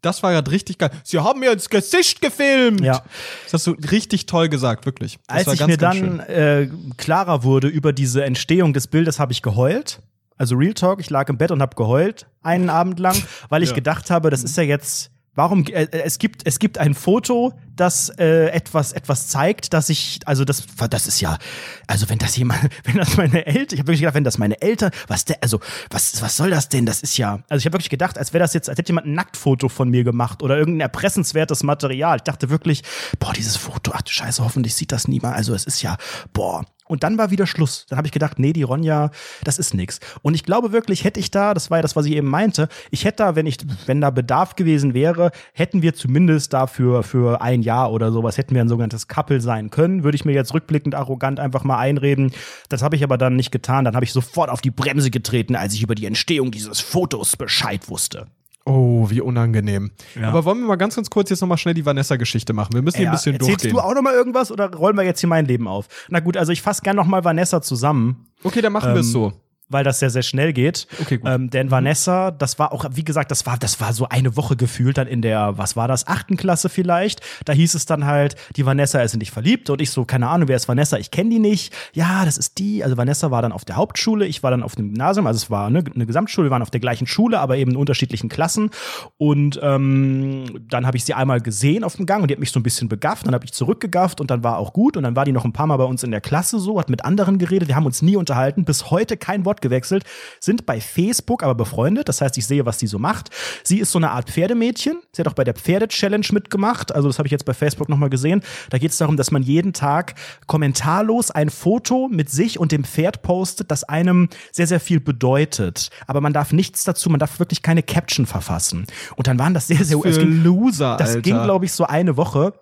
[0.02, 0.90] Das war gerade richtig geil.
[1.04, 2.80] Sie haben mir ins Gesicht gefilmt.
[2.80, 3.02] Ja.
[3.44, 5.18] Das hast du richtig toll gesagt, wirklich.
[5.26, 9.32] Das Als ich ganz, mir dann äh, klarer wurde über diese Entstehung des Bildes, habe
[9.32, 10.00] ich geheult.
[10.36, 13.16] Also Real Talk, ich lag im Bett und habe geheult einen Abend lang,
[13.48, 13.74] weil ich Ja.
[13.76, 18.08] gedacht habe, das ist ja jetzt Warum äh, es gibt es gibt ein Foto, das
[18.18, 21.38] äh, etwas etwas zeigt, dass ich also das das ist ja
[21.86, 24.60] also wenn das jemand wenn das meine Eltern ich habe wirklich gedacht, wenn das meine
[24.62, 26.86] Eltern was der also was was soll das denn?
[26.86, 29.06] Das ist ja also ich habe wirklich gedacht, als wäre das jetzt als hätte jemand
[29.06, 32.16] ein Nacktfoto von mir gemacht oder irgendein erpressenswertes Material.
[32.16, 32.82] Ich dachte wirklich,
[33.18, 35.36] boah, dieses Foto, ach du Scheiße, hoffentlich sieht das niemand.
[35.36, 35.98] Also es ist ja
[36.32, 37.86] boah, und dann war wieder Schluss.
[37.88, 39.10] Dann habe ich gedacht, nee, die Ronja,
[39.44, 40.00] das ist nix.
[40.22, 42.68] Und ich glaube wirklich, hätte ich da, das war ja das, was ich eben meinte,
[42.90, 47.40] ich hätte da, wenn ich, wenn da Bedarf gewesen wäre, hätten wir zumindest dafür für
[47.40, 50.04] ein Jahr oder sowas, hätten wir ein sogenanntes Couple sein können.
[50.04, 52.32] Würde ich mir jetzt rückblickend arrogant einfach mal einreden.
[52.68, 53.84] Das habe ich aber dann nicht getan.
[53.84, 57.36] Dann habe ich sofort auf die Bremse getreten, als ich über die Entstehung dieses Fotos
[57.36, 58.26] Bescheid wusste.
[58.68, 59.92] Oh, wie unangenehm.
[60.20, 60.28] Ja.
[60.28, 62.74] Aber wollen wir mal ganz, ganz kurz jetzt nochmal schnell die Vanessa-Geschichte machen?
[62.74, 63.76] Wir müssen hier ein bisschen erzählst durchgehen.
[63.76, 65.86] du auch noch mal irgendwas oder rollen wir jetzt hier mein Leben auf?
[66.08, 68.26] Na gut, also ich fasse gern noch mal Vanessa zusammen.
[68.42, 69.32] Okay, dann machen wir es Ähm, so.
[69.68, 70.86] Weil das sehr, sehr schnell geht.
[71.00, 71.28] Okay, gut.
[71.28, 74.56] Ähm, denn Vanessa, das war auch, wie gesagt, das war, das war so eine Woche
[74.56, 77.20] gefühlt dann in der, was war das, achten Klasse vielleicht.
[77.44, 80.28] Da hieß es dann halt, die Vanessa ist in dich verliebt und ich so, keine
[80.28, 80.98] Ahnung, wer ist Vanessa?
[80.98, 81.74] Ich kenne die nicht.
[81.92, 82.84] Ja, das ist die.
[82.84, 85.50] Also Vanessa war dann auf der Hauptschule, ich war dann auf dem Gymnasium, also es
[85.50, 88.70] war eine, eine Gesamtschule, wir waren auf der gleichen Schule, aber eben in unterschiedlichen Klassen.
[89.18, 92.52] Und ähm, dann habe ich sie einmal gesehen auf dem Gang und die hat mich
[92.52, 95.16] so ein bisschen begafft, dann habe ich zurückgegafft und dann war auch gut und dann
[95.16, 97.38] war die noch ein paar Mal bei uns in der Klasse so, hat mit anderen
[97.38, 100.04] geredet, wir haben uns nie unterhalten, bis heute kein Wort gewechselt,
[100.40, 103.30] sind bei Facebook aber befreundet, das heißt, ich sehe, was die so macht.
[103.62, 107.18] Sie ist so eine Art Pferdemädchen, sie hat auch bei der Pferde-Challenge mitgemacht, also das
[107.18, 108.42] habe ich jetzt bei Facebook nochmal gesehen.
[108.70, 110.14] Da geht es darum, dass man jeden Tag
[110.46, 115.90] kommentarlos ein Foto mit sich und dem Pferd postet, das einem sehr, sehr viel bedeutet.
[116.06, 118.86] Aber man darf nichts dazu, man darf wirklich keine Caption verfassen.
[119.16, 121.22] Und dann waren das sehr, sehr, Für es ging, Loser, das Alter.
[121.22, 122.52] ging, glaube ich, so eine Woche.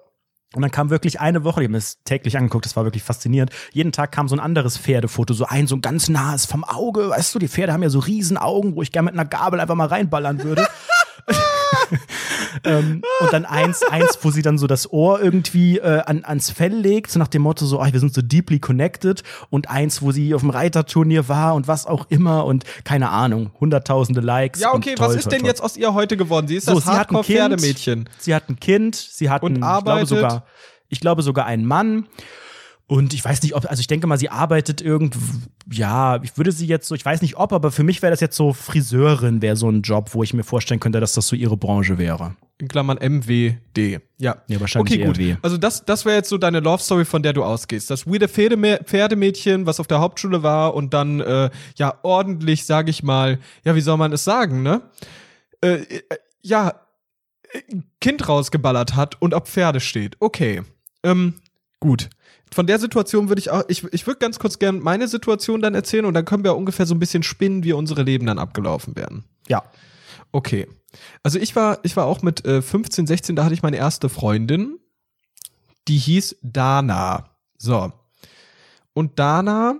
[0.54, 3.02] Und dann kam wirklich eine Woche, ich habe mir das täglich angeguckt, das war wirklich
[3.02, 3.50] faszinierend.
[3.72, 7.10] Jeden Tag kam so ein anderes Pferdefoto, so ein, so ein ganz nahes vom Auge.
[7.10, 9.60] Weißt du, die Pferde haben ja so riesen Augen, wo ich gerne mit einer Gabel
[9.60, 10.66] einfach mal reinballern würde.
[12.64, 16.50] ähm, und dann eins, eins, wo sie dann so das Ohr irgendwie äh, an, ans
[16.50, 19.22] Fell legt, so nach dem Motto so, oh, wir sind so deeply connected.
[19.50, 23.50] Und eins, wo sie auf dem Reiterturnier war und was auch immer und keine Ahnung,
[23.60, 24.60] hunderttausende Likes.
[24.60, 25.48] Ja, okay, und was toll, ist toll, denn toll.
[25.48, 26.48] jetzt aus ihr heute geworden?
[26.48, 26.86] Sie ist So, das.
[26.86, 28.08] Hardcore-Pferdemädchen.
[28.18, 30.02] Sie hat ein Kind, sie hat Und einen, arbeitet.
[30.02, 30.46] ich glaube sogar,
[30.88, 32.06] ich glaube sogar einen Mann.
[32.86, 35.16] Und ich weiß nicht, ob, also ich denke mal, sie arbeitet irgend,
[35.72, 38.20] ja, ich würde sie jetzt so, ich weiß nicht ob, aber für mich wäre das
[38.20, 41.34] jetzt so Friseurin, wäre so ein Job, wo ich mir vorstellen könnte, dass das so
[41.34, 42.36] ihre Branche wäre.
[42.58, 44.02] In Klammern MWD.
[44.18, 44.36] Ja.
[44.48, 45.18] Ja, wahrscheinlich Okay, gut.
[45.18, 45.38] eher W.
[45.40, 47.90] Also das, das wäre jetzt so deine Love Story, von der du ausgehst.
[47.90, 52.90] Das weirde Pferdemä Pferdemädchen, was auf der Hauptschule war und dann äh, ja ordentlich, sag
[52.90, 54.82] ich mal, ja, wie soll man es sagen, ne?
[55.62, 56.02] Äh, äh,
[56.42, 56.74] ja,
[57.50, 57.60] äh,
[58.00, 60.16] Kind rausgeballert hat und auf Pferde steht.
[60.20, 60.62] Okay.
[61.02, 61.34] Ähm,
[61.80, 62.10] gut.
[62.54, 65.74] Von der Situation würde ich auch, ich, ich würde ganz kurz gerne meine Situation dann
[65.74, 68.94] erzählen und dann können wir ungefähr so ein bisschen spinnen, wie unsere Leben dann abgelaufen
[68.94, 69.24] werden.
[69.48, 69.64] Ja.
[70.30, 70.68] Okay.
[71.24, 74.08] Also ich war, ich war auch mit äh, 15, 16, da hatte ich meine erste
[74.08, 74.78] Freundin.
[75.88, 77.28] Die hieß Dana.
[77.58, 77.92] So.
[78.92, 79.74] Und Dana,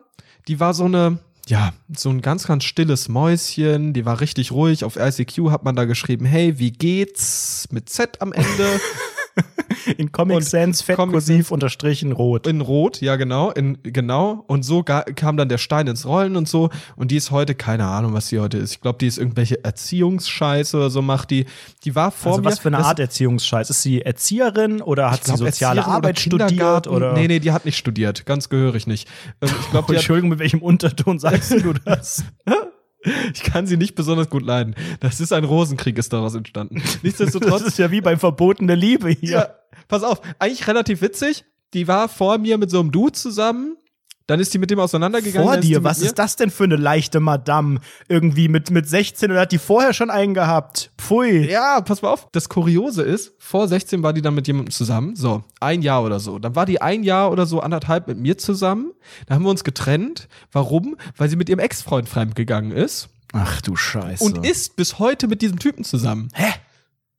[0.49, 3.93] die war so eine, ja, so ein ganz, ganz stilles Mäuschen.
[3.93, 4.83] Die war richtig ruhig.
[4.83, 7.69] Auf ICQ hat man da geschrieben, hey, wie geht's?
[7.71, 8.81] Mit Z am Ende.
[9.99, 12.47] In Comic Und Sans, fett Comic kursiv, unterstrichen, rot.
[12.47, 14.44] In Rot, ja genau, in genau.
[14.47, 16.70] Und so kam dann der Stein ins Rollen und so.
[16.97, 18.73] Und die ist heute, keine Ahnung, was sie heute ist.
[18.73, 21.47] Ich glaube, die ist irgendwelche Erziehungsscheiße oder so macht die.
[21.85, 22.49] Die war vor Also mir.
[22.51, 23.70] was für eine das- Art Erziehungsscheiß?
[23.70, 26.49] Ist sie Erzieherin oder hat glaub, sie soziale Erzieherin Arbeit studiert?
[26.51, 26.88] Kindergarten.
[26.90, 27.12] Oder?
[27.14, 28.25] Nee, nee, die hat nicht studiert.
[28.27, 29.09] Ganz gehörig nicht.
[29.40, 32.25] Ähm, ich glaube, Entschuldigung, mit welchem Unterton sagst du das?
[33.33, 34.75] ich kann sie nicht besonders gut leiden.
[35.01, 36.81] Das ist ein Rosenkrieg, ist daraus entstanden.
[36.83, 37.62] Das Nichtsdestotrotz.
[37.62, 39.31] ist ja wie bei verbotene Liebe hier.
[39.31, 39.49] Ja,
[39.88, 41.45] pass auf, eigentlich relativ witzig.
[41.75, 43.77] Die war vor mir mit so einem Dude zusammen.
[44.27, 45.47] Dann ist die mit dem auseinandergegangen.
[45.47, 47.81] Vor dann dir, was ist das denn für eine leichte Madame?
[48.09, 50.93] Irgendwie mit, mit 16 oder hat die vorher schon einen gehabt?
[50.97, 51.51] Pfui.
[51.51, 52.29] Ja, pass mal auf.
[52.33, 55.14] Das Kuriose ist, vor 16 war die dann mit jemandem zusammen.
[55.14, 56.39] So, ein Jahr oder so.
[56.39, 58.93] Dann war die ein Jahr oder so, anderthalb mit mir zusammen.
[59.27, 60.29] Da haben wir uns getrennt.
[60.53, 60.97] Warum?
[61.18, 63.11] Weil sie mit ihrem Ex-Freund fremdgegangen ist.
[63.35, 64.25] Ach du Scheiße.
[64.25, 66.31] Und ist bis heute mit diesem Typen zusammen.
[66.33, 66.51] Hä?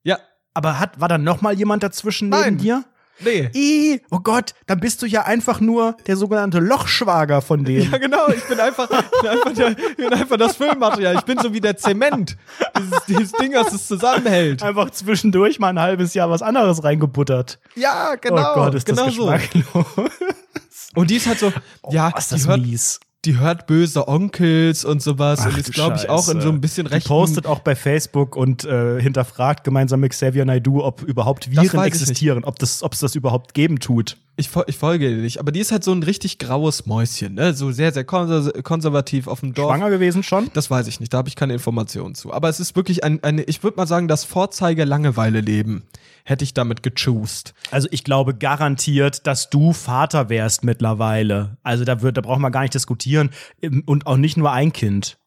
[0.04, 0.18] Ja.
[0.56, 2.58] Aber hat, war da noch mal jemand dazwischen neben Nein.
[2.58, 2.86] dir?
[3.20, 3.50] Nee.
[3.54, 7.92] Ih, oh Gott, dann bist du ja einfach nur der sogenannte Lochschwager von dem.
[7.92, 8.28] Ja, genau.
[8.30, 11.16] Ich bin einfach, ich bin einfach, der, ich bin einfach das Füllmaterial.
[11.16, 12.38] Ich bin so wie der Zement.
[12.78, 14.64] Dieses, dieses Ding, das es zusammenhält.
[14.64, 17.60] Einfach zwischendurch mal ein halbes Jahr was anderes reingebuttert.
[17.76, 18.52] Ja, genau.
[18.52, 19.28] oh Gott, ist genau das so.
[19.28, 19.86] geschmacklos.
[20.96, 21.52] Und die ist halt so,
[21.90, 23.00] ja, Was ist die das hört, mies.
[23.26, 26.62] Die hört böse Onkels und sowas Ach und ist, glaube ich, auch in so ein
[26.62, 27.08] bisschen Die rechten.
[27.08, 32.44] postet auch bei Facebook und äh, hinterfragt gemeinsam mit Xavier Naidoo, ob überhaupt Viren existieren,
[32.44, 34.18] ob das, ob es das überhaupt geben tut.
[34.38, 37.54] Ich, ich folge ihr nicht, aber die ist halt so ein richtig graues Mäuschen, ne?
[37.54, 39.72] So sehr, sehr konser konservativ auf dem Dorf.
[39.72, 40.50] Schwanger gewesen schon?
[40.54, 42.34] Das weiß ich nicht, da habe ich keine Informationen zu.
[42.34, 45.84] Aber es ist wirklich ein, eine, ich würde mal sagen, das Vorzeige-Langeweile-Leben
[46.26, 47.54] hätte ich damit gechoost.
[47.72, 51.58] Also ich glaube garantiert, dass du Vater wärst mittlerweile.
[51.64, 53.30] Also da wird, da braucht man gar nicht diskutieren
[53.86, 55.18] und auch nicht nur ein Kind.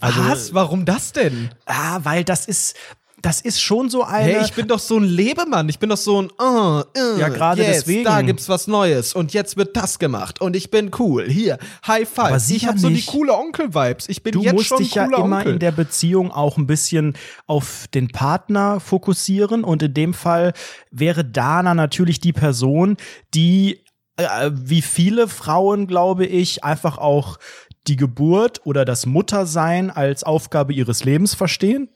[0.00, 0.54] Also, Was?
[0.54, 1.50] Warum das denn?
[1.66, 2.76] Ah, weil das ist,
[3.24, 4.34] das ist schon so eine.
[4.34, 5.68] Hey, ich bin doch so ein Lebemann.
[5.70, 8.04] Ich bin doch so ein, uh, uh, Ja, gerade jetzt, deswegen.
[8.04, 11.26] Da gibt's was Neues und jetzt wird das gemacht und ich bin cool.
[11.26, 12.24] Hier, High Five.
[12.26, 14.10] Aber ich habe so die coole Onkel-Vibes.
[14.10, 15.54] Ich bin du jetzt musst schon dich ja immer Onkel.
[15.54, 17.14] in der Beziehung auch ein bisschen
[17.46, 20.52] auf den Partner fokussieren und in dem Fall
[20.90, 22.98] wäre Dana natürlich die Person,
[23.32, 23.80] die
[24.16, 27.38] äh, wie viele Frauen, glaube ich, einfach auch
[27.86, 31.88] die Geburt oder das Muttersein als Aufgabe ihres Lebens verstehen.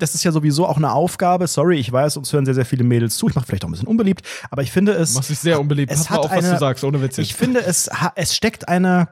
[0.00, 1.46] Das ist ja sowieso auch eine Aufgabe.
[1.46, 3.28] Sorry, ich weiß, uns hören sehr, sehr viele Mädels zu.
[3.28, 5.14] Ich mache vielleicht auch ein bisschen unbeliebt, aber ich finde es.
[5.14, 5.92] Machst dich sehr unbeliebt.
[5.92, 7.18] Es Pass hat auf, was eine- du sagst, ohne Witz.
[7.18, 9.08] Ich finde, es, es steckt eine,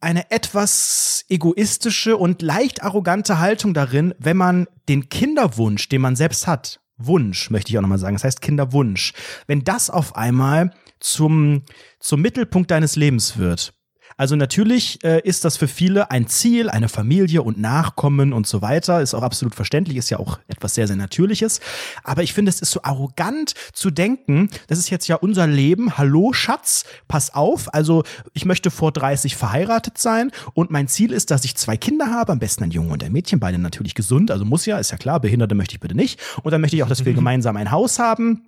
[0.00, 6.46] eine etwas egoistische und leicht arrogante Haltung darin, wenn man den Kinderwunsch, den man selbst
[6.46, 9.12] hat, Wunsch, möchte ich auch nochmal sagen, das heißt Kinderwunsch,
[9.46, 10.70] wenn das auf einmal
[11.00, 11.62] zum,
[12.00, 13.74] zum Mittelpunkt deines Lebens wird.
[14.18, 18.62] Also natürlich äh, ist das für viele ein Ziel, eine Familie und Nachkommen und so
[18.62, 19.02] weiter.
[19.02, 21.60] Ist auch absolut verständlich, ist ja auch etwas sehr, sehr Natürliches.
[22.02, 25.98] Aber ich finde, es ist so arrogant zu denken, das ist jetzt ja unser Leben.
[25.98, 27.74] Hallo, Schatz, pass auf.
[27.74, 32.10] Also ich möchte vor 30 verheiratet sein und mein Ziel ist, dass ich zwei Kinder
[32.10, 34.30] habe, am besten ein Junge und ein Mädchen, beide natürlich gesund.
[34.30, 36.18] Also muss ja, ist ja klar, Behinderte möchte ich bitte nicht.
[36.42, 38.46] Und dann möchte ich auch, dass wir gemeinsam ein Haus haben.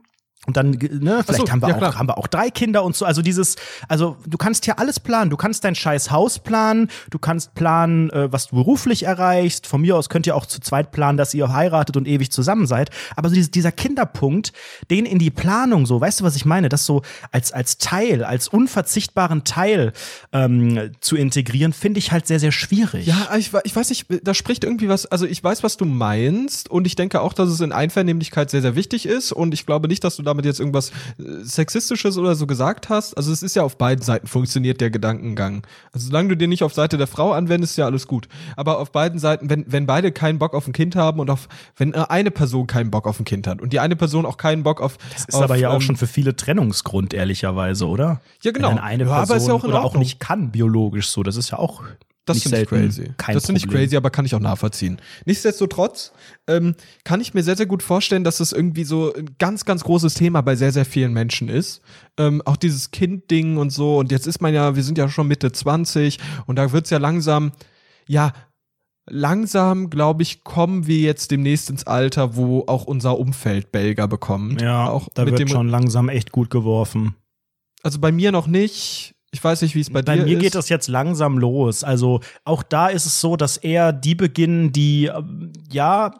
[0.49, 1.99] Und dann, ne, vielleicht so, haben, wir ja, auch, klar.
[1.99, 3.05] haben wir auch drei Kinder und so.
[3.05, 5.29] Also dieses, also du kannst ja alles planen.
[5.29, 9.67] Du kannst dein scheiß Haus planen, du kannst planen, äh, was du beruflich erreichst.
[9.67, 12.67] Von mir aus könnt ihr auch zu zweit planen, dass ihr heiratet und ewig zusammen
[12.67, 12.89] seid.
[13.15, 14.55] Aber so dieses, dieser Kinderpunkt,
[14.91, 16.71] den in die Planung so, weißt du, was ich meine?
[16.71, 19.93] Das so als, als Teil, als unverzichtbaren Teil
[20.33, 23.07] ähm, zu integrieren, finde ich halt sehr, sehr schwierig.
[23.07, 26.71] Ja, ich, ich weiß nicht, da spricht irgendwie was, also ich weiß, was du meinst
[26.71, 29.89] und ich denke auch, dass es in Einvernehmlichkeit sehr, sehr wichtig ist und ich glaube
[29.89, 33.17] nicht, dass du damit jetzt irgendwas äh, Sexistisches oder so gesagt hast.
[33.17, 35.67] Also es ist ja auf beiden Seiten funktioniert der Gedankengang.
[35.93, 38.29] Also solange du den nicht auf Seite der Frau anwendest, ist ja alles gut.
[38.57, 41.49] Aber auf beiden Seiten, wenn, wenn beide keinen Bock auf ein Kind haben und auf,
[41.77, 44.37] wenn äh, eine Person keinen Bock auf ein Kind hat und die eine Person auch
[44.37, 44.97] keinen Bock auf.
[45.13, 48.21] Das ist auf, aber ja auch ähm, schon für viele Trennungsgrund, ehrlicherweise, oder?
[48.43, 48.71] Ja, genau.
[48.71, 50.03] Wenn eine Ja, aber Person ist ja auch in oder auch Ordnung.
[50.03, 51.23] nicht kann, biologisch so.
[51.23, 51.83] Das ist ja auch
[52.29, 53.11] Das nicht finde ich crazy.
[53.17, 55.01] kein das finde ich crazy, aber kann ich auch nachvollziehen.
[55.25, 56.13] Nichtsdestotrotz
[56.47, 56.75] ähm,
[57.05, 60.15] kann ich mir sehr, sehr gut vorstellen, dass das irgendwie so ein ganz, ganz großes
[60.15, 61.83] Thema bei sehr, sehr vielen Menschen ist.
[62.19, 63.99] Ähm, auch dieses Kind-Ding und so.
[63.99, 66.99] Und jetzt ist man ja, wir sind ja schon Mitte 20 und da wird's ja
[66.99, 67.53] langsam,
[68.07, 68.33] ja,
[69.11, 74.61] langsam, glaube ich, kommen wir jetzt demnächst ins Alter, wo auch unser Umfeld Belger bekommt.
[74.61, 77.15] Ja, auch da wird dem, schon langsam echt gut geworfen.
[77.83, 79.15] Also bei mir noch nicht.
[79.31, 80.43] Ich weiß nicht, wie es bei, Bei dir mir ist.
[80.43, 81.85] geht das jetzt langsam los.
[81.85, 86.13] Also auch da ist es so, dass eher die beginnen, die ähm, ja,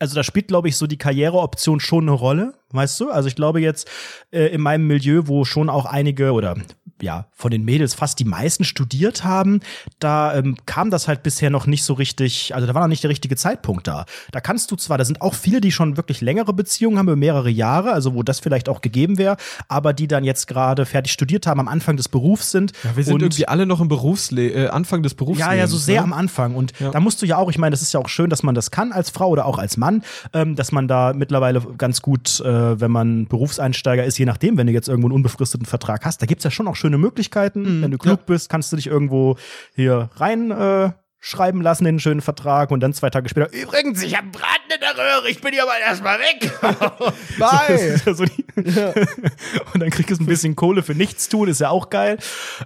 [0.00, 3.10] also da spielt, glaube ich, so die Karriereoption schon eine Rolle, weißt du?
[3.10, 3.88] Also ich glaube jetzt
[4.32, 6.56] äh, in meinem Milieu, wo schon auch einige oder
[7.04, 9.60] ja, von den Mädels fast die meisten studiert haben,
[10.00, 13.02] da ähm, kam das halt bisher noch nicht so richtig, also da war noch nicht
[13.02, 14.06] der richtige Zeitpunkt da.
[14.32, 17.16] Da kannst du zwar, da sind auch viele, die schon wirklich längere Beziehungen haben, über
[17.16, 19.36] mehrere Jahre, also wo das vielleicht auch gegeben wäre,
[19.68, 22.72] aber die dann jetzt gerade fertig studiert haben, am Anfang des Berufs sind.
[22.82, 25.52] ja, wir sind und irgendwie alle noch im Berufsle äh, Anfang des Berufslebens.
[25.52, 26.04] ja, ja, so sehr ne?
[26.04, 26.54] am Anfang.
[26.54, 26.90] Und Ja.
[26.90, 28.70] da musst du ja auch, ich meine, das ist ja auch schön, dass man das
[28.70, 30.02] kann als Frau oder auch als Mann,
[30.32, 34.66] ähm, dass man da mittlerweile ganz gut, äh, wenn man Berufseinsteiger ist, je nachdem, wenn
[34.66, 37.82] du jetzt irgendwo einen unbefristeten Vertrag hast, da gibt's ja schon auch schöne Möglichkeiten.
[37.82, 39.36] wenn du klug bist, kannst du dich irgendwo
[39.74, 40.90] hier rein äh,
[41.24, 44.78] schreiben lassen einen schönen Vertrag und dann zwei Tage später, übrigens, ich habe gerade in
[44.78, 46.52] der Röhre, ich bin hier mal erstmal weg.
[47.38, 48.14] Bye.
[48.14, 48.44] so die,
[49.72, 52.18] und dann kriegst du ein bisschen Kohle für nichts tun, ist ja auch geil.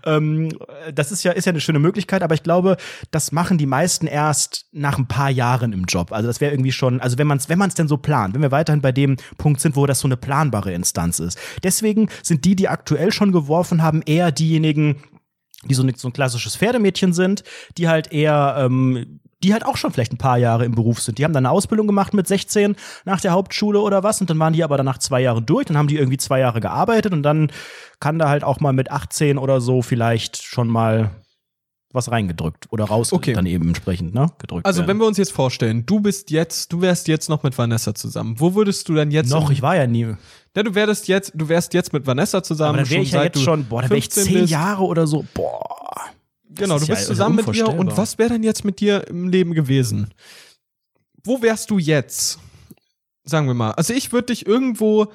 [0.05, 0.49] Ähm,
[0.93, 2.79] das ist ja, ist ja eine schöne Möglichkeit, aber ich glaube,
[3.13, 6.11] das machen die meisten erst nach ein paar Jahren im Job.
[6.11, 8.43] Also das wäre irgendwie schon, also wenn man es wenn man's denn so plant, wenn
[8.43, 11.39] wir weiterhin bei dem Punkt sind, wo das so eine planbare Instanz ist.
[11.63, 14.97] Deswegen sind die, die aktuell schon geworfen haben, eher diejenigen,
[15.65, 17.43] die so, so ein klassisches Pferdemädchen sind,
[17.77, 21.19] die halt eher ähm, die halt auch schon vielleicht ein paar Jahre im Beruf sind.
[21.19, 24.39] Die haben dann eine Ausbildung gemacht mit 16 nach der Hauptschule oder was und dann
[24.39, 27.23] waren die aber danach zwei Jahre durch, dann haben die irgendwie zwei Jahre gearbeitet und
[27.23, 27.53] dann
[28.01, 31.11] kann da halt auch mal mit 18 oder so vielleicht schon mal
[31.93, 33.33] was reingedrückt oder raus Okay.
[33.33, 34.67] dann eben entsprechend, ne, gedrückt.
[34.67, 34.89] Also werden.
[34.89, 38.39] wenn wir uns jetzt vorstellen, du bist jetzt, du wärst jetzt noch mit Vanessa zusammen.
[38.39, 40.15] Wo würdest du dann jetzt noch, ich war ja nie.
[40.57, 42.81] Ja, du wärst jetzt, du wärst jetzt mit Vanessa zusammen.
[42.81, 44.51] Aber dann wäre ich ja seit jetzt schon, boah, dann wäre ich 15 zehn bist.
[44.51, 45.25] Jahre oder so.
[45.33, 46.01] Boah.
[46.51, 47.69] Genau, du bist ist ja zusammen mit ihr.
[47.69, 50.13] Und was wäre denn jetzt mit dir im Leben gewesen?
[51.23, 52.39] Wo wärst du jetzt?
[53.23, 53.71] Sagen wir mal.
[53.73, 55.07] Also ich würde dich irgendwo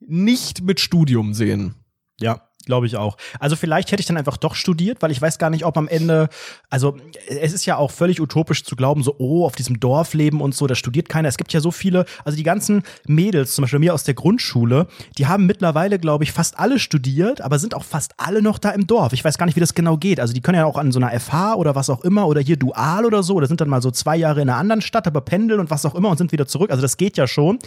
[0.00, 1.74] nicht mit Studium sehen.
[2.20, 3.16] Ja, glaube ich auch.
[3.40, 5.88] Also vielleicht hätte ich dann einfach doch studiert, weil ich weiß gar nicht, ob am
[5.88, 6.28] Ende,
[6.68, 6.96] also
[7.26, 10.66] es ist ja auch völlig utopisch zu glauben, so, oh, auf diesem Dorfleben und so,
[10.66, 11.28] da studiert keiner.
[11.28, 14.86] Es gibt ja so viele, also die ganzen Mädels, zum Beispiel mir aus der Grundschule,
[15.16, 18.70] die haben mittlerweile, glaube ich, fast alle studiert, aber sind auch fast alle noch da
[18.70, 19.14] im Dorf.
[19.14, 20.20] Ich weiß gar nicht, wie das genau geht.
[20.20, 22.58] Also die können ja auch an so einer FH oder was auch immer oder hier
[22.58, 25.22] dual oder so, oder sind dann mal so zwei Jahre in einer anderen Stadt, aber
[25.22, 26.70] pendeln und was auch immer und sind wieder zurück.
[26.70, 27.58] Also das geht ja schon.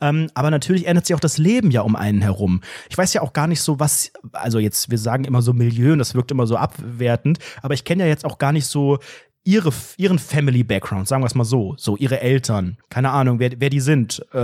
[0.00, 2.60] Ähm, aber natürlich ändert sich auch das Leben ja um einen herum.
[2.88, 5.92] Ich weiß ja auch gar nicht so, was, also jetzt, wir sagen immer so Milieu
[5.92, 8.98] und das wirkt immer so abwertend, aber ich kenne ja jetzt auch gar nicht so
[9.44, 13.52] ihre, ihren Family Background, sagen wir es mal so, so ihre Eltern, keine Ahnung, wer,
[13.58, 14.38] wer die sind, äh,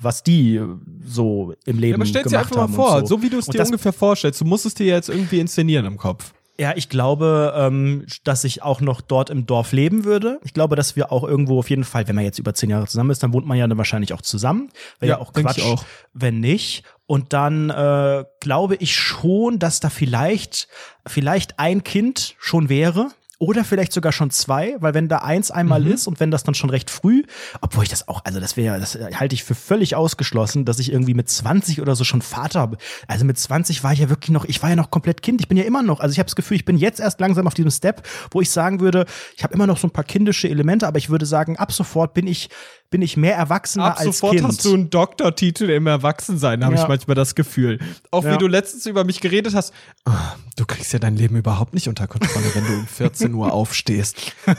[0.00, 0.60] was die
[1.04, 3.22] so im Leben Ja, aber stell dir einfach mal haben vor, und so.
[3.22, 4.40] wie du es dir ungefähr vorstellst.
[4.40, 6.32] Du musst es dir jetzt irgendwie inszenieren im Kopf.
[6.60, 10.40] Ja, ich glaube, ähm, dass ich auch noch dort im Dorf leben würde.
[10.42, 12.88] Ich glaube, dass wir auch irgendwo auf jeden Fall, wenn man jetzt über zehn Jahre
[12.88, 14.70] zusammen ist, dann wohnt man ja dann wahrscheinlich auch zusammen.
[14.98, 15.84] Wäre ja, Ja, auch Quatsch, auch.
[16.14, 16.82] wenn nicht.
[17.08, 20.68] Und dann äh, glaube ich schon, dass da vielleicht,
[21.06, 23.08] vielleicht ein Kind schon wäre.
[23.40, 25.92] Oder vielleicht sogar schon zwei, weil wenn da eins einmal Mhm.
[25.92, 27.22] ist und wenn das dann schon recht früh,
[27.60, 30.90] obwohl ich das auch, also das wäre, das halte ich für völlig ausgeschlossen, dass ich
[30.90, 32.78] irgendwie mit 20 oder so schon Vater habe.
[33.06, 35.40] Also mit 20 war ich ja wirklich noch, ich war ja noch komplett Kind.
[35.40, 37.46] Ich bin ja immer noch, also ich habe das Gefühl, ich bin jetzt erst langsam
[37.46, 38.02] auf diesem Step,
[38.32, 39.06] wo ich sagen würde,
[39.36, 42.14] ich habe immer noch so ein paar kindische Elemente, aber ich würde sagen, ab sofort
[42.14, 42.50] bin ich,
[42.90, 44.46] bin ich mehr Erwachsener Ab als sofort Kind.
[44.46, 46.82] hast du einen Doktortitel im Erwachsensein, habe Ja.
[46.82, 47.78] ich manchmal das Gefühl.
[48.10, 48.32] Auch Ja.
[48.34, 49.72] wie du letztens über mich geredet hast.
[50.06, 53.52] Ah, du kriegst ja dein Leben überhaupt nicht unter Kontrolle, wenn du um 14 Uhr
[53.52, 54.16] aufstehst.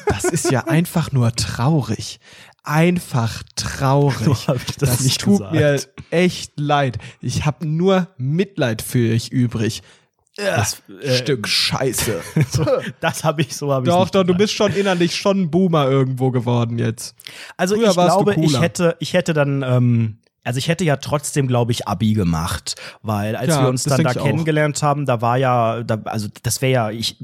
[0.07, 2.19] Das ist ja einfach nur traurig.
[2.63, 4.17] Einfach traurig.
[4.25, 5.53] So hab ich das nicht tut gesagt.
[5.53, 6.99] mir echt leid.
[7.21, 9.82] Ich habe nur Mitleid für euch übrig.
[10.46, 12.22] Das äh, Stück Scheiße.
[12.50, 12.66] so,
[13.00, 15.90] das habe ich, so habe ich Doch, doch, du bist schon innerlich schon ein Boomer
[15.90, 17.16] irgendwo geworden jetzt.
[17.58, 20.84] Also Früher ich warst du glaube, ich hätte, ich hätte dann, ähm, also ich hätte
[20.86, 24.24] ja trotzdem, glaube ich, Abi gemacht, weil als Ja, wir uns dann da ich auch.
[24.26, 27.18] kennengelernt haben, da war ja, da, also das wäre ja, ich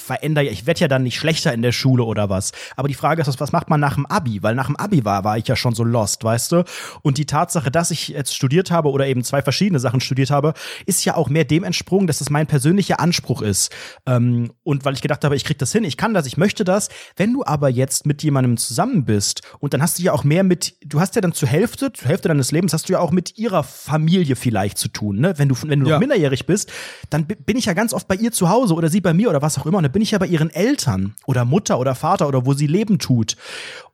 [0.00, 2.52] verändere ja, ich werde ja dann nicht schlechter in der Schule oder was.
[2.76, 4.42] Aber die Frage ist, was, macht man nach dem Abi?
[4.42, 6.64] Weil nach dem Abi war, war ich ja schon so lost, weißt du?
[7.02, 10.54] Und die Tatsache, dass ich jetzt studiert habe oder eben zwei verschiedene Sachen studiert habe,
[10.86, 13.70] ist ja auch mehr dem entsprungen, dass es mein persönlicher Anspruch ist.
[14.06, 16.64] Ähm, und weil ich gedacht habe, ich krieg das hin, ich kann das, ich möchte
[16.64, 16.88] das.
[17.16, 20.44] Wenn du aber jetzt mit jemandem zusammen bist und dann hast du ja auch mehr
[20.44, 23.10] mit, du hast ja dann zur Hälfte, zur Hälfte deines Lebens hast du ja auch
[23.10, 25.34] mit ihrer Familie vielleicht zu tun, ne?
[25.38, 25.94] Wenn du, wenn du Ja.
[25.94, 26.70] noch minderjährig bist,
[27.10, 29.30] dann bi- bin ich ja ganz oft bei ihr zu Hause oder sie bei mir
[29.30, 29.78] oder was auch immer.
[29.78, 32.66] Und dann bin ich ja bei ihren Eltern oder Mutter oder Vater oder wo sie
[32.66, 33.36] Leben tut.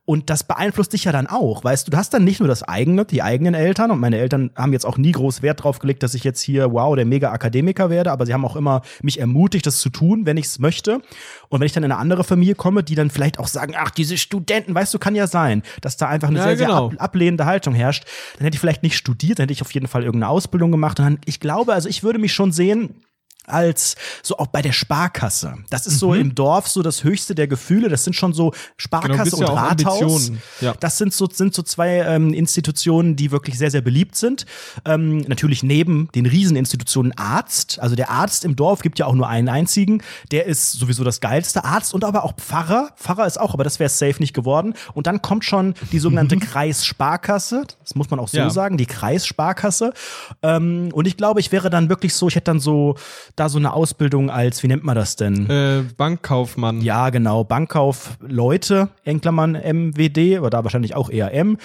[0.03, 2.61] Und das beeinflusst dich ja dann auch, weißt du, du hast dann nicht nur das
[2.61, 6.03] eigene, die eigenen Eltern und meine Eltern haben jetzt auch nie groß Wert drauf gelegt,
[6.03, 9.65] dass ich jetzt hier, wow, der Mega-Akademiker werde, aber sie haben auch immer mich ermutigt,
[9.65, 11.01] das zu tun, wenn ich es möchte.
[11.49, 13.89] Und wenn ich dann in eine andere Familie komme, die dann vielleicht auch sagen, ach,
[13.89, 16.89] diese Studenten, weißt du, kann ja sein, dass da einfach eine Ja, sehr, genau.
[16.89, 18.05] sehr ab, ablehnende Haltung herrscht,
[18.37, 20.99] dann hätte ich vielleicht nicht studiert, dann hätte ich auf jeden Fall irgendeine Ausbildung gemacht.
[20.99, 22.93] Und dann, ich glaube, also ich würde mich schon sehen,
[23.47, 25.55] als so auch bei der Sparkasse.
[25.69, 26.21] Das ist so Mhm.
[26.21, 27.89] im Dorf so das höchste der Gefühle.
[27.89, 30.31] Das sind schon so Sparkasse bist und ja Rathaus.
[30.61, 30.73] Ja.
[30.79, 34.45] Das sind so, sind so zwei ähm, Institutionen, die wirklich sehr, sehr beliebt sind.
[34.85, 37.79] Ähm, natürlich neben den Rieseninstitutionen Arzt.
[37.79, 40.01] Also der Arzt im Dorf gibt ja auch nur einen einzigen.
[40.31, 42.89] Der ist sowieso das geilste Arzt und aber auch Pfarrer.
[42.97, 44.73] Pfarrer ist auch, aber das wäre safe nicht geworden.
[44.93, 46.37] Und dann kommt schon die sogenannte
[46.89, 47.63] Kreissparkasse.
[47.81, 48.49] Das muss man auch so Ja.
[48.49, 49.93] sagen, die Kreissparkasse.
[50.41, 52.95] Ähm, und ich glaube, ich wäre dann wirklich so, ich hätte dann so
[53.35, 55.49] da so eine Ausbildung als, wie nennt man das denn?
[55.49, 56.81] Äh, Bankkaufmann.
[56.81, 57.43] Ja, genau.
[57.43, 61.57] Bankkauf Leute, in Klammern MWD, oder da wahrscheinlich auch eher M.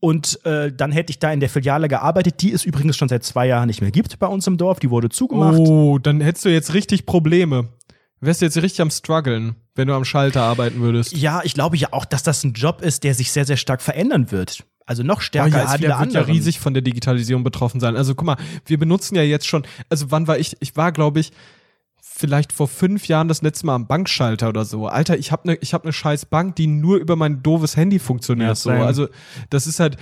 [0.00, 3.24] Und äh, dann hätte ich da in der Filiale gearbeitet, die es übrigens schon seit
[3.24, 4.78] zwei Jahren nicht mehr gibt bei uns im Dorf.
[4.78, 5.58] Die wurde zugemacht.
[5.58, 7.68] Oh, dann hättest du jetzt richtig Probleme.
[8.20, 11.16] Wärst du jetzt richtig am struggeln, wenn du am Schalter arbeiten würdest.
[11.16, 13.82] Ja, ich glaube ja auch, dass das ein Job ist, der sich sehr, sehr stark
[13.82, 14.64] verändern wird.
[14.86, 16.24] Also noch Oh stärker ja, als viele der wird andere.
[16.26, 17.96] ja riesig von der Digitalisierung betroffen sein.
[17.96, 21.20] Also guck mal, wir benutzen ja jetzt schon, also wann war ich, ich war glaube
[21.20, 21.32] ich
[22.16, 24.86] vielleicht vor fünf Jahren das letzte Mal am Bankschalter oder so.
[24.86, 27.98] Alter, ich habe ne, ich hab ne scheiß Bank, die nur über mein doofes Handy
[27.98, 28.50] funktioniert.
[28.50, 28.70] Ja, so.
[28.70, 29.08] Also
[29.50, 29.96] das ist halt,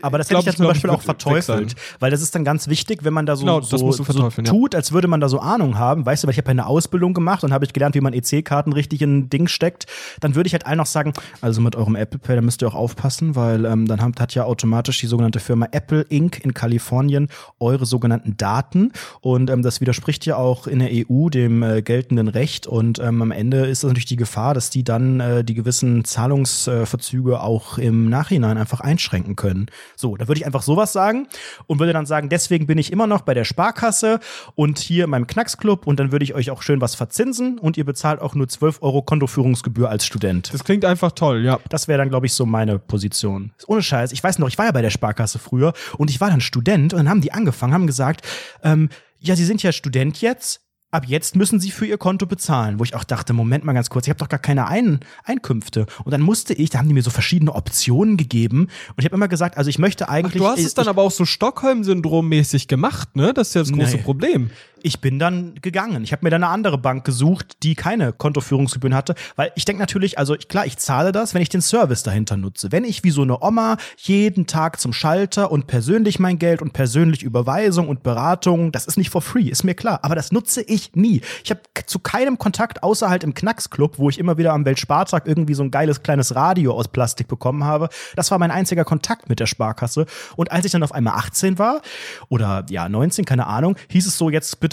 [0.00, 2.68] Aber das Glaub hätte ich ja zum Beispiel auch verteufelt, weil das ist dann ganz
[2.68, 5.76] wichtig, wenn man da so, Genau, so, so tut, als würde man da so Ahnung
[5.76, 8.00] haben, weißt du, weil ich habe ja eine Ausbildung gemacht und habe ich gelernt, wie
[8.00, 9.86] man EC-Karten richtig in ein Ding steckt,
[10.20, 12.68] dann würde ich halt allen noch sagen, also mit eurem Apple Pay, da müsst ihr
[12.68, 16.38] auch aufpassen, weil ähm, dann hat, hat ja automatisch die sogenannte Firma Apple Inc.
[16.44, 17.28] in Kalifornien
[17.58, 22.28] eure sogenannten Daten und ähm, das widerspricht ja auch in der EU dem äh, geltenden
[22.28, 25.54] Recht und ähm, am Ende ist das natürlich die Gefahr, dass die dann äh, die
[25.54, 29.66] gewissen Zahlungsverzüge auch im Nachhinein einfach einschränken können.
[29.96, 31.28] So, da würde ich einfach sowas sagen
[31.66, 34.20] und würde dann sagen, deswegen bin ich immer noch bei der Sparkasse
[34.54, 37.76] und hier in meinem Knacksclub und dann würde ich euch auch schön was verzinsen und
[37.76, 40.52] ihr bezahlt auch nur 12 Euro Kontoführungsgebühr als Student.
[40.52, 41.58] das klingt einfach toll, ja.
[41.68, 43.52] Das wäre dann, glaube ich, so meine Position.
[43.66, 44.12] Ohne Scheiß.
[44.12, 46.92] Ich weiß noch, ich war ja bei der Sparkasse früher und ich war dann Student
[46.92, 48.26] und dann haben die angefangen, haben gesagt,
[48.62, 48.88] ähm,
[49.20, 50.67] ja, Sie sind ja Student jetzt.
[50.90, 52.78] Ab jetzt müssen Sie für Ihr Konto bezahlen.
[52.78, 55.84] Wo ich auch dachte, Moment mal ganz kurz, ich habe doch gar keine Ein Einkünfte.
[56.04, 58.60] Und dann musste ich, da haben die mir so verschiedene Optionen gegeben.
[58.60, 60.42] Und ich habe immer gesagt, also ich möchte Ach, eigentlich.
[60.42, 63.34] du hast es dann ich, aber auch so Stockholm-Syndrom-mäßig gemacht, ne?
[63.34, 64.02] Das ist ja das große Nee.
[64.02, 64.50] Problem.
[64.82, 66.04] Ich bin dann gegangen.
[66.04, 69.80] Ich habe mir dann eine andere Bank gesucht, die keine Kontoführungsgebühren hatte, weil ich denke
[69.80, 72.72] natürlich, also ich, klar, ich zahle das, wenn ich den Service dahinter nutze.
[72.72, 76.72] Wenn ich wie so eine Oma jeden Tag zum Schalter und persönlich mein Geld und
[76.72, 80.62] persönlich Überweisung und Beratung, das ist nicht for free, ist mir klar, aber das nutze
[80.62, 81.20] ich nie.
[81.44, 85.26] Ich habe zu keinem Kontakt außer halt im Knacksclub, wo ich immer wieder am Weltspartag
[85.26, 87.88] irgendwie so ein geiles kleines Radio aus Plastik bekommen habe.
[88.16, 90.06] Das war mein einziger Kontakt mit der Sparkasse
[90.36, 91.80] und als ich dann auf einmal 18 war
[92.28, 94.67] oder ja 19, keine Ahnung, hieß es so jetzt bitte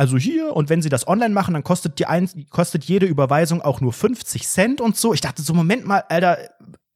[0.00, 3.60] also hier und wenn sie das online machen, dann kostet die ein, kostet jede Überweisung
[3.60, 5.12] auch nur 50 Cent und so.
[5.12, 6.38] Ich dachte so Moment mal, Alter,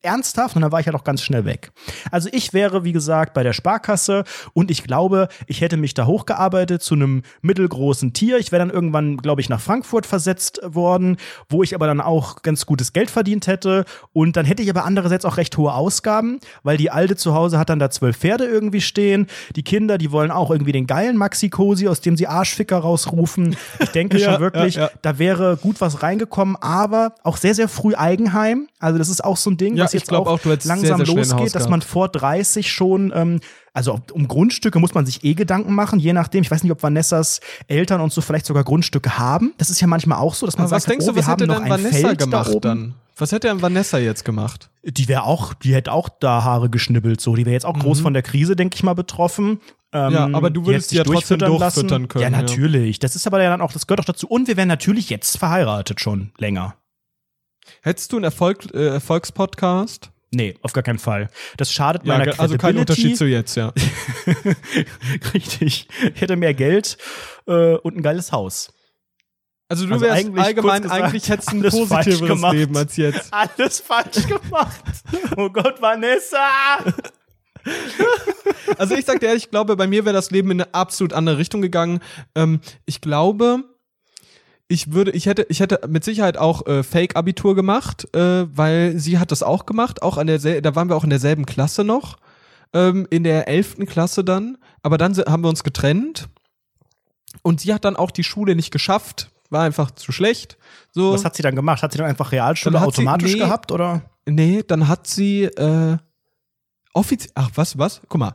[0.04, 1.70] ernsthaft und dann war ich ja doch ganz schnell weg.
[2.10, 6.06] Also ich wäre, wie gesagt, bei der Sparkasse und ich glaube, ich hätte mich da
[6.06, 8.38] hochgearbeitet zu einem mittelgroßen Tier.
[8.38, 11.16] Ich wäre dann irgendwann, glaube ich, nach Frankfurt versetzt worden,
[11.48, 14.84] wo ich aber dann auch ganz gutes Geld verdient hätte und dann hätte ich aber
[14.84, 18.44] andererseits auch recht hohe Ausgaben, weil die Alte zu Hause hat dann da zwölf Pferde
[18.44, 19.26] irgendwie stehen.
[19.56, 23.56] Die Kinder, die wollen auch irgendwie den geilen Maxi-Cosi, aus dem sie Arschficker rausrufen.
[23.80, 24.90] Ich denke Ja, schon wirklich, ja, ja.
[25.02, 28.68] da wäre gut was reingekommen, aber auch sehr, sehr früh Eigenheim.
[28.78, 31.54] Also das ist auch so ein Ding, was jetzt auch, auch, langsam sehr, sehr losgeht,
[31.54, 33.40] dass man vor 30 schon, ähm,
[33.72, 36.42] also um Grundstücke muss man sich eh Gedanken machen, je nachdem.
[36.42, 39.54] Ich weiß nicht, ob Vanessas Eltern und so vielleicht sogar Grundstücke haben.
[39.58, 41.22] Das ist ja manchmal auch so, dass man Aber was sagt, denkst oh, du, wir
[41.22, 42.94] was haben hätte noch denn ein Vanessa gemacht dann?
[43.16, 44.70] Was hätte denn Vanessa jetzt gemacht?
[44.82, 47.36] Die wäre auch, die hätte auch da Haare geschnibbelt, so.
[47.36, 49.60] Die wäre jetzt auch groß von der Krise, denke ich mal, betroffen.
[49.92, 50.12] Ähm, Mhm.
[50.12, 52.42] Ja, aber du würdest die ja trotzdem durchfüttern können, Ja, ja.
[52.42, 52.98] natürlich.
[52.98, 54.26] Das ist aber ja dann auch, das gehört auch dazu.
[54.26, 56.74] Und wir wären natürlich jetzt verheiratet schon länger.
[57.84, 60.10] Hättest du einen Erfolg, äh, Erfolgspodcast?
[60.30, 61.28] Nee, auf gar keinen Fall.
[61.58, 62.78] Das schadet Ja, meiner also kein.
[62.78, 63.74] Unterschied zu jetzt, ja.
[65.34, 65.86] Richtig.
[66.14, 66.96] Ich hätte mehr Geld
[67.46, 68.72] äh, und ein geiles Haus.
[69.68, 72.52] Also du Also wärst eigentlich, allgemein, gesagt, eigentlich hättest du ein positiveres.
[72.52, 73.32] Leben als jetzt.
[73.32, 74.80] Alles falsch gemacht.
[75.36, 76.38] Oh Gott, Vanessa!
[78.78, 81.12] Also ich sag dir ehrlich, ich glaube, bei mir wäre das Leben in eine absolut
[81.12, 82.00] andere Richtung gegangen.
[82.34, 83.64] Ähm, ich glaube,
[84.68, 89.18] ich würde, ich hätte, ich hätte mit Sicherheit auch äh, Fake-Abitur gemacht, äh, weil sie
[89.18, 92.16] hat das auch gemacht, auch an der, da waren wir auch in derselben Klasse noch,
[92.72, 94.56] ähm, in der elften Klasse dann.
[94.82, 96.28] Aber dann haben wir uns getrennt
[97.42, 100.56] und sie hat dann auch die Schule nicht geschafft, war einfach zu schlecht.
[100.92, 101.12] So.
[101.12, 101.82] Was hat sie dann gemacht?
[101.82, 103.38] Hat sie dann einfach Realschule Dann hat sie- automatisch nee.
[103.38, 104.02] gehabt oder?
[104.26, 105.98] Nee, dann hat sie äh,
[106.94, 107.32] offiziell.
[107.34, 108.00] Ach, was, was?
[108.08, 108.34] Guck mal.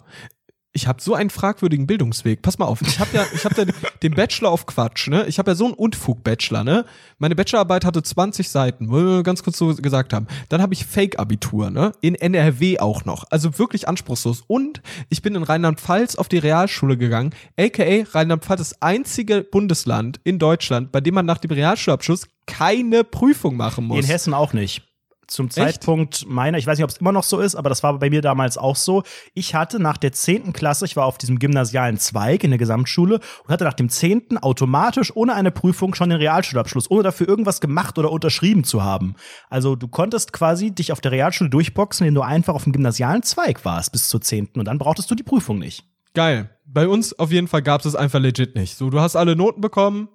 [0.71, 2.43] Ich habe so einen fragwürdigen Bildungsweg.
[2.43, 2.81] Pass mal auf.
[2.81, 5.25] Ich habe ja, ich habe ja den Bachelor auf Quatsch, ne?
[5.25, 6.85] Ich habe ja so einen Unfug-Bachelor, ne?
[7.17, 10.27] Meine Bachelorarbeit hatte 20 Seiten, wollen wir ganz kurz so gesagt haben.
[10.47, 11.93] Dann habe ich Fake-Abitur, ne?
[12.01, 13.25] In NRW auch noch.
[13.31, 14.43] Also wirklich anspruchslos.
[14.45, 20.37] Und ich bin in Rheinland-Pfalz auf die Realschule gegangen, aka Rheinland-Pfalz das einzige Bundesland in
[20.37, 23.99] Deutschland, bei dem man nach dem Realschulabschluss keine Prüfung machen muss.
[23.99, 24.88] In Hessen auch nicht.
[25.29, 27.97] Zum Zeitpunkt meiner, ich weiß nicht, ob es immer noch so ist, aber das war
[27.99, 29.03] bei mir damals auch so.
[29.33, 30.53] Ich hatte nach der 10.
[30.53, 34.39] Klasse, ich war auf diesem gymnasialen Zweig in der Gesamtschule und hatte nach dem 10.
[34.39, 39.15] automatisch ohne eine Prüfung schon den Realschulabschluss, ohne dafür irgendwas gemacht oder unterschrieben zu haben.
[39.49, 43.23] Also du konntest quasi dich auf der Realschule durchboxen, indem du einfach auf dem gymnasialen
[43.23, 44.49] Zweig warst bis zur 10.
[44.55, 45.85] und dann brauchtest du die Prüfung nicht.
[46.13, 46.49] Geil.
[46.65, 48.75] Bei uns auf jeden Fall gab es es einfach legit nicht.
[48.75, 50.09] So, du hast alle Noten bekommen,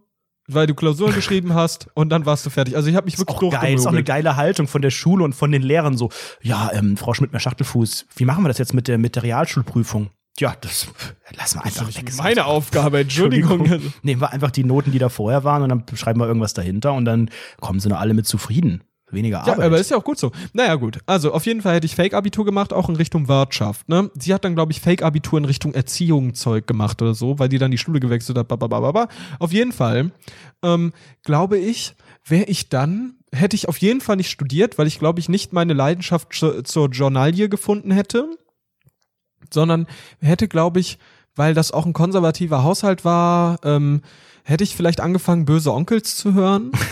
[0.49, 2.76] weil du Klausuren geschrieben hast und dann warst du fertig.
[2.76, 4.07] Also ich habe mich wirklich Auch geil, ist auch eine durchgemogelt.
[4.07, 6.11] geile Haltung von der Schule und von den Lehrern so.
[6.42, 10.11] Ja, ähm, Frau Schmidt-Schachtelfuß, wie machen wir das jetzt mit der, mit der Realschulprüfung?
[10.38, 10.88] Ja, das
[11.36, 12.12] lassen wir einfach weg.
[12.16, 13.68] Meine Aufgabe, Entschuldigung.
[14.03, 16.92] Nehmen wir einfach die Noten, die da vorher waren und dann schreiben wir irgendwas dahinter
[16.92, 17.30] und dann
[17.61, 18.82] kommen sie noch alle mit zufrieden.
[19.14, 19.66] Weniger Ja, Arbeit.
[19.66, 20.32] aber ist ja auch gut so.
[20.52, 20.98] Naja, gut.
[21.06, 23.88] Also auf jeden Fall hätte ich Fake-Abitur gemacht, auch in Richtung Wirtschaft.
[23.88, 24.10] Ne?
[24.18, 27.58] Sie hat dann, glaube ich, Fake-Abitur in Richtung Erziehung Zeug gemacht oder so, weil die
[27.58, 28.48] dann die Schule gewechselt hat.
[28.48, 29.08] Bababababa.
[29.38, 30.10] Auf jeden Fall,
[30.62, 30.92] ähm,
[31.22, 31.94] glaube ich,
[32.26, 35.52] wäre ich dann, hätte ich auf jeden Fall nicht studiert, weil ich, glaube ich, nicht
[35.52, 38.28] meine Leidenschaft zu, zur Journalie gefunden hätte,
[39.52, 39.86] sondern
[40.20, 40.98] hätte, glaube ich,
[41.36, 44.02] weil das auch ein konservativer Haushalt war, ähm,
[44.44, 46.70] hätte ich vielleicht angefangen, böse Onkels zu hören.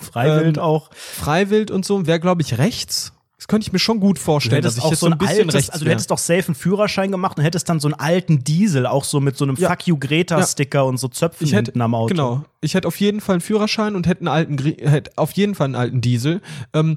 [0.00, 0.90] Freiwild ähm, auch.
[0.92, 3.12] Freiwild und so, wäre, glaube ich, rechts.
[3.36, 5.68] Das könnte ich mir schon gut vorstellen, dass ich auch jetzt so ein, bisschen altes,
[5.68, 8.86] also du hättest doch safe einen Führerschein gemacht und hättest dann so einen alten Diesel,
[8.86, 9.68] auch so mit so einem Ja.
[9.68, 12.08] Fuck you Greta-Sticker und so Zöpfen ich hätte, hinten am Auto.
[12.08, 12.44] Genau.
[12.62, 15.66] Ich hätte auf jeden Fall einen Führerschein und hätte einen alten, hätte auf jeden Fall
[15.66, 16.40] einen alten Diesel.
[16.72, 16.96] Ähm,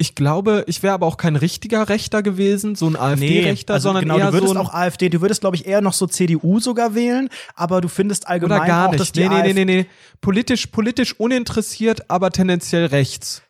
[0.00, 4.04] ich glaube, ich wäre aber auch kein richtiger Rechter gewesen, so ein AfD-Rechter, also sondern
[4.04, 6.58] genau, eher du würdest so auch AfD, du würdest glaube ich eher noch so CDU
[6.58, 9.16] sogar wählen, aber du findest allgemein oder gar auch, dass nicht.
[9.16, 9.86] die Nee, nee, nee, nee, nee.
[10.22, 13.42] Politisch, politisch uninteressiert, aber tendenziell rechts.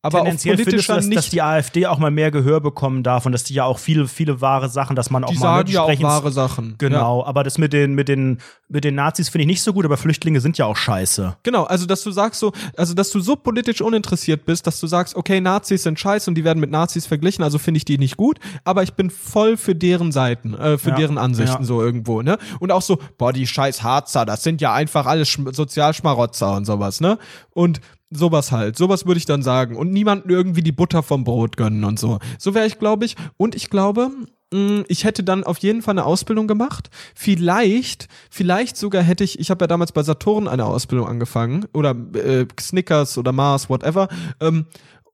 [0.00, 1.32] Aber tendenziell auf findest du, politischer dass, dass nicht.
[1.32, 4.40] die AfD auch mal mehr Gehör bekommen darf und dass die ja auch viele, viele
[4.40, 6.70] wahre Sachen, dass man auch die mal sagen ja auch wahre Sachen.
[6.70, 6.74] Ja.
[6.78, 8.38] Genau, aber das mit den, mit den,
[8.68, 11.38] mit den Nazis finde ich nicht so gut, aber Flüchtlinge sind ja auch scheiße.
[11.42, 14.86] Genau, also dass du sagst so, also dass du so politisch uninteressiert bist, dass du
[14.86, 17.98] sagst, okay, Nazis sind scheiße und die werden mit Nazis verglichen, also finde ich die
[17.98, 21.66] nicht gut, aber ich bin voll für deren Seiten, äh, für Ja, deren Ansichten ja.
[21.66, 22.38] so irgendwo, ne?
[22.60, 26.66] Und auch so, boah, die scheiß Harzer, das sind ja einfach alles Schm Sozialschmarotzer und
[26.66, 27.18] sowas, ne?
[27.50, 27.80] Und
[28.10, 31.84] sowas halt, sowas würde ich dann sagen und niemanden irgendwie die Butter vom Brot gönnen
[31.84, 32.18] und so.
[32.38, 34.10] So wäre ich, glaube ich, und ich glaube,
[34.52, 36.88] mh, ich hätte dann auf jeden Fall eine Ausbildung gemacht.
[37.14, 41.94] Vielleicht, vielleicht sogar hätte ich, ich habe ja damals bei Saturn eine Ausbildung angefangen oder
[42.14, 44.08] äh, Snickers oder Mars, whatever.
[44.40, 44.66] Ähm,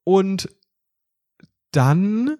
[0.05, 0.49] und
[1.73, 2.37] dann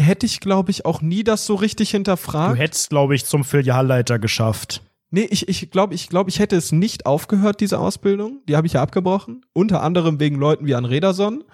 [0.00, 2.58] hätte ich, glaube ich, auch nie das so richtig Du hinterfragt.
[2.58, 4.82] hättest, glaube ich, zum Filialleiter geschafft.
[5.10, 8.40] Nee, ich ich glaube, ich, glaub, ich hätte es nicht aufgehört, diese Ausbildung.
[8.48, 9.40] Die habe ich ja abgebrochen.
[9.54, 11.44] Unter anderem wegen Leuten wie an Rederson.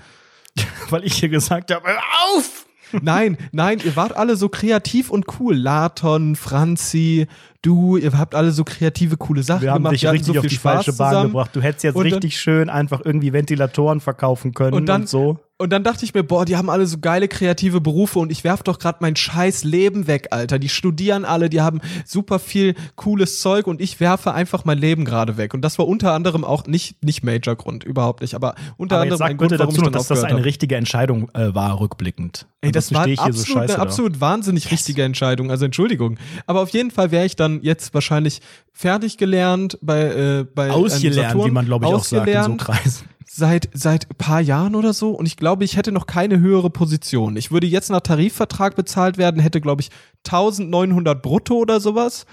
[0.91, 1.89] Weil ich hier gesagt habe,
[2.35, 2.67] auf!
[3.03, 5.57] Nein, nein, ihr wart alle so kreativ und cool.
[5.57, 7.27] Laton, Franzi,
[7.63, 9.95] du, ihr habt alle so kreative, coole Sachen Wir haben gemacht.
[9.95, 11.29] dich wir richtig so auf viel die Spaß falsche Bahn zusammen.
[11.31, 11.51] gebracht.
[11.55, 15.07] Du hättest jetzt Und dann- richtig schön einfach irgendwie Ventilatoren verkaufen können und, Und dann-
[15.09, 15.39] so.
[15.57, 18.43] Und dann dachte ich mir, boah, die haben alle so geile kreative Berufe und ich
[18.43, 20.59] werf doch gerade mein scheiß Leben weg, Alter.
[20.59, 25.05] Die studieren alle, die haben super viel cooles Zeug und ich werfe einfach mein Leben
[25.05, 25.55] gerade weg.
[25.55, 29.03] Und das war unter anderem auch nicht, nicht Major Grund, überhaupt nicht, aber unter Aber
[29.03, 30.45] anderem sag ein Grund, bitte warum dazu noch, dass das eine habe.
[30.45, 32.49] richtige Entscheidung äh, war, rückblickend.
[32.61, 35.53] Ey, das war stehe ich hier so absolut, scheiße eine absolut wahnsinnig richtige Entscheidung.
[35.53, 36.19] Also Entschuldigung.
[36.49, 38.41] Aber auf jeden Fall wäre ich dann jetzt wahrscheinlich
[38.73, 42.57] fertig gelernt bei, äh, bei einem Ausgelernt, wie man glaube ich auch sagt in so
[42.57, 43.14] Kreisen.
[43.37, 47.37] Seit seit paar Jahren oder so und ich glaube, ich hätte noch keine höhere Position.
[47.37, 49.91] Ich würde jetzt nach Tarifvertrag bezahlt werden, hätte glaube ich
[50.27, 52.27] 1900 brutto oder sowas.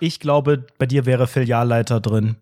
[0.00, 2.36] Ich glaube, bei dir wäre Filialleiter drin.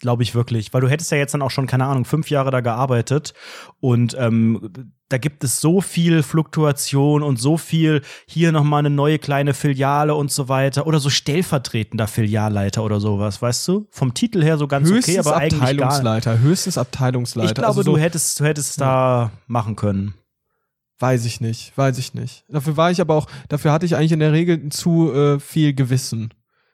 [0.00, 0.72] Glaube ich wirklich.
[0.72, 3.34] Weil du hättest ja jetzt dann auch schon, keine Ahnung, fünf Jahre da gearbeitet.
[3.80, 9.18] Und ähm, da gibt es so viel Fluktuation und so viel hier nochmal eine neue
[9.18, 10.86] kleine Filiale und so weiter.
[10.86, 13.88] Oder so stellvertretender Filialleiter oder sowas, weißt du?
[13.90, 17.48] Vom Titel her so ganz höchstens okay, aber eigentlich Abteilungsleiter, höchstens Abteilungsleiter.
[17.48, 20.14] Ich glaube, also so, du hättest, du hättest da machen können.
[21.00, 22.44] weiß ich nicht, weiß ich nicht.
[22.48, 25.74] Dafür war ich aber auch, dafür hatte ich eigentlich in der Regel zu äh, viel
[25.74, 26.32] Gewissen.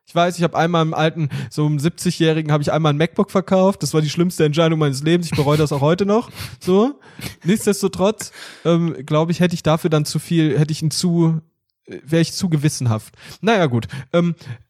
[0.09, 3.33] Ich weiß, ich habe einmal im alten, so einem 70-Jährigen, habe ich einmal ein MacBook
[3.33, 3.83] verkauft.
[3.83, 5.27] Das war die schlimmste Entscheidung meines Lebens.
[5.27, 6.31] Ich bereue das auch heute noch.
[6.61, 7.01] So.
[7.43, 8.31] Nichtsdestotrotz,
[8.65, 11.41] ähm, glaube ich, hätte ich dafür dann zu viel, hätte ich ein zu,
[11.87, 13.15] äh, wäre ich zu gewissenhaft.
[13.41, 13.89] Naja, gut.
[14.13, 14.66] Ähm, äh,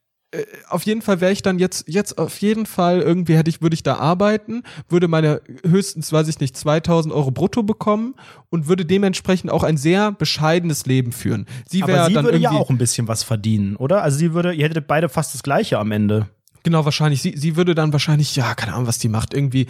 [0.68, 3.74] auf jeden Fall wäre ich dann jetzt, jetzt auf jeden Fall irgendwie hätte ich, würde
[3.74, 8.14] ich da arbeiten, würde meine höchstens, weiß ich nicht, 2000 Euro brutto bekommen
[8.51, 11.47] und würde dementsprechend auch ein sehr bescheidenes Leben führen.
[11.68, 14.03] Sie wäre sie dann würde ja irgendwie, auch ein bisschen was verdienen, oder?
[14.03, 16.29] Also sie würde, ihr hättet beide fast das gleiche am Ende.
[16.67, 19.69] Genau, wahrscheinlich, sie, sie würde dann wahrscheinlich, ja, keine Ahnung, was die macht, irgendwie,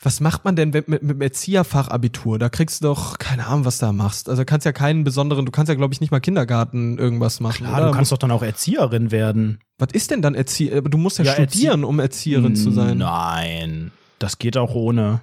[0.00, 2.38] was macht man denn mit, mit, mit dem Erzieherfachabitur?
[2.38, 4.28] Da kriegst du doch, keine Ahnung, was da machst.
[4.28, 7.66] Also kannst ja keinen besonderen, du kannst ja, glaube ich, nicht mal Kindergarten irgendwas machen.
[7.66, 7.86] Klar, oder?
[7.86, 9.58] du kannst doch dann auch Erzieherin werden.
[9.76, 10.82] was ist denn dann Erzieher?
[10.82, 12.98] Du musst ja, Ja, studieren, um Erzieherin zu sein.
[12.98, 13.90] Nein,
[14.20, 15.22] das geht auch ohne.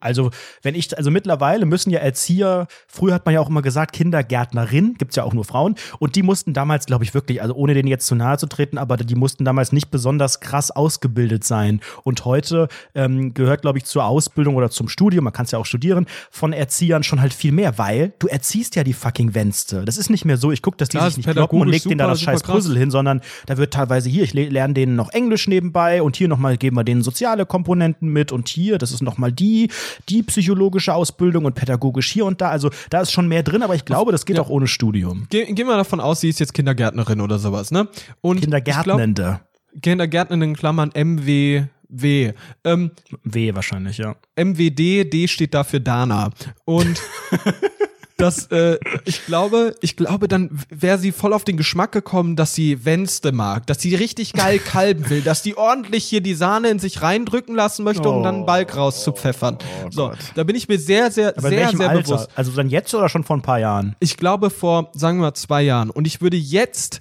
[0.00, 0.30] Also,
[0.62, 4.94] wenn ich, also mittlerweile müssen ja Erzieher, früher hat man ja auch immer gesagt, Kindergärtnerin,
[4.94, 7.88] gibt's ja auch nur Frauen, und die mussten damals, glaube ich, wirklich, also ohne denen
[7.88, 11.80] jetzt zu nahe zu treten, aber die mussten damals nicht besonders krass ausgebildet sein.
[12.04, 15.58] Und heute ähm, gehört, glaube ich, zur Ausbildung oder zum Studium, man kann es ja
[15.58, 19.84] auch studieren, von Erziehern schon halt viel mehr, weil du erziehst ja die fucking Wenste.
[19.84, 21.82] Das ist nicht mehr so, ich gucke, dass die Klar, sich nicht kloppen und leg
[21.82, 22.42] denen da das scheiß.
[22.42, 26.16] Puzzle hin, sondern da wird teilweise hier, ich le- lerne denen noch Englisch nebenbei und
[26.16, 29.70] hier nochmal geben wir denen soziale Komponenten mit und hier, das ist nochmal die,
[30.08, 32.50] die psychologische Ausbildung und pädagogisch hier und da.
[32.50, 34.42] Also da ist schon mehr drin, aber ich glaube, das geht Ja.
[34.42, 35.26] auch ohne Studium.
[35.30, 37.88] Ge gehen wir davon aus, sie ist jetzt Kindergärtnerin oder sowas, ne?
[38.20, 39.40] Und Kindergärtnende.
[39.82, 42.32] Kindergärtnerin in Klammern MW W.
[42.64, 42.90] Ähm,
[43.24, 44.14] W wahrscheinlich, ja.
[44.36, 46.30] MWD, D steht da für Dana.
[46.66, 47.00] Und
[48.18, 52.54] das, äh, ich glaube, ich glaube, dann wäre sie voll auf den Geschmack gekommen, dass
[52.54, 56.68] sie Wenste mag, dass sie richtig geil kalben will, dass die ordentlich hier die Sahne
[56.68, 59.58] in sich reindrücken lassen möchte, um dann einen Balk rauszupfeffern.
[59.90, 62.02] so, da bin ich mir sehr, sehr, Aber sehr, sehr Alter?
[62.02, 62.28] bewusst.
[62.34, 63.94] Also dann jetzt oder schon vor ein paar Jahren?
[64.00, 65.90] Ich glaube vor, sagen wir mal, zwei Jahren.
[65.90, 67.00] Und ich würde jetzt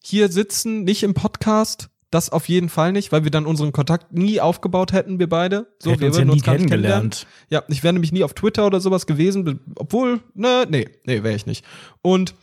[0.00, 4.12] hier sitzen, nicht im Podcast, das auf jeden Fall nicht, weil wir dann unseren Kontakt
[4.12, 5.66] nie aufgebaut hätten, wir beide.
[5.78, 7.26] So, Hätten wir uns ja würden nie gar nicht kennengelernt.
[7.50, 11.34] Ja, ich wäre nämlich nie auf Twitter oder sowas gewesen, obwohl, ne, nee, nee, wäre
[11.36, 11.64] ich nicht.
[12.02, 12.34] Und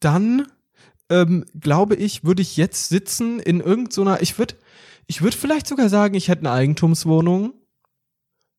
[0.00, 0.46] dann,
[1.10, 4.54] ähm, glaube ich, würde ich jetzt sitzen in irgendeiner, ich würde,
[5.06, 7.54] ich würde vielleicht sogar sagen, ich hätte eine Eigentumswohnung,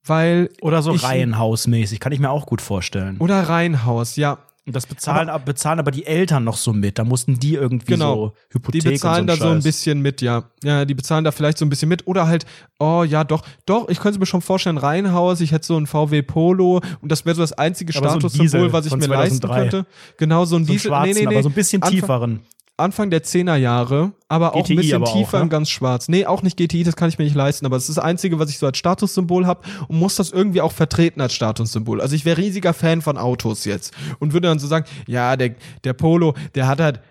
[0.05, 3.18] weil, Oder so Ich- Reihenhausmäßig, kann ich mir auch gut vorstellen.
[3.20, 4.39] oder Reihenhaus, ja.
[4.68, 6.99] Und das bezahlen aber, bezahlen aber die Eltern noch so mit.
[6.99, 8.15] Da mussten die irgendwie Genau.
[8.15, 9.63] so Hypothek Die bezahlen und da so, so ein Scheiß.
[9.63, 10.43] bisschen mit, ja.
[10.61, 12.05] Ja, die bezahlen da vielleicht so ein bisschen mit.
[12.05, 12.45] Oder halt,
[12.78, 16.22] oh ja, doch, doch, ich könnte mir schon vorstellen, Reihenhaus, ich hätte so ein VW
[16.22, 19.39] Polo und das wäre so das einzige Aber so Statussymbol, Diesel was ich mir leisten
[19.39, 19.61] 2003.
[19.61, 19.86] könnte.
[20.18, 20.89] Genau, so ein So Diesel.
[20.89, 22.39] schwarzen, aber so ein bisschen Anfang, tieferen.
[22.78, 25.44] Anfang der 10er Jahre, aber auch GTI ein bisschen aber auch, tiefer ne?
[25.44, 26.10] und ganz schwarz.
[26.10, 28.38] Nee, auch nicht GTI, das kann ich mir nicht leisten, aber es ist das einzige,
[28.38, 32.00] was ich so als Statussymbol habe und muss das irgendwie auch vertreten als Statussymbol.
[32.02, 35.56] Also ich wäre riesiger Fan von Autos jetzt und würde dann so sagen, ja, der,
[35.84, 37.02] der Polo, der hat halt,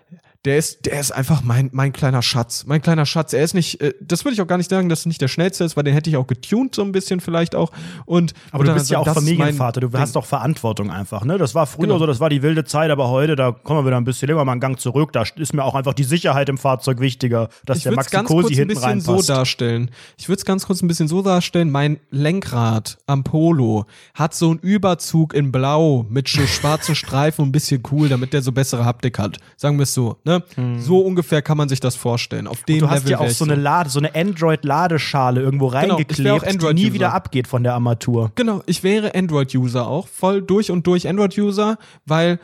[0.45, 2.65] der ist, der ist einfach mein, mein kleiner Schatz.
[2.67, 3.33] Mein kleiner Schatz.
[3.33, 5.27] Er ist nicht, äh, das würde ich auch gar nicht sagen, dass er nicht der
[5.27, 7.71] schnellste ist, weil den hätte ich auch getuned so ein bisschen vielleicht auch.
[8.05, 11.37] Und, Aber du bist ja so, auch Familienvater, du hast doch Verantwortung einfach, ne?
[11.37, 11.99] Das war früher Genau.
[11.99, 14.43] so, das war die wilde Zeit, aber heute, da kommen wir wieder ein bisschen länger
[14.45, 15.11] mal einen Gang zurück.
[15.13, 18.05] Da ist mir auch einfach die Sicherheit im Fahrzeug wichtiger, dass ich der würde es
[18.05, 19.29] Maxi ganz Cosi kurz ein hinten bisschen so reinpasst.
[19.29, 19.91] darstellen.
[20.17, 21.69] Ich würde es ganz kurz ein bisschen so darstellen.
[21.71, 27.49] Mein Lenkrad am Polo hat so einen Überzug in Blau mit so schwarzen Streifen und
[27.49, 29.37] ein bisschen cool, damit der so bessere Haptik hat.
[29.55, 30.17] Sagen wir es so.
[30.27, 30.43] Ne?
[30.79, 32.45] So ungefähr kann man sich das vorstellen.
[32.47, 32.79] Auf dem Hm.
[32.81, 36.73] du hast Level ja auch so eine Lade, so eine Android-Ladeschale irgendwo auch reingeklebt, die
[36.73, 38.31] nie wieder abgeht von der Armatur.
[38.35, 42.39] Genau, ich wäre Android-User auch, voll durch und durch Android-User, weil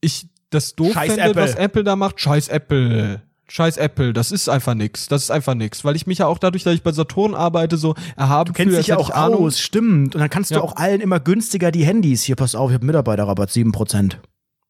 [0.00, 1.42] ich das doof Scheiß fände, Apple.
[1.42, 2.20] was Apple da macht.
[2.20, 3.22] Scheiß Apple.
[3.46, 5.06] Scheiß Apple, das ist einfach nix.
[5.06, 5.84] Das ist einfach nix.
[5.84, 8.70] Weil ich mich ja auch dadurch, dass ich bei Saturn arbeite, so erhaben Du kennst
[8.70, 10.14] fühle, dich ja auch aus, stimmt.
[10.14, 10.58] Und dann kannst Ja.
[10.58, 12.22] du auch allen immer günstiger die Handys.
[12.22, 14.18] Hier, pass auf, ich habe Mitarbeiterrabatt, 7%.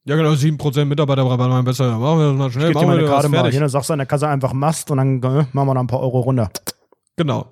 [0.06, 1.98] Ja, genau, 7% Mitarbeiterrabatt, mein besser.
[1.98, 3.50] Machen wir das mal schnell, Gib dir machen wir meine das Karte mal.
[3.50, 5.80] Hier, dann sagst du an der Kasse einfach Mast und dann äh, machen wir da
[5.80, 6.50] ein paar Euro runter.
[7.16, 7.50] Genau.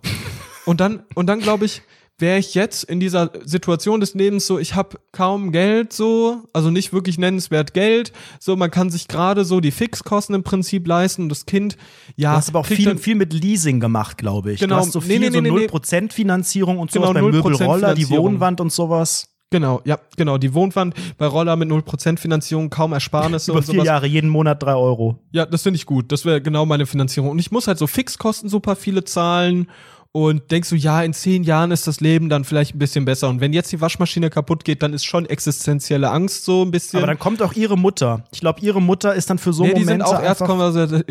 [0.66, 1.82] Und dann, und dann glaube ich,
[2.18, 6.70] wäre ich jetzt in dieser Situation des Lebens so, ich habe kaum Geld so, also
[6.70, 11.22] nicht wirklich nennenswert Geld, so man kann sich gerade so die Fixkosten im Prinzip leisten
[11.22, 11.78] und das Kind,
[12.16, 14.61] ja, Du hast aber auch viel, viel mit Leasing gemacht, glaube ich.
[14.61, 14.76] Genau.
[14.76, 17.30] Du hast so Nee, viel nee, so nee, nee, 0% Finanzierung und Genau, sowas beim
[17.30, 18.11] 0% Möbelroller, die.
[18.11, 19.32] Wohnwand und sowas.
[19.53, 23.74] Genau, ja, genau, die Wohnwand bei Roller mit 0% Finanzierung, kaum Ersparnisse Über und vier
[23.74, 23.86] sowas.
[23.86, 25.18] Jahre, jeden Monat drei Euro.
[25.30, 26.11] Ja, das finde ich gut.
[26.11, 27.30] Das wäre genau meine Finanzierung.
[27.30, 29.68] Und ich muss halt so Fixkosten super viele zahlen
[30.14, 33.30] und denkst du, ja, in zehn Jahren ist das Leben dann vielleicht ein bisschen besser.
[33.30, 36.98] Und wenn jetzt die Waschmaschine kaputt geht, dann ist schon existenzielle Angst so ein bisschen.
[36.98, 38.24] Aber dann kommt auch ihre Mutter.
[38.30, 40.44] Ich glaube, ihre Mutter ist dann für so nee, die Momente sind auch erst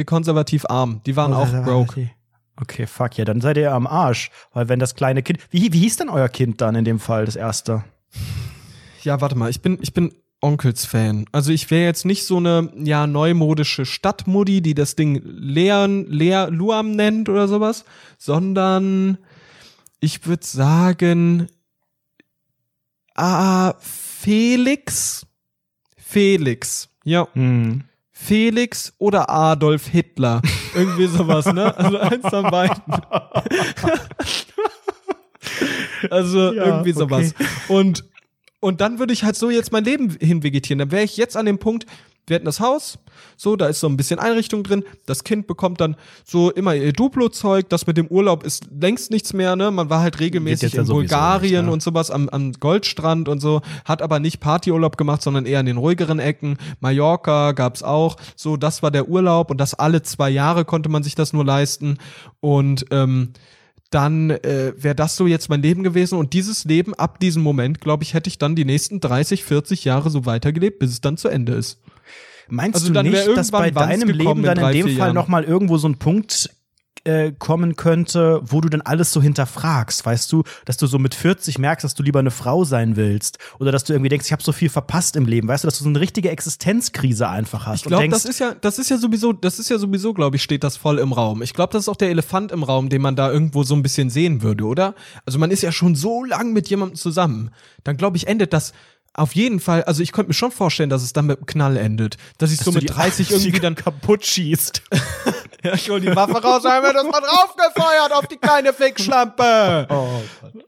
[0.05, 1.01] konservativ, arm.
[1.05, 2.11] Die waren auch broke.
[2.61, 4.29] Okay, fuck, ja, dann seid ihr am Arsch.
[4.53, 5.39] Weil wenn das kleine Kind.
[5.49, 7.83] Wie, wie hieß denn euer Kind dann in dem Fall, das erste?
[9.03, 11.26] Ja, warte mal, ich bin, ich bin Onkels-Fan.
[11.32, 16.47] Also ich wäre jetzt nicht so eine ja neumodische Stadtmuddi, die das Ding Leon, Lea
[16.49, 17.86] Luam nennt oder sowas,
[18.18, 19.18] sondern
[19.99, 21.47] ich würde sagen,
[23.16, 25.26] ah, Felix.
[25.97, 26.89] Felix.
[27.03, 27.84] Ja, Hm.
[28.12, 30.43] Felix oder Adolf Hitler.
[30.76, 31.76] Irgendwie sowas, ne?
[31.76, 32.82] Also eins von beiden.
[36.09, 37.33] also Ja, irgendwie sowas.
[37.33, 37.49] okay.
[37.67, 38.05] Und,
[38.59, 40.79] und dann würde ich halt so jetzt mein Leben hinvegetieren.
[40.79, 41.85] Dann wäre ich jetzt an dem Punkt,
[42.27, 42.99] wir hätten das Haus,
[43.35, 44.83] so, da ist so ein bisschen Einrichtung drin.
[45.05, 47.67] Das Kind bekommt dann so immer ihr Duplo-Zeug.
[47.69, 49.71] Das mit dem Urlaub ist längst nichts mehr, ne?
[49.71, 51.71] Man war halt regelmäßig ja in Bulgarien nicht, ne?
[51.71, 55.65] und sowas am, am Goldstrand und so, hat aber nicht Partyurlaub gemacht, sondern eher in
[55.65, 56.57] den ruhigeren Ecken.
[56.79, 58.17] Mallorca gab's auch.
[58.35, 61.43] So, das war der Urlaub und das alle zwei Jahre konnte man sich das nur
[61.43, 61.97] leisten.
[62.39, 63.33] Und ähm,
[63.91, 66.17] dann äh, wäre das so jetzt mein Leben gewesen.
[66.17, 69.85] Und dieses Leben, ab diesem Moment, glaube ich, hätte ich dann die nächsten 30, 40
[69.85, 71.79] Jahre so weitergelebt, bis es dann zu Ende ist.
[72.47, 75.77] Meinst Also du nicht, dass bei deinem Leben dann in in, dem Fall nochmal irgendwo
[75.77, 76.49] so ein Punkt
[77.03, 81.15] äh, kommen könnte, wo du dann alles so hinterfragst, weißt du, dass du so mit
[81.15, 84.31] 40 merkst, dass du lieber eine Frau sein willst oder dass du irgendwie denkst, ich
[84.31, 87.65] habe so viel verpasst im Leben, weißt du, dass du so eine richtige Existenzkrise einfach
[87.65, 90.35] hast Ich glaube, das ist ja, das ist ja sowieso, das ist ja sowieso, glaube
[90.35, 91.41] ich, steht das voll im Raum.
[91.41, 93.83] Ich glaube, das ist auch der Elefant im Raum, den man da irgendwo so ein
[93.83, 94.95] bisschen sehen würde, oder?
[95.25, 97.51] Also man ist ja schon so lang mit jemandem zusammen.
[97.83, 98.73] Dann glaube ich, endet das
[99.13, 99.83] auf jeden Fall.
[99.83, 102.59] Also ich könnte mir schon vorstellen, dass es dann mit einem Knall endet, dass ich
[102.59, 104.83] dass so mit die 30 irgendwie dann kaputt schießt.
[105.64, 109.88] Ja, ich hol die Waffe raus, haben wir das mal draufgefeuert auf die kleine Fickschlampe.
[109.89, 110.22] Oh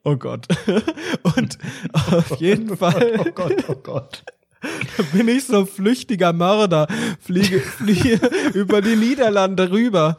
[0.04, 0.48] Oh Gott.
[1.36, 1.58] Und
[1.94, 4.24] auf jeden Fall Oh Gott, oh Gott.
[5.14, 6.88] bin ich so ein flüchtiger Mörder,
[7.20, 8.20] fliege, fliege
[8.54, 10.18] über die Niederlande rüber.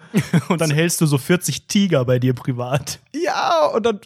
[0.49, 2.99] Und dann hältst du so 40 Tiger bei dir privat.
[3.15, 4.01] Ja, und dann,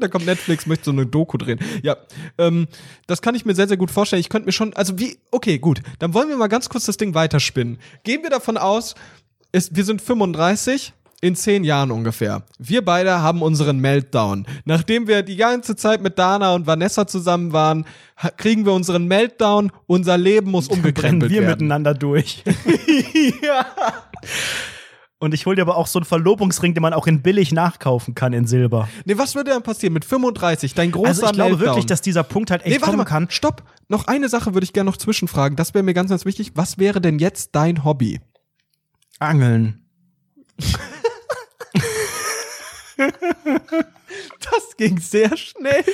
[0.00, 1.58] da kommt Netflix, möchte so eine Doku drehen.
[1.82, 1.96] Ja,
[2.38, 2.66] ähm,
[3.06, 4.20] das kann ich mir sehr, sehr gut vorstellen.
[4.20, 6.96] Ich könnte mir schon, also wie, okay, gut, dann wollen wir mal ganz kurz das
[6.96, 7.78] Ding weiterspinnen.
[8.04, 8.94] Gehen wir davon aus,
[9.52, 12.42] es, wir sind 35, in zehn Jahren ungefähr.
[12.58, 14.46] Wir beide haben unseren Meltdown.
[14.64, 17.86] Nachdem wir die ganze Zeit mit Dana und Vanessa zusammen waren,
[18.36, 19.72] kriegen wir unseren Meltdown.
[19.86, 21.50] Unser Leben muss umgekrempelt wir werden.
[21.50, 22.44] miteinander durch.
[23.42, 23.66] ja.
[25.20, 28.14] Und ich hol dir aber auch so einen Verlobungsring, den man auch in billig nachkaufen
[28.14, 28.88] kann in Silber.
[29.04, 30.74] Nee, was würde dann passieren mit 35?
[30.74, 31.66] Dein großer Also ich glaube Meltdown.
[31.66, 33.28] wirklich, dass dieser Punkt halt echt Nee, warte kommen mal, kann.
[33.28, 33.64] stopp.
[33.88, 35.56] Noch eine Sache würde ich gerne noch zwischenfragen.
[35.56, 36.52] Das wäre mir ganz, ganz wichtig.
[36.54, 38.20] Was wäre denn jetzt dein Hobby?
[39.18, 39.82] Angeln.
[44.40, 45.84] Das ging sehr schnell.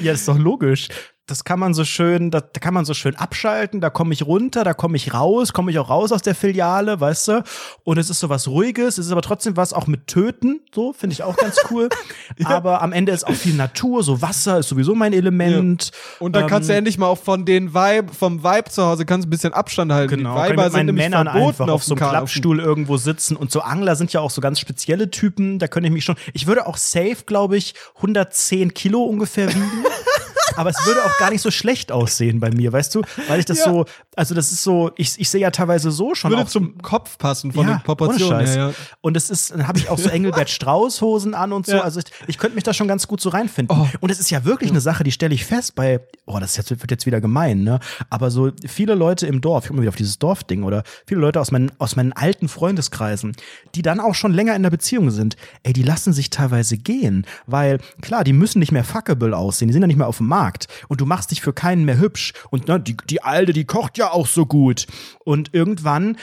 [0.00, 0.88] Ja, ist doch logisch.
[1.28, 4.24] Das kann man so schön, da, da kann man so schön abschalten, da komme ich
[4.24, 7.42] runter, da komme ich raus, komme ich auch raus aus der Filiale, weißt du?
[7.82, 10.92] Und es ist so was Ruhiges, es ist aber trotzdem was auch mit Töten, so,
[10.92, 11.88] finde ich auch ganz cool.
[12.44, 15.90] Aber am Ende ist auch viel Natur, so Wasser ist sowieso mein Element.
[16.20, 19.04] Und dann Ähm, kannst du endlich mal auch von den Vibe, vom Vibe zu Hause
[19.04, 20.18] kannst ein bisschen Abstand halten.
[20.18, 23.50] Genau, die Weiber sind nämlich Männern verboten einfach auf so einem Klappstuhl irgendwo sitzen und
[23.50, 26.46] so Angler sind ja auch so ganz spezielle Typen, da könnte ich mich schon, ich
[26.46, 29.84] würde auch safe, glaube ich, 110 Kilo ungefähr wiegen.
[30.56, 33.02] Aber es würde auch gar nicht so schlecht aussehen bei mir, weißt du?
[33.28, 33.64] Weil ich das Ja.
[33.64, 33.84] so,
[34.14, 37.18] also das ist so, ich, ich sehe ja teilweise so schon Würde auch zum Kopf
[37.18, 38.46] passen von den ohne Proportionen.
[38.46, 38.72] Ja.
[39.00, 41.76] Und es ist, dann habe ich auch so Engelbert Strauß Hosen an und so.
[41.76, 41.82] Ja.
[41.82, 43.76] Also ich, ich könnte mich da schon ganz gut so reinfinden.
[43.76, 43.86] Oh.
[44.00, 46.70] Und es ist ja wirklich eine Sache, die stelle ich fest bei, oh, das jetzt,
[46.70, 47.80] wird jetzt wieder gemein, ne?
[48.10, 51.40] Aber so viele Leute im Dorf, ich komme wieder auf dieses Dorfding oder viele Leute
[51.40, 53.32] aus meinen, aus meinen alten Freundeskreisen,
[53.74, 57.26] die dann auch schon länger in der Beziehung sind, ey, die lassen sich teilweise gehen,
[57.46, 60.26] weil klar, die müssen nicht mehr fuckable aussehen, die sind ja nicht mehr auf dem
[60.26, 60.45] Markt
[60.88, 62.32] und du machst dich für keinen mehr hübsch.
[62.50, 64.86] Und ne, die, die Alte, die kocht ja auch so gut.
[65.24, 66.16] Und irgendwann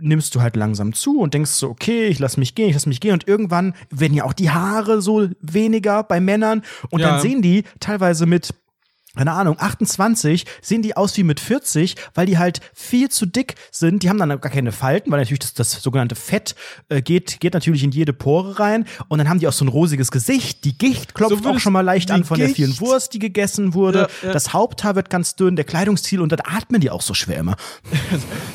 [0.00, 2.86] nimmst du halt langsam zu und denkst so, okay, ich lass mich gehen, ich lass
[2.86, 3.12] mich gehen.
[3.12, 6.62] Und irgendwann werden ja auch die Haare so weniger bei Männern.
[6.90, 7.10] Und Ja.
[7.12, 8.54] dann sehen die teilweise mit
[9.16, 13.54] keine Ahnung, 28 sehen die aus wie mit 40, weil die halt viel zu dick
[13.70, 14.02] sind.
[14.02, 16.54] Die haben dann gar keine Falten, weil natürlich das, das sogenannte Fett
[16.88, 18.84] äh, geht, geht natürlich in jede Pore rein.
[19.08, 20.64] Und dann haben die auch so ein rosiges Gesicht.
[20.64, 22.80] Die Gicht klopft So auch schon mal leicht an von der vielen Gicht?
[22.80, 24.08] Wurst, die gegessen wurde.
[24.22, 24.32] Ja, ja.
[24.32, 27.56] Das Haupthaar wird ganz dünn, der Kleidungsstil und dann atmen die auch so schwer immer.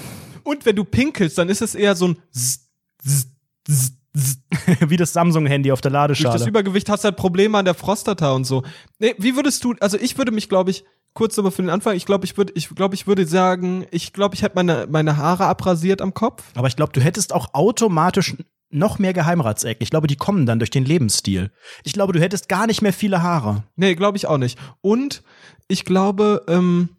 [0.44, 2.68] Und wenn du pinkelst, dann ist es eher so ein Zzz,
[3.04, 3.28] Zzz,
[3.68, 4.01] Zzz.
[4.88, 6.50] wie das Samsung-Handy auf der Durch das Ladeschale.
[6.50, 8.64] Übergewicht hast du halt Probleme an der Prostata und so.
[9.00, 10.84] Nee, wie würdest du, also ich würde mich, glaube ich,
[11.14, 14.14] kurz aber für den Anfang, ich glaube, ich würde, ich glaube, ich würde sagen, ich
[14.14, 16.44] glaube, ich hätte meine, meine Haare abrasiert am Kopf.
[16.56, 18.36] Aber ich glaube, du hättest auch automatisch
[18.70, 19.84] noch mehr Geheimratsecken.
[19.84, 21.52] Ich glaube, die kommen dann durch den Lebensstil.
[21.84, 23.64] Ich glaube, du hättest gar nicht mehr viele Haare.
[23.76, 24.58] Nee, glaube ich auch nicht.
[24.80, 25.24] Und
[25.68, 26.90] ich glaube, ähm,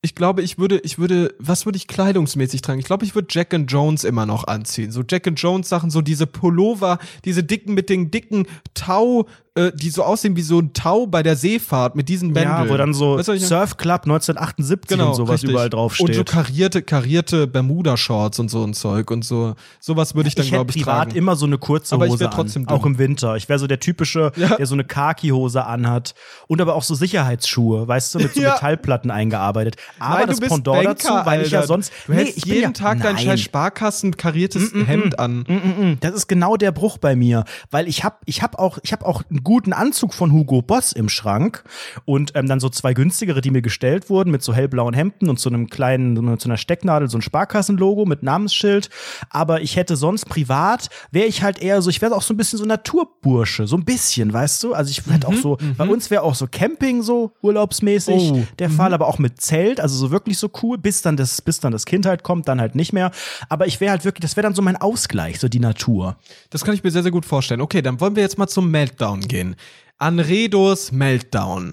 [0.00, 2.78] ich glaube, ich würde, ich würde, was würde ich kleidungsmäßig tragen?
[2.78, 4.92] Ich glaube, ich würde Jack and Jones immer noch anziehen.
[4.92, 9.26] So Jack and Jones Sachen, so diese Pullover, diese dicken mit den dicken Tau,
[9.58, 12.64] äh, die so aussehen wie so ein Tau bei der Seefahrt mit diesen Bändeln.
[12.66, 15.50] Ja, wo dann so Weißt du, ich- Surf Club 1978 und sowas richtig.
[15.50, 16.08] überall draufsteht.
[16.08, 19.54] Und so karierte, karierte Bermuda-Shorts und so ein Zeug und so.
[19.80, 21.16] Sowas würde ich dann, ich glaube ich, privat tragen.
[21.16, 23.36] immer so eine kurze Aber ich Hose an, auch im Winter.
[23.36, 24.56] Ich wäre so der typische, Ja.
[24.56, 26.14] der so eine Khaki-Hose anhat
[26.46, 28.52] und aber auch so Sicherheitsschuhe, weißt du, mit so Ja.
[28.54, 29.76] Metallplatten eingearbeitet.
[29.98, 31.68] Aber Nein, das Pendant Banker, dazu, weil ich ja Alter.
[31.68, 35.44] sonst Du hältst ich jeden ja, Tag dein scheiß Sparkassen kariertes Hemd an.
[35.48, 35.52] Mm,
[35.92, 38.92] mm, Das ist genau der Bruch bei mir, weil ich habe ich hab auch ich
[38.92, 41.64] habe auch einen guten Anzug von Hugo Boss im Schrank
[42.04, 45.40] und ähm, dann so zwei günstigere, die mir gestellt wurden mit so hellblauen Hemden und
[45.40, 48.90] so einem kleinen so einer- Stecknadel, so ein Sparkassenlogo mit Namensschild,
[49.30, 52.36] aber ich hätte sonst privat wäre ich halt eher so, ich wäre auch so ein
[52.36, 54.74] bisschen so Naturbursche, so ein bisschen, weißt du?
[54.74, 58.68] Also ich hätte auch so bei uns wäre auch so Camping so urlaubsmäßig Oh, der
[58.70, 61.72] Fall, aber auch mit Zelt, also so wirklich so cool, bis dann das bis dann
[61.72, 63.10] das Kind halt kommt, dann halt nicht mehr,
[63.48, 66.16] aber ich wäre halt wirklich, das wäre dann so mein Ausgleich, so die Natur.
[66.50, 67.60] Das kann ich mir sehr, sehr gut vorstellen.
[67.60, 69.56] Okay, dann wollen wir jetzt mal zum Meltdown gehen.
[69.98, 71.72] Anredos Meltdown.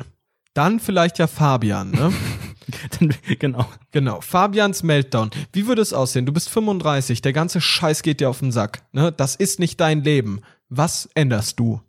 [0.53, 2.13] Dann vielleicht ja Fabian, ne?
[3.39, 3.69] Genau.
[3.91, 5.29] genau, Fabians Meltdown.
[5.53, 6.25] Wie würde es aussehen?
[6.25, 8.83] Du bist 35, der ganze Scheiß geht dir auf den Sack.
[8.91, 9.11] Ne?
[9.11, 10.41] Das ist nicht dein Leben.
[10.69, 11.81] Was änderst du?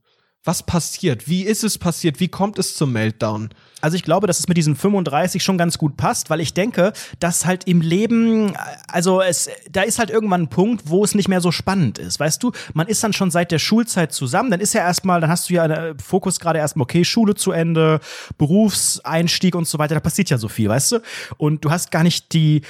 [0.44, 1.28] Was passiert?
[1.28, 2.20] Wie ist es passiert?
[2.20, 3.50] Wie kommt es zum Meltdown?
[3.82, 6.92] Also ich glaube, dass es mit diesen 35 schon ganz gut passt, weil ich denke,
[7.20, 8.56] dass halt im Leben,
[8.88, 12.18] also es, da ist halt irgendwann ein Punkt, wo es nicht mehr so spannend ist.
[12.18, 15.28] Weißt du, man ist dann schon seit der Schulzeit zusammen, dann ist ja erstmal, dann
[15.28, 18.00] hast du ja einen Fokus gerade erstmal, okay, Schule zu Ende,
[18.38, 20.98] Berufseinstieg und so weiter, da passiert ja so viel, weißt du?
[21.36, 22.62] Und du hast gar nicht die,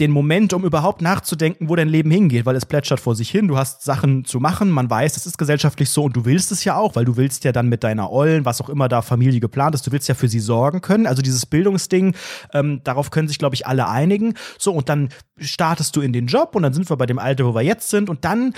[0.00, 3.48] den Moment, um überhaupt nachzudenken, wo dein Leben hingeht, weil es plätschert vor sich hin.
[3.48, 6.64] Du hast Sachen zu machen, man weiß, es ist gesellschaftlich so und du willst es
[6.64, 9.40] ja auch, weil du willst ja dann mit deiner Ollen, was auch immer da Familie
[9.40, 11.06] geplant ist, du willst ja für sie sorgen können.
[11.06, 12.14] Also dieses Bildungsding,
[12.54, 14.34] ähm, darauf können sich, glaube ich, alle einigen.
[14.58, 17.44] So, und dann startest du in den Job und dann sind wir bei dem Alter,
[17.44, 18.54] wo wir jetzt sind und dann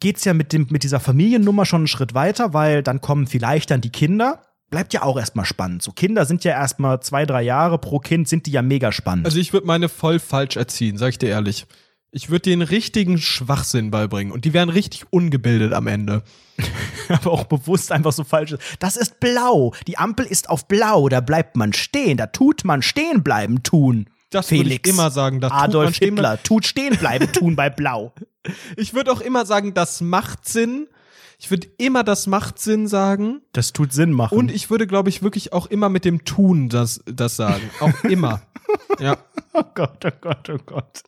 [0.00, 3.70] geht's ja mit, dem, mit dieser Familiennummer schon einen Schritt weiter, weil dann kommen vielleicht
[3.70, 5.82] dann die Kinder bleibt ja auch erstmal spannend.
[5.82, 9.26] So Kinder sind ja erstmal zwei, drei Jahre pro Kind, sind die ja mega spannend.
[9.26, 11.66] Also ich würde meine voll falsch erziehen, sag ich dir ehrlich.
[12.12, 16.22] Ich würde den richtigen Schwachsinn beibringen und die wären richtig ungebildet am Ende.
[17.08, 18.56] Aber auch bewusst einfach so falsch.
[18.80, 19.74] Das ist blau.
[19.86, 21.08] Die Ampel ist auf blau.
[21.08, 22.16] Da bleibt man stehen.
[22.16, 24.06] Da tut man stehen bleiben tun.
[24.30, 25.40] Das würde ich immer sagen.
[25.40, 28.12] Das Adolf tut man stehen Hitler tut stehen bleiben tun bei blau.
[28.78, 30.88] Ich würde auch immer sagen, das macht Sinn.
[31.42, 33.40] Ich würde immer das macht Sinn sagen.
[33.52, 34.36] Das tut Sinn machen.
[34.36, 37.70] Und ich würde, glaube ich, wirklich auch immer mit dem Tun das, das sagen.
[37.80, 38.42] Auch immer.
[38.98, 39.16] ja.
[39.54, 41.02] Oh Gott, oh Gott, oh Gott.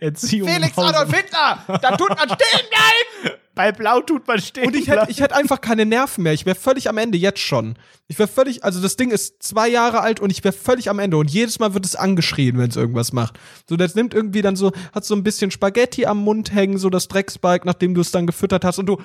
[0.00, 0.48] Erziehung.
[0.48, 1.78] Felix Adolf Hitler!
[1.82, 3.36] Da tut man stehen bleiben!
[3.54, 6.32] Bei Blau tut man stehen Und ich hätte ich hätt einfach keine Nerven mehr.
[6.32, 7.76] Ich wäre völlig am Ende, jetzt schon.
[8.08, 10.98] Ich wäre völlig, also das Ding ist zwei Jahre alt und ich wäre völlig am
[10.98, 11.18] Ende.
[11.18, 13.38] Und jedes Mal wird es angeschrien, wenn es irgendwas macht.
[13.68, 16.88] So, das nimmt irgendwie dann so, hat so ein bisschen Spaghetti am Mund hängen, so
[16.88, 18.96] das Drecksbike, nachdem du es dann gefüttert hast und du,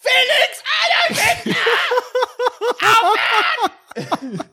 [0.00, 1.56] Felix Adolf Hitler!
[3.96, 4.44] Aufhören!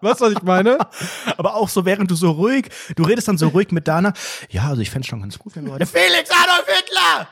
[0.00, 0.78] Weißt du, was ich meine?
[1.36, 4.12] Aber auch so, während du so ruhig, du redest dann so ruhig mit Dana.
[4.50, 5.86] Ja, also ich fände schon ganz gut, wenn wir heute.
[5.86, 7.28] Felix Adolf Hitler!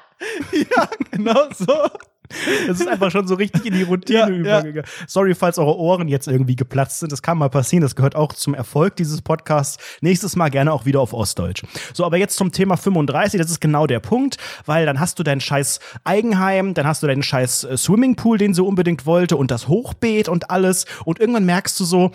[0.76, 1.88] ja, genau so.
[2.66, 4.88] Das ist einfach schon so richtig in die Routine Ja, übergegangen.
[5.06, 7.12] Sorry, falls eure Ohren jetzt irgendwie geplatzt sind.
[7.12, 7.82] Das kann mal passieren.
[7.82, 9.78] Das gehört auch zum Erfolg dieses Podcasts.
[10.00, 11.62] Nächstes Mal gerne auch wieder auf Ostdeutsch.
[11.92, 13.40] So, aber jetzt zum Thema 35.
[13.40, 17.06] Das ist genau der Punkt, weil dann hast du dein scheiß Eigenheim, dann hast du
[17.06, 20.86] deinen scheiß äh, Swimmingpool, den sie unbedingt wollte und das Hochbeet und alles.
[21.04, 22.12] Und irgendwann merkst du so,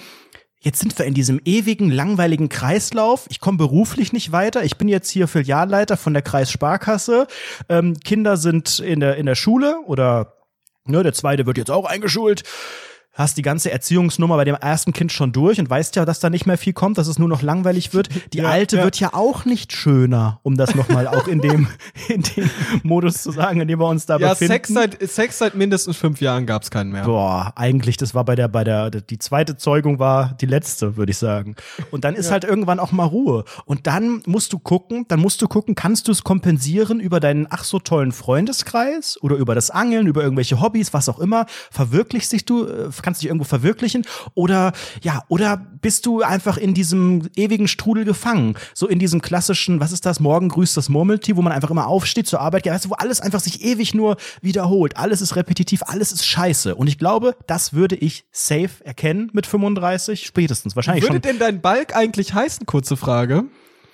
[0.59, 3.27] Jetzt sind wir in diesem ewigen, langweiligen Kreislauf.
[3.29, 4.63] Ich komme beruflich nicht weiter.
[4.63, 7.27] Ich bin jetzt hier Filialleiter von der Kreissparkasse.
[7.69, 10.33] Ähm, Kinder sind in der, in der Schule oder
[10.85, 12.43] ne, der zweite wird jetzt auch eingeschult.
[13.17, 16.29] Hast die ganze Erziehungsnummer bei dem ersten Kind schon durch und weißt ja, dass da
[16.29, 18.09] nicht mehr viel kommt, dass es nur noch langweilig wird.
[18.33, 18.83] Die Ja, alte ja.
[18.83, 21.67] wird ja auch nicht schöner, um das nochmal auch in dem,
[22.07, 22.49] in dem
[22.83, 24.53] Modus zu sagen, in dem wir uns da Ja, befinden.
[24.53, 27.03] Sex seit, Sex seit mindestens fünf Jahren gab's keinen mehr.
[27.05, 31.11] Boah, eigentlich, das war bei der, bei der, die zweite Zeugung war die letzte, würde
[31.11, 31.55] ich sagen.
[31.89, 33.45] Und dann ist halt irgendwann auch mal Ruhe.
[33.65, 37.47] Und dann musst du gucken, dann musst du gucken, kannst du es kompensieren über deinen
[37.49, 41.45] ach so tollen Freundeskreis oder über das Angeln, über irgendwelche Hobbys, was auch immer.
[41.71, 46.73] Verwirklichst dich du, äh, kannst dich irgendwo verwirklichen oder, ja, oder bist du einfach in
[46.73, 48.57] diesem ewigen Strudel gefangen?
[48.73, 50.19] So in diesem klassischen, was ist das?
[50.19, 52.95] Morgen grüßt das Murmeltier, wo man einfach immer aufsteht zur Arbeit geht, weißt du, wo
[52.95, 54.97] alles einfach sich ewig nur wiederholt.
[54.97, 56.75] Alles ist repetitiv, alles ist scheiße.
[56.75, 60.75] Und ich glaube, das würde ich safe erkennen mit 35, spätestens.
[60.75, 61.21] Wahrscheinlich Würde schon.
[61.21, 63.45] denn dein Balk eigentlich heißen, kurze Frage?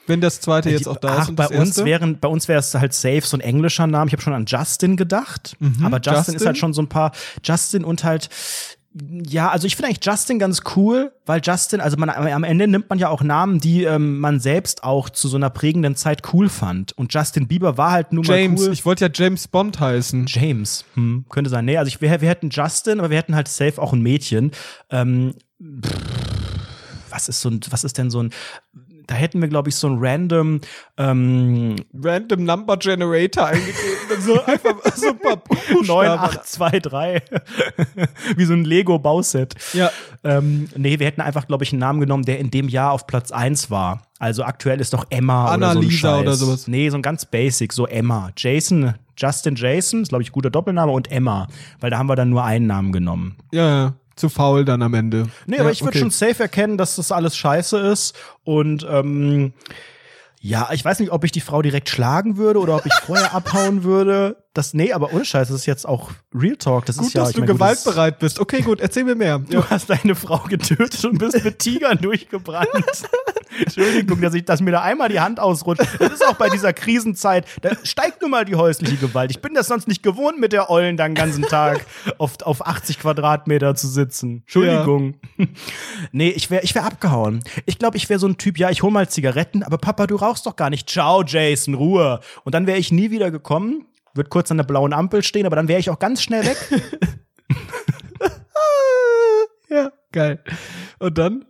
[0.07, 2.47] Wenn das zweite jetzt auch da Ach, ist und bei das uns wären, bei uns
[2.47, 4.07] wäre es halt safe so ein englischer Name.
[4.07, 6.47] Ich habe schon an Justin gedacht, aber Justin, ist Justin.
[6.47, 7.11] halt schon so ein paar
[7.43, 8.29] Justin und halt
[8.95, 12.89] ja, also ich finde eigentlich Justin ganz cool, weil Justin, also man am Ende nimmt
[12.89, 16.47] man ja auch Namen, die ähm, man selbst auch zu so einer prägenden Zeit cool
[16.47, 16.93] fand.
[16.93, 18.73] Und Justin Bieber war halt nun James, mal cool.
[18.73, 20.25] ich wollte ja James Bond heißen.
[20.27, 21.65] James, hm, könnte sein.
[21.65, 24.51] Nee, also ich, wir, wir hätten Justin, aber wir hätten halt safe auch ein Mädchen.
[24.91, 25.33] Ähm,
[25.83, 25.91] pff,
[27.09, 28.29] was ist so ein, was ist denn so ein,
[29.07, 30.61] da hätten wir, glaube ich, so ein random,
[30.97, 35.85] ähm, Random Number Generator eingegeben so einfach so ein paar Buchstaben.
[35.87, 38.37] 9823.
[38.37, 39.55] Wie so ein Lego-Bauset.
[39.73, 39.91] Ja.
[40.23, 43.07] Ähm, nee, wir hätten einfach, glaube ich, einen Namen genommen, der in dem Jahr auf
[43.07, 44.03] Platz 1 war.
[44.19, 46.21] Also aktuell ist doch Emma oder so ein Annalisa Scheiß.
[46.21, 46.67] oder sowas.
[46.67, 48.29] Nee, so ein ganz basic, so Emma.
[48.37, 51.47] Jason, Justin Jason, ist, glaube ich, guter Doppelname und Emma.
[51.79, 53.35] Weil da haben wir dann nur einen Namen genommen.
[53.51, 53.93] Ja, ja.
[54.15, 55.27] Zu faul dann am Ende.
[55.45, 55.99] Nee, ja, aber ich würde okay.
[55.99, 58.15] schon safe erkennen, dass das alles scheiße ist.
[58.43, 59.53] Und ähm,
[60.39, 63.33] ja, ich weiß nicht, ob ich die Frau direkt schlagen würde oder ob ich vorher
[63.33, 64.42] abhauen würde.
[64.55, 66.85] Das, nee, aber ohne Scheiß, das ist jetzt auch Real Talk.
[66.85, 68.39] Das Gut, ist ja, dass ich du mein, das- gewaltbereit bist.
[68.39, 69.39] Okay, gut, erzähl mir mehr.
[69.49, 72.67] Du hast deine Frau getötet und bist mit Tigern durchgebrannt.
[73.59, 75.83] Entschuldigung, dass, ich, dass mir da einmal die Hand ausrutscht.
[75.99, 77.45] Das ist auch bei dieser Krisenzeit.
[77.61, 79.31] Da steigt nun mal die häusliche Gewalt.
[79.31, 81.85] Ich bin das sonst nicht gewohnt, mit der Ollen dann den ganzen Tag
[82.17, 84.41] auf, auf 80 Quadratmeter zu sitzen.
[84.41, 85.15] Entschuldigung.
[86.11, 87.43] Nee, ich wäre ich wär abgehauen.
[87.65, 90.15] Ich glaube, ich wäre so ein Typ, ja, ich hol mal Zigaretten, aber Papa, du
[90.15, 90.89] rauchst doch gar nicht.
[90.89, 92.19] Ciao, Jason, Ruhe.
[92.43, 95.55] Und dann wäre ich nie wieder gekommen, wird kurz an der blauen Ampel stehen, aber
[95.55, 96.57] dann wäre ich auch ganz schnell weg.
[99.69, 100.43] Ja, geil.
[100.99, 101.45] Und dann?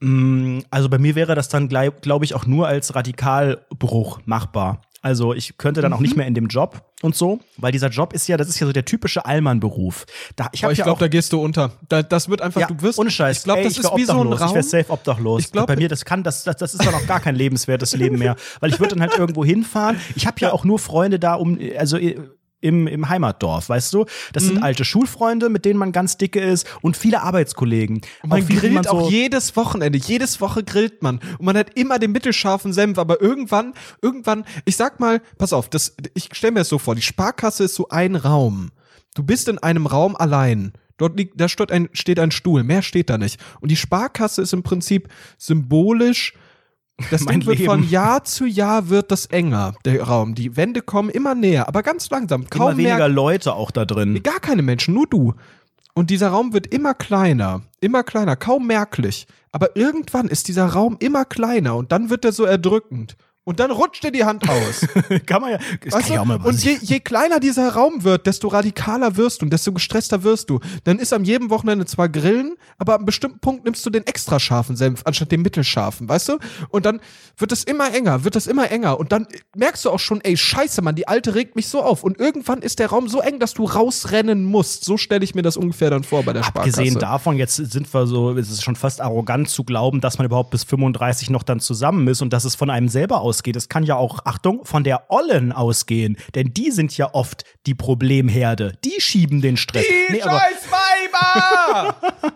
[0.00, 4.80] Mm, Also bei mir wäre das dann, glaube ich, auch nur als Radikalbruch machbar.
[5.04, 6.02] Also ich könnte dann auch Mhm.
[6.02, 8.66] nicht mehr in dem Job und so, weil dieser Job ist ja, das ist ja
[8.66, 10.06] so der typische Allmann-Beruf.
[10.34, 11.72] Da, ich habe ich ja glaube, auch da gehst du unter.
[11.90, 12.98] Da, das wird einfach, ja, du wirst.
[12.98, 13.36] ohne Scheiß.
[13.38, 14.40] Ich glaube, das wär ist wie so ein obdachlos.
[14.40, 14.54] Ich Raum.
[14.54, 15.42] wäre safe obdachlos.
[15.44, 17.94] Ich glaub- Bei mir, das kann, das, das, das ist dann auch gar kein lebenswertes
[17.94, 18.34] Leben mehr.
[18.60, 20.00] Weil ich würde dann halt irgendwo hinfahren.
[20.16, 21.98] Ich habe ja auch nur Freunde da um, also
[22.64, 24.06] im, im Heimatdorf, weißt du?
[24.32, 24.48] Das Mhm.
[24.48, 28.00] sind alte Schulfreunde, mit denen man ganz dicke ist und viele Arbeitskollegen.
[28.22, 29.98] Und man viele, grillt man so- auch jedes Wochenende.
[29.98, 31.20] Jedes Woche grillt man.
[31.38, 32.98] Und man hat immer den mittelscharfen Senf.
[32.98, 36.94] Aber irgendwann, irgendwann, ich sag mal, pass auf, das, ich stell mir das so vor,
[36.94, 38.70] die Sparkasse ist so ein Raum.
[39.14, 40.72] Du bist in einem Raum allein.
[40.96, 42.62] Dort liegt, da steht ein, steht ein Stuhl.
[42.64, 43.38] Mehr steht da nicht.
[43.60, 45.08] Und die Sparkasse ist im Prinzip
[45.38, 46.34] symbolisch
[47.10, 47.70] das Mein Ding wird Leben.
[47.70, 50.34] von Jahr zu Jahr wird das enger, der Raum.
[50.34, 52.48] Die Wände kommen immer näher, aber ganz langsam.
[52.48, 54.22] Kaum immer weniger mehr, Leute auch da drin.
[54.22, 55.34] Gar keine Menschen, nur du.
[55.94, 59.26] Und dieser Raum wird immer kleiner, immer kleiner, kaum merklich.
[59.52, 63.16] Aber irgendwann ist dieser Raum immer kleiner und dann wird er so erdrückend.
[63.46, 64.86] Und dann rutscht dir die Hand aus.
[65.26, 65.58] kann man ja.
[65.84, 66.36] Das Weißt kann auch mal?
[66.36, 70.48] Und je, je kleiner dieser Raum wird, desto radikaler wirst du und desto gestresster wirst
[70.48, 70.60] du.
[70.84, 74.40] Dann ist am jedem Wochenende zwar Grillen, aber einem bestimmten Punkt nimmst du den extra
[74.40, 76.38] scharfen Senf anstatt den mittelscharfen, weißt du?
[76.70, 77.00] Und dann
[77.36, 78.98] wird es immer enger, wird das immer enger.
[78.98, 82.02] Und dann merkst du auch schon, ey, scheiße, Mann, die Alte regt mich so auf.
[82.02, 84.84] Und irgendwann ist der Raum so eng, dass du rausrennen musst.
[84.84, 86.78] So stelle ich mir das ungefähr dann vor bei der Sparkasse.
[86.80, 90.24] Abgesehen davon, jetzt sind wir so, es ist schon fast arrogant zu glauben, dass man
[90.24, 93.56] überhaupt bis 35 noch dann zusammen ist und dass es von einem selber ausgeht.
[93.56, 96.16] Es kann ja auch, Achtung, von der Ollen ausgehen.
[96.36, 98.74] Denn die sind ja oft die Problemherde.
[98.84, 99.84] Die schieben den Stress.
[100.10, 100.40] Nee, aber-
[100.70, 101.96] Weiber!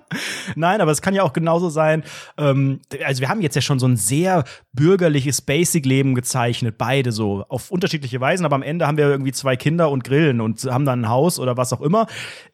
[0.56, 2.02] Nein, aber es kann ja auch genauso sein.
[2.36, 7.44] Ähm, also wir haben jetzt ja schon so ein sehr bürgerliches Basic-Leben gezeichnet, beide so
[7.48, 8.44] auf unterschiedliche Weisen.
[8.44, 11.38] Aber am Ende haben wir irgendwie zwei Kinder und grillen und haben dann ein Haus
[11.38, 12.06] oder was auch immer.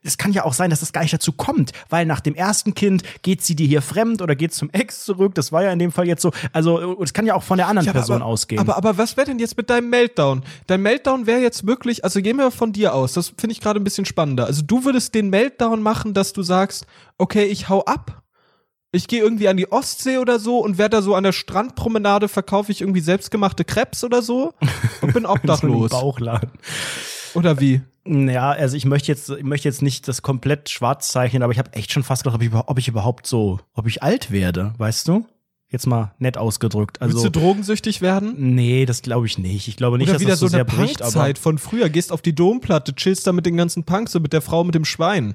[0.02, 2.74] Es kann ja auch sein, dass es gar nicht dazu kommt, weil nach dem ersten
[2.74, 5.34] Kind geht sie dir hier fremd oder geht zum Ex zurück.
[5.34, 6.32] Das war ja in dem Fall jetzt so.
[6.52, 8.60] Also es kann ja auch von der anderen Ja, Person aber, ausgehen.
[8.60, 10.42] Aber, aber was wäre denn jetzt mit deinem Meltdown?
[10.66, 13.80] Dein Meltdown wäre jetzt wirklich, also gehen wir von dir aus, das finde ich gerade
[13.80, 14.46] ein bisschen spannender.
[14.46, 16.86] Also du würdest den Meltdown machen, dass du sagst,
[17.16, 18.22] okay, ich hau ab.
[18.92, 22.28] Ich gehe irgendwie an die Ostsee oder so und werde da so an der Strandpromenade
[22.28, 24.54] verkaufe ich irgendwie selbstgemachte Krebs oder so
[25.00, 25.90] und bin so obdachlos.
[25.90, 26.50] Bauchladen.
[27.34, 27.80] oder wie?
[28.06, 31.58] Ja, also ich möchte jetzt, ich möchte jetzt nicht das komplett schwarz zeichnen, aber ich
[31.58, 34.74] habe echt schon fast gedacht, ob ich, ob ich überhaupt so, ob ich alt werde,
[34.76, 35.26] weißt du?
[35.74, 37.02] Jetzt mal nett ausgedrückt.
[37.02, 38.34] Also, Willst du drogensüchtig werden?
[38.54, 39.66] nee, das glaube ich nicht.
[39.66, 41.58] Ich glaube nicht, Oder dass wieder das so, so eine sehr bricht, aber Punkzeit von
[41.58, 41.88] früher.
[41.88, 44.76] Gehst auf die Domplatte, chillst da mit den ganzen Punks, so mit der Frau mit
[44.76, 45.34] dem Schwein.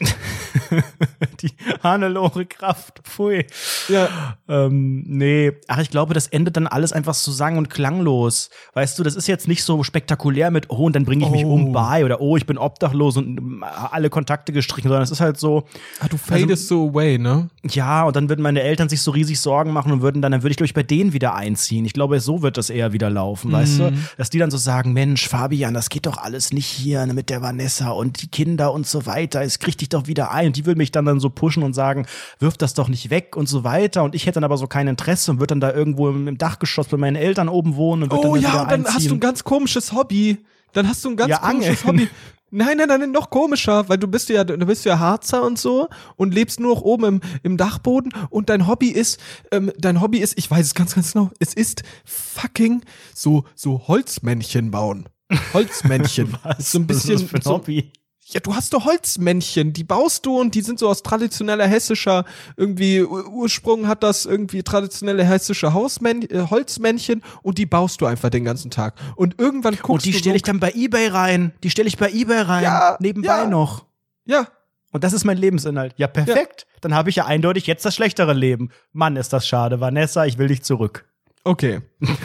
[1.42, 1.50] die
[1.82, 3.46] Hannelore Kraft, pfui.
[3.88, 8.50] Ja, Ähm, nee, ach, ich glaube, das endet dann alles einfach so sang- und klanglos.
[8.74, 11.44] Weißt du, das ist jetzt nicht so spektakulär mit, oh, und dann bringe ich mich
[11.44, 11.52] Oh.
[11.54, 15.20] um, bye, oder oh, ich bin obdachlos und ähm, alle Kontakte gestrichen, sondern es ist
[15.20, 15.64] halt so,
[16.00, 17.48] ah, du fadest so away, ne?
[17.64, 20.42] Ja, und dann würden meine Eltern sich so riesig Sorgen machen und würden dann, dann
[20.42, 21.84] würde ich, glaube ich, bei denen wieder einziehen.
[21.84, 23.92] Ich glaube, so wird das eher wieder laufen, weißt du?
[24.16, 27.30] Dass die dann so sagen, Mensch, Fabian, das geht doch alles nicht hier ne, mit
[27.30, 29.42] der Vanessa und die Kinder und so weiter.
[29.42, 30.48] Es kriegt dich doch wieder ein.
[30.48, 32.06] Und die würden mich dann dann so pushen und sagen,
[32.38, 34.02] wirf das doch nicht weg und so weiter.
[34.04, 36.38] Und ich hätte dann aber so kein Interesse und würde dann da irgendwo im, im
[36.38, 39.14] Dachgeschoss bei meinen Eltern oben wohnen und würde Oh dann, ja, und dann hast du
[39.14, 39.20] ein einziehen.
[39.20, 40.38] ganz komisches Hobby.
[40.72, 42.00] Dann hast du ein ganz Ja, komisches Angeln.
[42.02, 42.08] Hobby.
[42.50, 45.88] Nein, nein, nein, noch komischer, weil du bist ja, du bist ja Harzer und so
[46.16, 49.20] und lebst nur noch oben im, im Dachboden und dein Hobby ist,
[49.52, 52.80] ähm, dein Hobby ist, ich weiß es ganz, ganz genau, es ist fucking
[53.14, 55.10] so, so Holzmännchen bauen.
[55.52, 56.34] Holzmännchen.
[56.42, 56.72] Was?
[56.72, 57.92] So ein Was ist bisschen, das für ein so, Hobby?
[58.30, 62.24] Ja, du hast doch Holzmännchen, die baust du und die sind so aus traditioneller hessischer,
[62.56, 68.06] irgendwie Ur- Ursprung hat das irgendwie traditionelle hessische Hausmänn äh, Holzmännchen und die baust du
[68.06, 68.94] einfach den ganzen Tag.
[69.16, 71.52] Und irgendwann guckst Und die du stelle ich dann bei Ebay rein.
[71.62, 72.64] Die stelle ich bei Ebay rein.
[72.64, 73.46] Ja, nebenbei ja.
[73.46, 73.86] noch.
[74.26, 74.46] Ja,
[74.92, 75.94] Und das ist mein Lebensinhalt.
[75.96, 76.66] Ja, perfekt.
[76.82, 78.70] Dann habe ich ja eindeutig jetzt das schlechtere Leben.
[78.92, 79.80] Mann, ist das schade.
[79.80, 81.06] Vanessa, ich will dich zurück.
[81.44, 81.80] okay.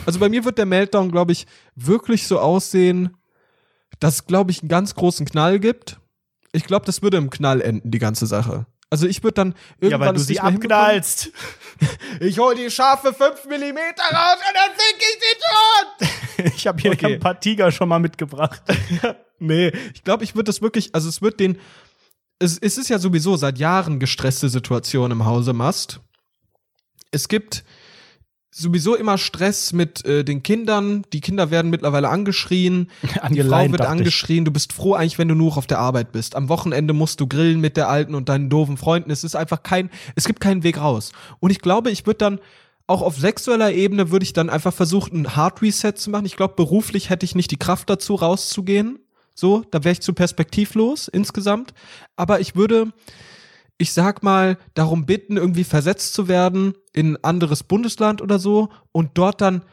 [0.06, 3.16] Also bei mir wird der Meltdown, glaube ich, wirklich so aussehen,
[4.00, 6.00] dass es, glaube ich, einen ganz großen Knall gibt.
[6.52, 8.66] Ich glaube, das würde im Knall enden, die ganze Sache.
[8.90, 11.32] Also ich würde dann irgendwann ja, weil du sie abknallst.
[12.20, 13.78] Ich hol die scharfe 5 mm
[14.14, 16.54] raus und dann fick ich sie tot.
[16.56, 17.16] Ich habe hier Okay.
[17.16, 18.62] ein paar Tiger schon mal mitgebracht.
[19.40, 21.60] Nee, ich glaube, ich würde das wirklich, also es wird den,
[22.40, 26.00] es, es ist ja sowieso seit Jahren gestresste Situation im Hause Mast.
[27.12, 27.66] Es gibt
[28.54, 31.04] sowieso immer Stress mit äh, den Kindern.
[31.12, 32.90] Die Kinder werden mittlerweile angeschrien.
[33.32, 34.00] Die Frau wird dachte ich.
[34.00, 34.46] angeschrien.
[34.46, 36.36] Du bist froh eigentlich, wenn du nur auf der Arbeit bist.
[36.36, 39.12] Am Wochenende musst du grillen mit der Alten und deinen doofen Freunden.
[39.12, 41.12] Es ist einfach kein, es gibt keinen Weg raus.
[41.40, 42.40] Und ich glaube, ich würde dann
[42.86, 46.26] auch auf sexueller Ebene würde ich dann einfach versuchen, ein Hard Reset zu machen.
[46.26, 49.00] Ich glaube, beruflich hätte ich nicht die Kraft dazu, rauszugehen.
[49.34, 51.74] So, da wäre ich zu perspektivlos insgesamt.
[52.16, 52.92] Aber ich würde,
[53.78, 58.70] ich sag mal, darum bitten, irgendwie versetzt zu werden in ein anderes Bundesland oder so
[58.92, 59.64] und dort dann,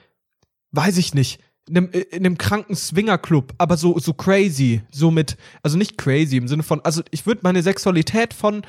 [0.73, 5.37] weiß ich nicht, in einem, in einem kranken Swingerclub, aber so, so crazy, so mit,
[5.63, 8.63] also nicht crazy im Sinne von, also ich würde meine Sexualität von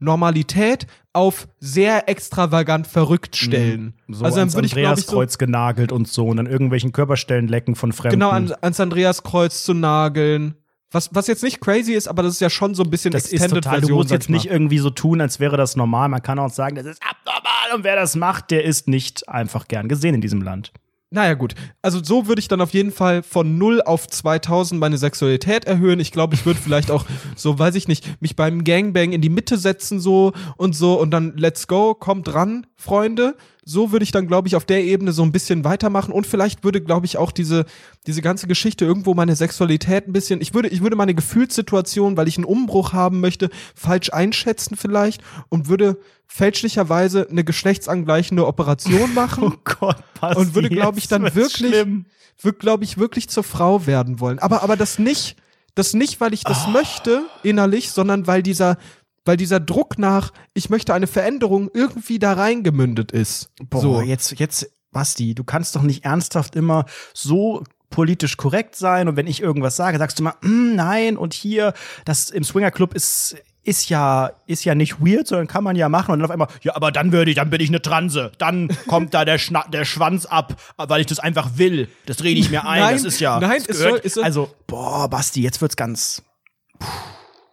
[0.00, 3.94] Normalität auf sehr extravagant verrückt stellen.
[4.08, 6.92] So also dann würde ich glaube ich so Andreaskreuz genagelt und so und an irgendwelchen
[6.92, 8.18] Körperstellen lecken von Fremden.
[8.18, 10.54] genau an, ans Andreaskreuz zu nageln.
[10.92, 13.26] Was, was jetzt nicht crazy ist, aber das ist ja schon so ein bisschen das
[13.26, 13.96] ist Extended total, du Version.
[13.98, 16.08] musst sag jetzt nicht irgendwie so tun, als wäre das normal.
[16.08, 19.68] Man kann auch sagen, das ist abnormal und wer das macht, der ist nicht einfach
[19.68, 20.72] gern gesehen in diesem Land.
[21.12, 21.56] Naja, gut.
[21.82, 25.98] Also so würde ich dann auf jeden Fall von 0 auf 2000 meine Sexualität erhöhen.
[25.98, 27.04] Ich glaube, ich würde vielleicht auch
[27.34, 31.10] so, weiß ich nicht, mich beim Gangbang in die Mitte setzen so und so und
[31.10, 33.36] dann let's go, kommt ran, Freunde.
[33.64, 36.64] So würde ich dann, glaube ich, auf der Ebene so ein bisschen weitermachen und vielleicht
[36.64, 37.66] würde, glaube ich, auch diese,
[38.06, 42.26] diese ganze Geschichte irgendwo meine Sexualität ein bisschen, ich würde, ich würde meine Gefühlssituation, weil
[42.26, 49.44] ich einen Umbruch haben möchte, falsch einschätzen vielleicht und würde fälschlicherweise eine geschlechtsangleichende Operation machen
[49.44, 52.06] Oh Gott, Basti, und würde, glaube ich, dann wirklich, schlimm.
[52.40, 54.38] würde, glaube ich, wirklich zur Frau werden wollen.
[54.38, 55.36] Aber, aber das nicht,
[55.74, 56.70] das nicht, weil ich das Ah.
[56.70, 58.78] möchte innerlich, sondern weil dieser,
[59.24, 63.50] weil dieser Druck nach, ich möchte eine Veränderung irgendwie da reingemündet ist.
[63.68, 64.00] Boah, so.
[64.02, 66.84] jetzt, jetzt, Basti, du kannst doch nicht ernsthaft immer
[67.14, 71.34] so politisch korrekt sein und wenn ich irgendwas sage, sagst du mal, "Mm, nein und
[71.34, 71.74] hier,
[72.04, 76.12] das im Swingerclub ist ist ja ist ja nicht weird, sondern kann man ja machen
[76.12, 78.68] und dann auf einmal, ja, aber dann würde ich, dann bin ich eine Transe, dann
[78.86, 81.88] kommt da der Schna der Schwanz ab, weil ich das einfach will.
[82.06, 84.50] Das rede ich mir ein, Nein, das ist ja nein, es soll- es soll- also
[84.66, 86.22] boah, Basti, jetzt wird's ganz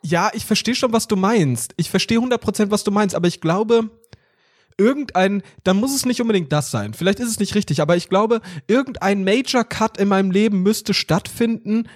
[0.09, 1.73] Ja, ich verstehe schon, was du meinst.
[1.75, 3.89] Ich verstehe 100%, was du meinst, aber ich glaube,
[4.77, 6.93] irgendein, dann muss es nicht unbedingt das sein.
[6.93, 10.93] Vielleicht ist es nicht richtig, aber ich glaube, irgendein Major Cut in meinem Leben müsste
[10.93, 11.89] stattfinden,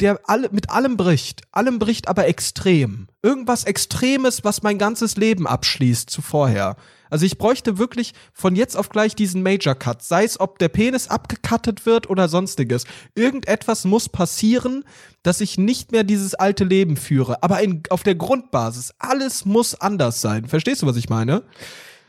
[0.00, 1.42] der alle, mit allem bricht.
[1.52, 3.08] Allem bricht aber extrem.
[3.22, 6.76] Irgendwas Extremes, was mein ganzes Leben abschließt zu vorher.
[7.10, 10.02] Also ich bräuchte wirklich von jetzt auf gleich diesen Major Cut.
[10.02, 12.84] Sei es, ob der Penis abgekattet wird oder sonstiges.
[13.14, 14.84] Irgendetwas muss passieren,
[15.22, 17.42] dass ich nicht mehr dieses alte Leben führe.
[17.42, 18.94] Aber in, auf der Grundbasis.
[18.98, 20.46] Alles muss anders sein.
[20.46, 21.42] Verstehst du, was ich meine?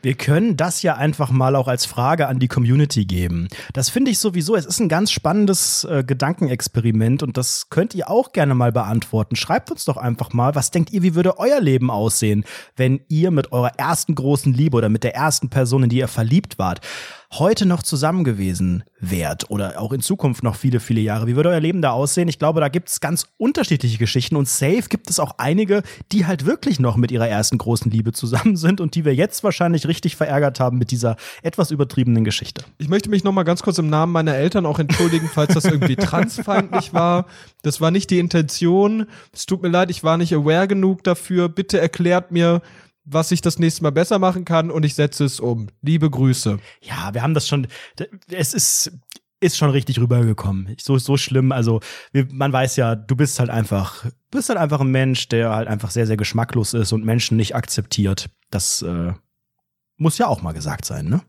[0.02, 3.46] Wir können das ja einfach mal auch als Frage an die Community geben.
[3.72, 8.10] Das finde ich sowieso, es ist ein ganz spannendes äh, Gedankenexperiment und das könnt ihr
[8.10, 9.36] auch gerne mal beantworten.
[9.36, 13.30] Schreibt uns doch einfach mal, was denkt ihr, wie würde euer Leben aussehen, wenn ihr
[13.30, 16.80] mit eurer ersten großen Liebe oder mit der ersten Person, in die ihr verliebt wart,
[17.38, 21.26] heute noch zusammen gewesen wärt oder auch in Zukunft noch viele, viele Jahre.
[21.26, 22.28] Wie würde euer Leben da aussehen?
[22.28, 25.82] Ich glaube, da gibt es ganz unterschiedliche Geschichten und safe gibt es auch einige,
[26.12, 29.42] die halt wirklich noch mit ihrer ersten großen Liebe zusammen sind und die wir jetzt
[29.44, 32.64] wahrscheinlich richtig verärgert haben mit dieser etwas übertriebenen Geschichte.
[32.78, 35.64] Ich möchte mich noch mal ganz kurz im Namen meiner Eltern auch entschuldigen, falls das
[35.64, 37.26] irgendwie transfeindlich war.
[37.62, 39.06] Das war nicht die Intention.
[39.32, 41.48] Es tut mir leid, ich war nicht aware genug dafür.
[41.48, 42.60] Bitte erklärt mir,
[43.04, 45.68] was ich das nächste Mal besser machen kann und ich setze es um.
[45.80, 46.58] Liebe Grüße.
[46.82, 47.66] Ja, wir haben das schon,
[48.28, 48.92] es ist,
[49.40, 50.74] ist schon richtig rübergekommen.
[50.80, 51.52] So, so schlimm.
[51.52, 51.80] Also,
[52.12, 55.68] wir, man weiß ja, du bist halt einfach, bist halt einfach ein Mensch, der halt
[55.68, 58.30] einfach sehr, sehr geschmacklos ist und Menschen nicht akzeptiert.
[58.50, 59.12] Das äh,
[59.96, 61.22] muss ja auch mal gesagt sein, ne?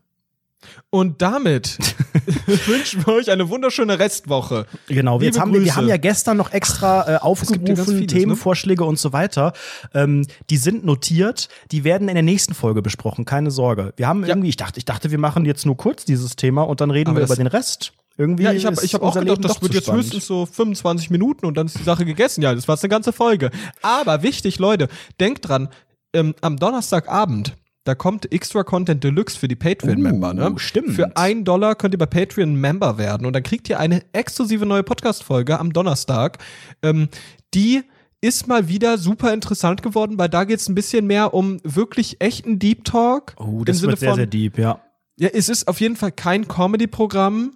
[0.90, 1.78] Und damit
[2.66, 4.66] wünschen wir euch eine wunderschöne Restwoche.
[4.86, 7.66] Genau, wir, jetzt Liebe haben wir, wir haben ja gestern noch extra äh, ja aufgerufen,
[7.66, 8.06] vieles, ne?
[8.06, 9.52] Themenvorschläge und so weiter.
[9.92, 13.92] Ähm, die sind notiert, die werden in der nächsten Folge besprochen, keine Sorge.
[13.96, 16.80] Wir haben irgendwie, ich dachte, ich dachte, wir machen jetzt nur kurz dieses Thema und
[16.80, 17.92] dann reden Aber wir über den Rest.
[18.16, 20.04] Irgendwie Ja, ich habe hab auch gedacht, das wird jetzt spannend.
[20.04, 22.42] höchstens so 25 Minuten und dann ist die Sache gegessen.
[22.42, 23.50] Ja, das war eine ganze Folge.
[23.82, 24.88] Aber wichtig, Leute,
[25.18, 25.68] denkt dran,
[26.12, 30.30] ähm, am Donnerstagabend, da kommt Extra Content Deluxe für die Patreon-Member.
[30.30, 30.54] Uh, ne?
[30.56, 30.94] stimmt.
[30.94, 34.64] Für ein Dollar könnt ihr bei Patreon Member werden und dann kriegt ihr eine exklusive
[34.64, 36.38] neue Podcast-Folge am Donnerstag.
[36.82, 37.08] Ähm,
[37.52, 37.82] die
[38.22, 42.22] ist mal wieder super interessant geworden, weil da geht es ein bisschen mehr um wirklich
[42.22, 43.34] echten Deep Talk.
[43.36, 44.80] Oh, das wird sehr, von- sehr deep, ja.
[45.18, 47.52] ja, es ist auf jeden Fall kein Comedy-Programm,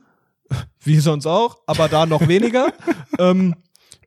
[0.84, 2.74] wie sonst auch, aber da noch weniger.
[3.18, 3.54] ähm,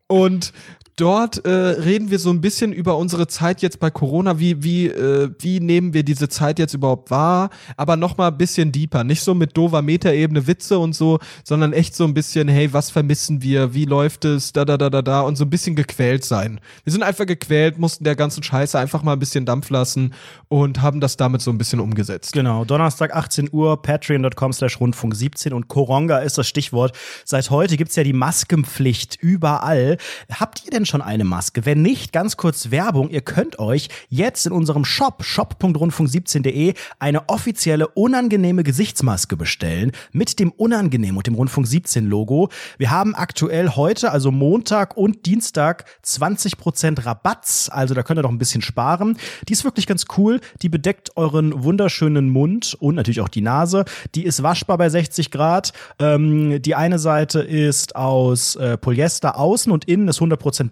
[0.05, 0.53] und
[0.95, 4.39] dort äh, reden wir so ein bisschen über unsere Zeit jetzt bei Corona.
[4.39, 7.49] Wie, wie, äh, wie nehmen wir diese Zeit jetzt überhaupt wahr?
[7.77, 9.03] Aber noch mal ein bisschen deeper.
[9.03, 12.89] Nicht so mit dover Metaebene Witze und so, sondern echt so ein bisschen, hey, was
[12.89, 13.73] vermissen wir?
[13.73, 14.53] Wie läuft es?
[14.53, 15.21] Da, da, da, da, da.
[15.21, 16.59] Und so ein bisschen gequält sein.
[16.83, 20.13] Wir sind einfach gequält, mussten der ganzen Scheiße einfach mal ein bisschen Dampf lassen
[20.47, 22.33] und haben das damit so ein bisschen umgesetzt.
[22.33, 26.97] Genau, Donnerstag 18 Uhr, patreon.com slash rundfunk 17 und Koronga ist das Stichwort.
[27.25, 29.97] Seit heute gibt's ja die Maskenpflicht überall.
[30.31, 31.65] Habt ihr denn denn schon eine Maske?
[31.65, 33.09] Wenn nicht, ganz kurz Werbung.
[33.09, 40.51] Ihr könnt euch jetzt in unserem Shop, shop.rundfunk17.de, eine offizielle unangenehme Gesichtsmaske bestellen mit dem
[40.51, 42.49] unangenehm und dem Rundfunk 17 Logo.
[42.77, 47.69] Wir haben aktuell heute, also Montag und Dienstag, 20% Rabatz.
[47.71, 49.17] Also da könnt ihr doch ein bisschen sparen.
[49.47, 50.41] Die ist wirklich ganz cool.
[50.61, 53.85] Die bedeckt euren wunderschönen Mund und natürlich auch die Nase.
[54.15, 55.73] Die ist waschbar bei 60 Grad.
[55.99, 60.21] Ähm, die eine Seite ist aus äh, Polyester außen und innen ist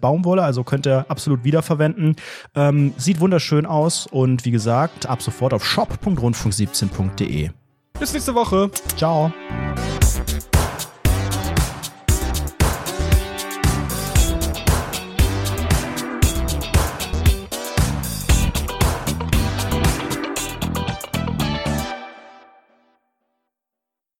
[0.00, 2.16] Baumwolle, also könnt ihr absolut wiederverwenden.
[2.54, 7.50] Ähm, sieht wunderschön aus und wie gesagt, ab sofort auf shop.rundfunk17.de.
[7.98, 8.70] Bis nächste Woche.
[8.96, 9.32] Ciao.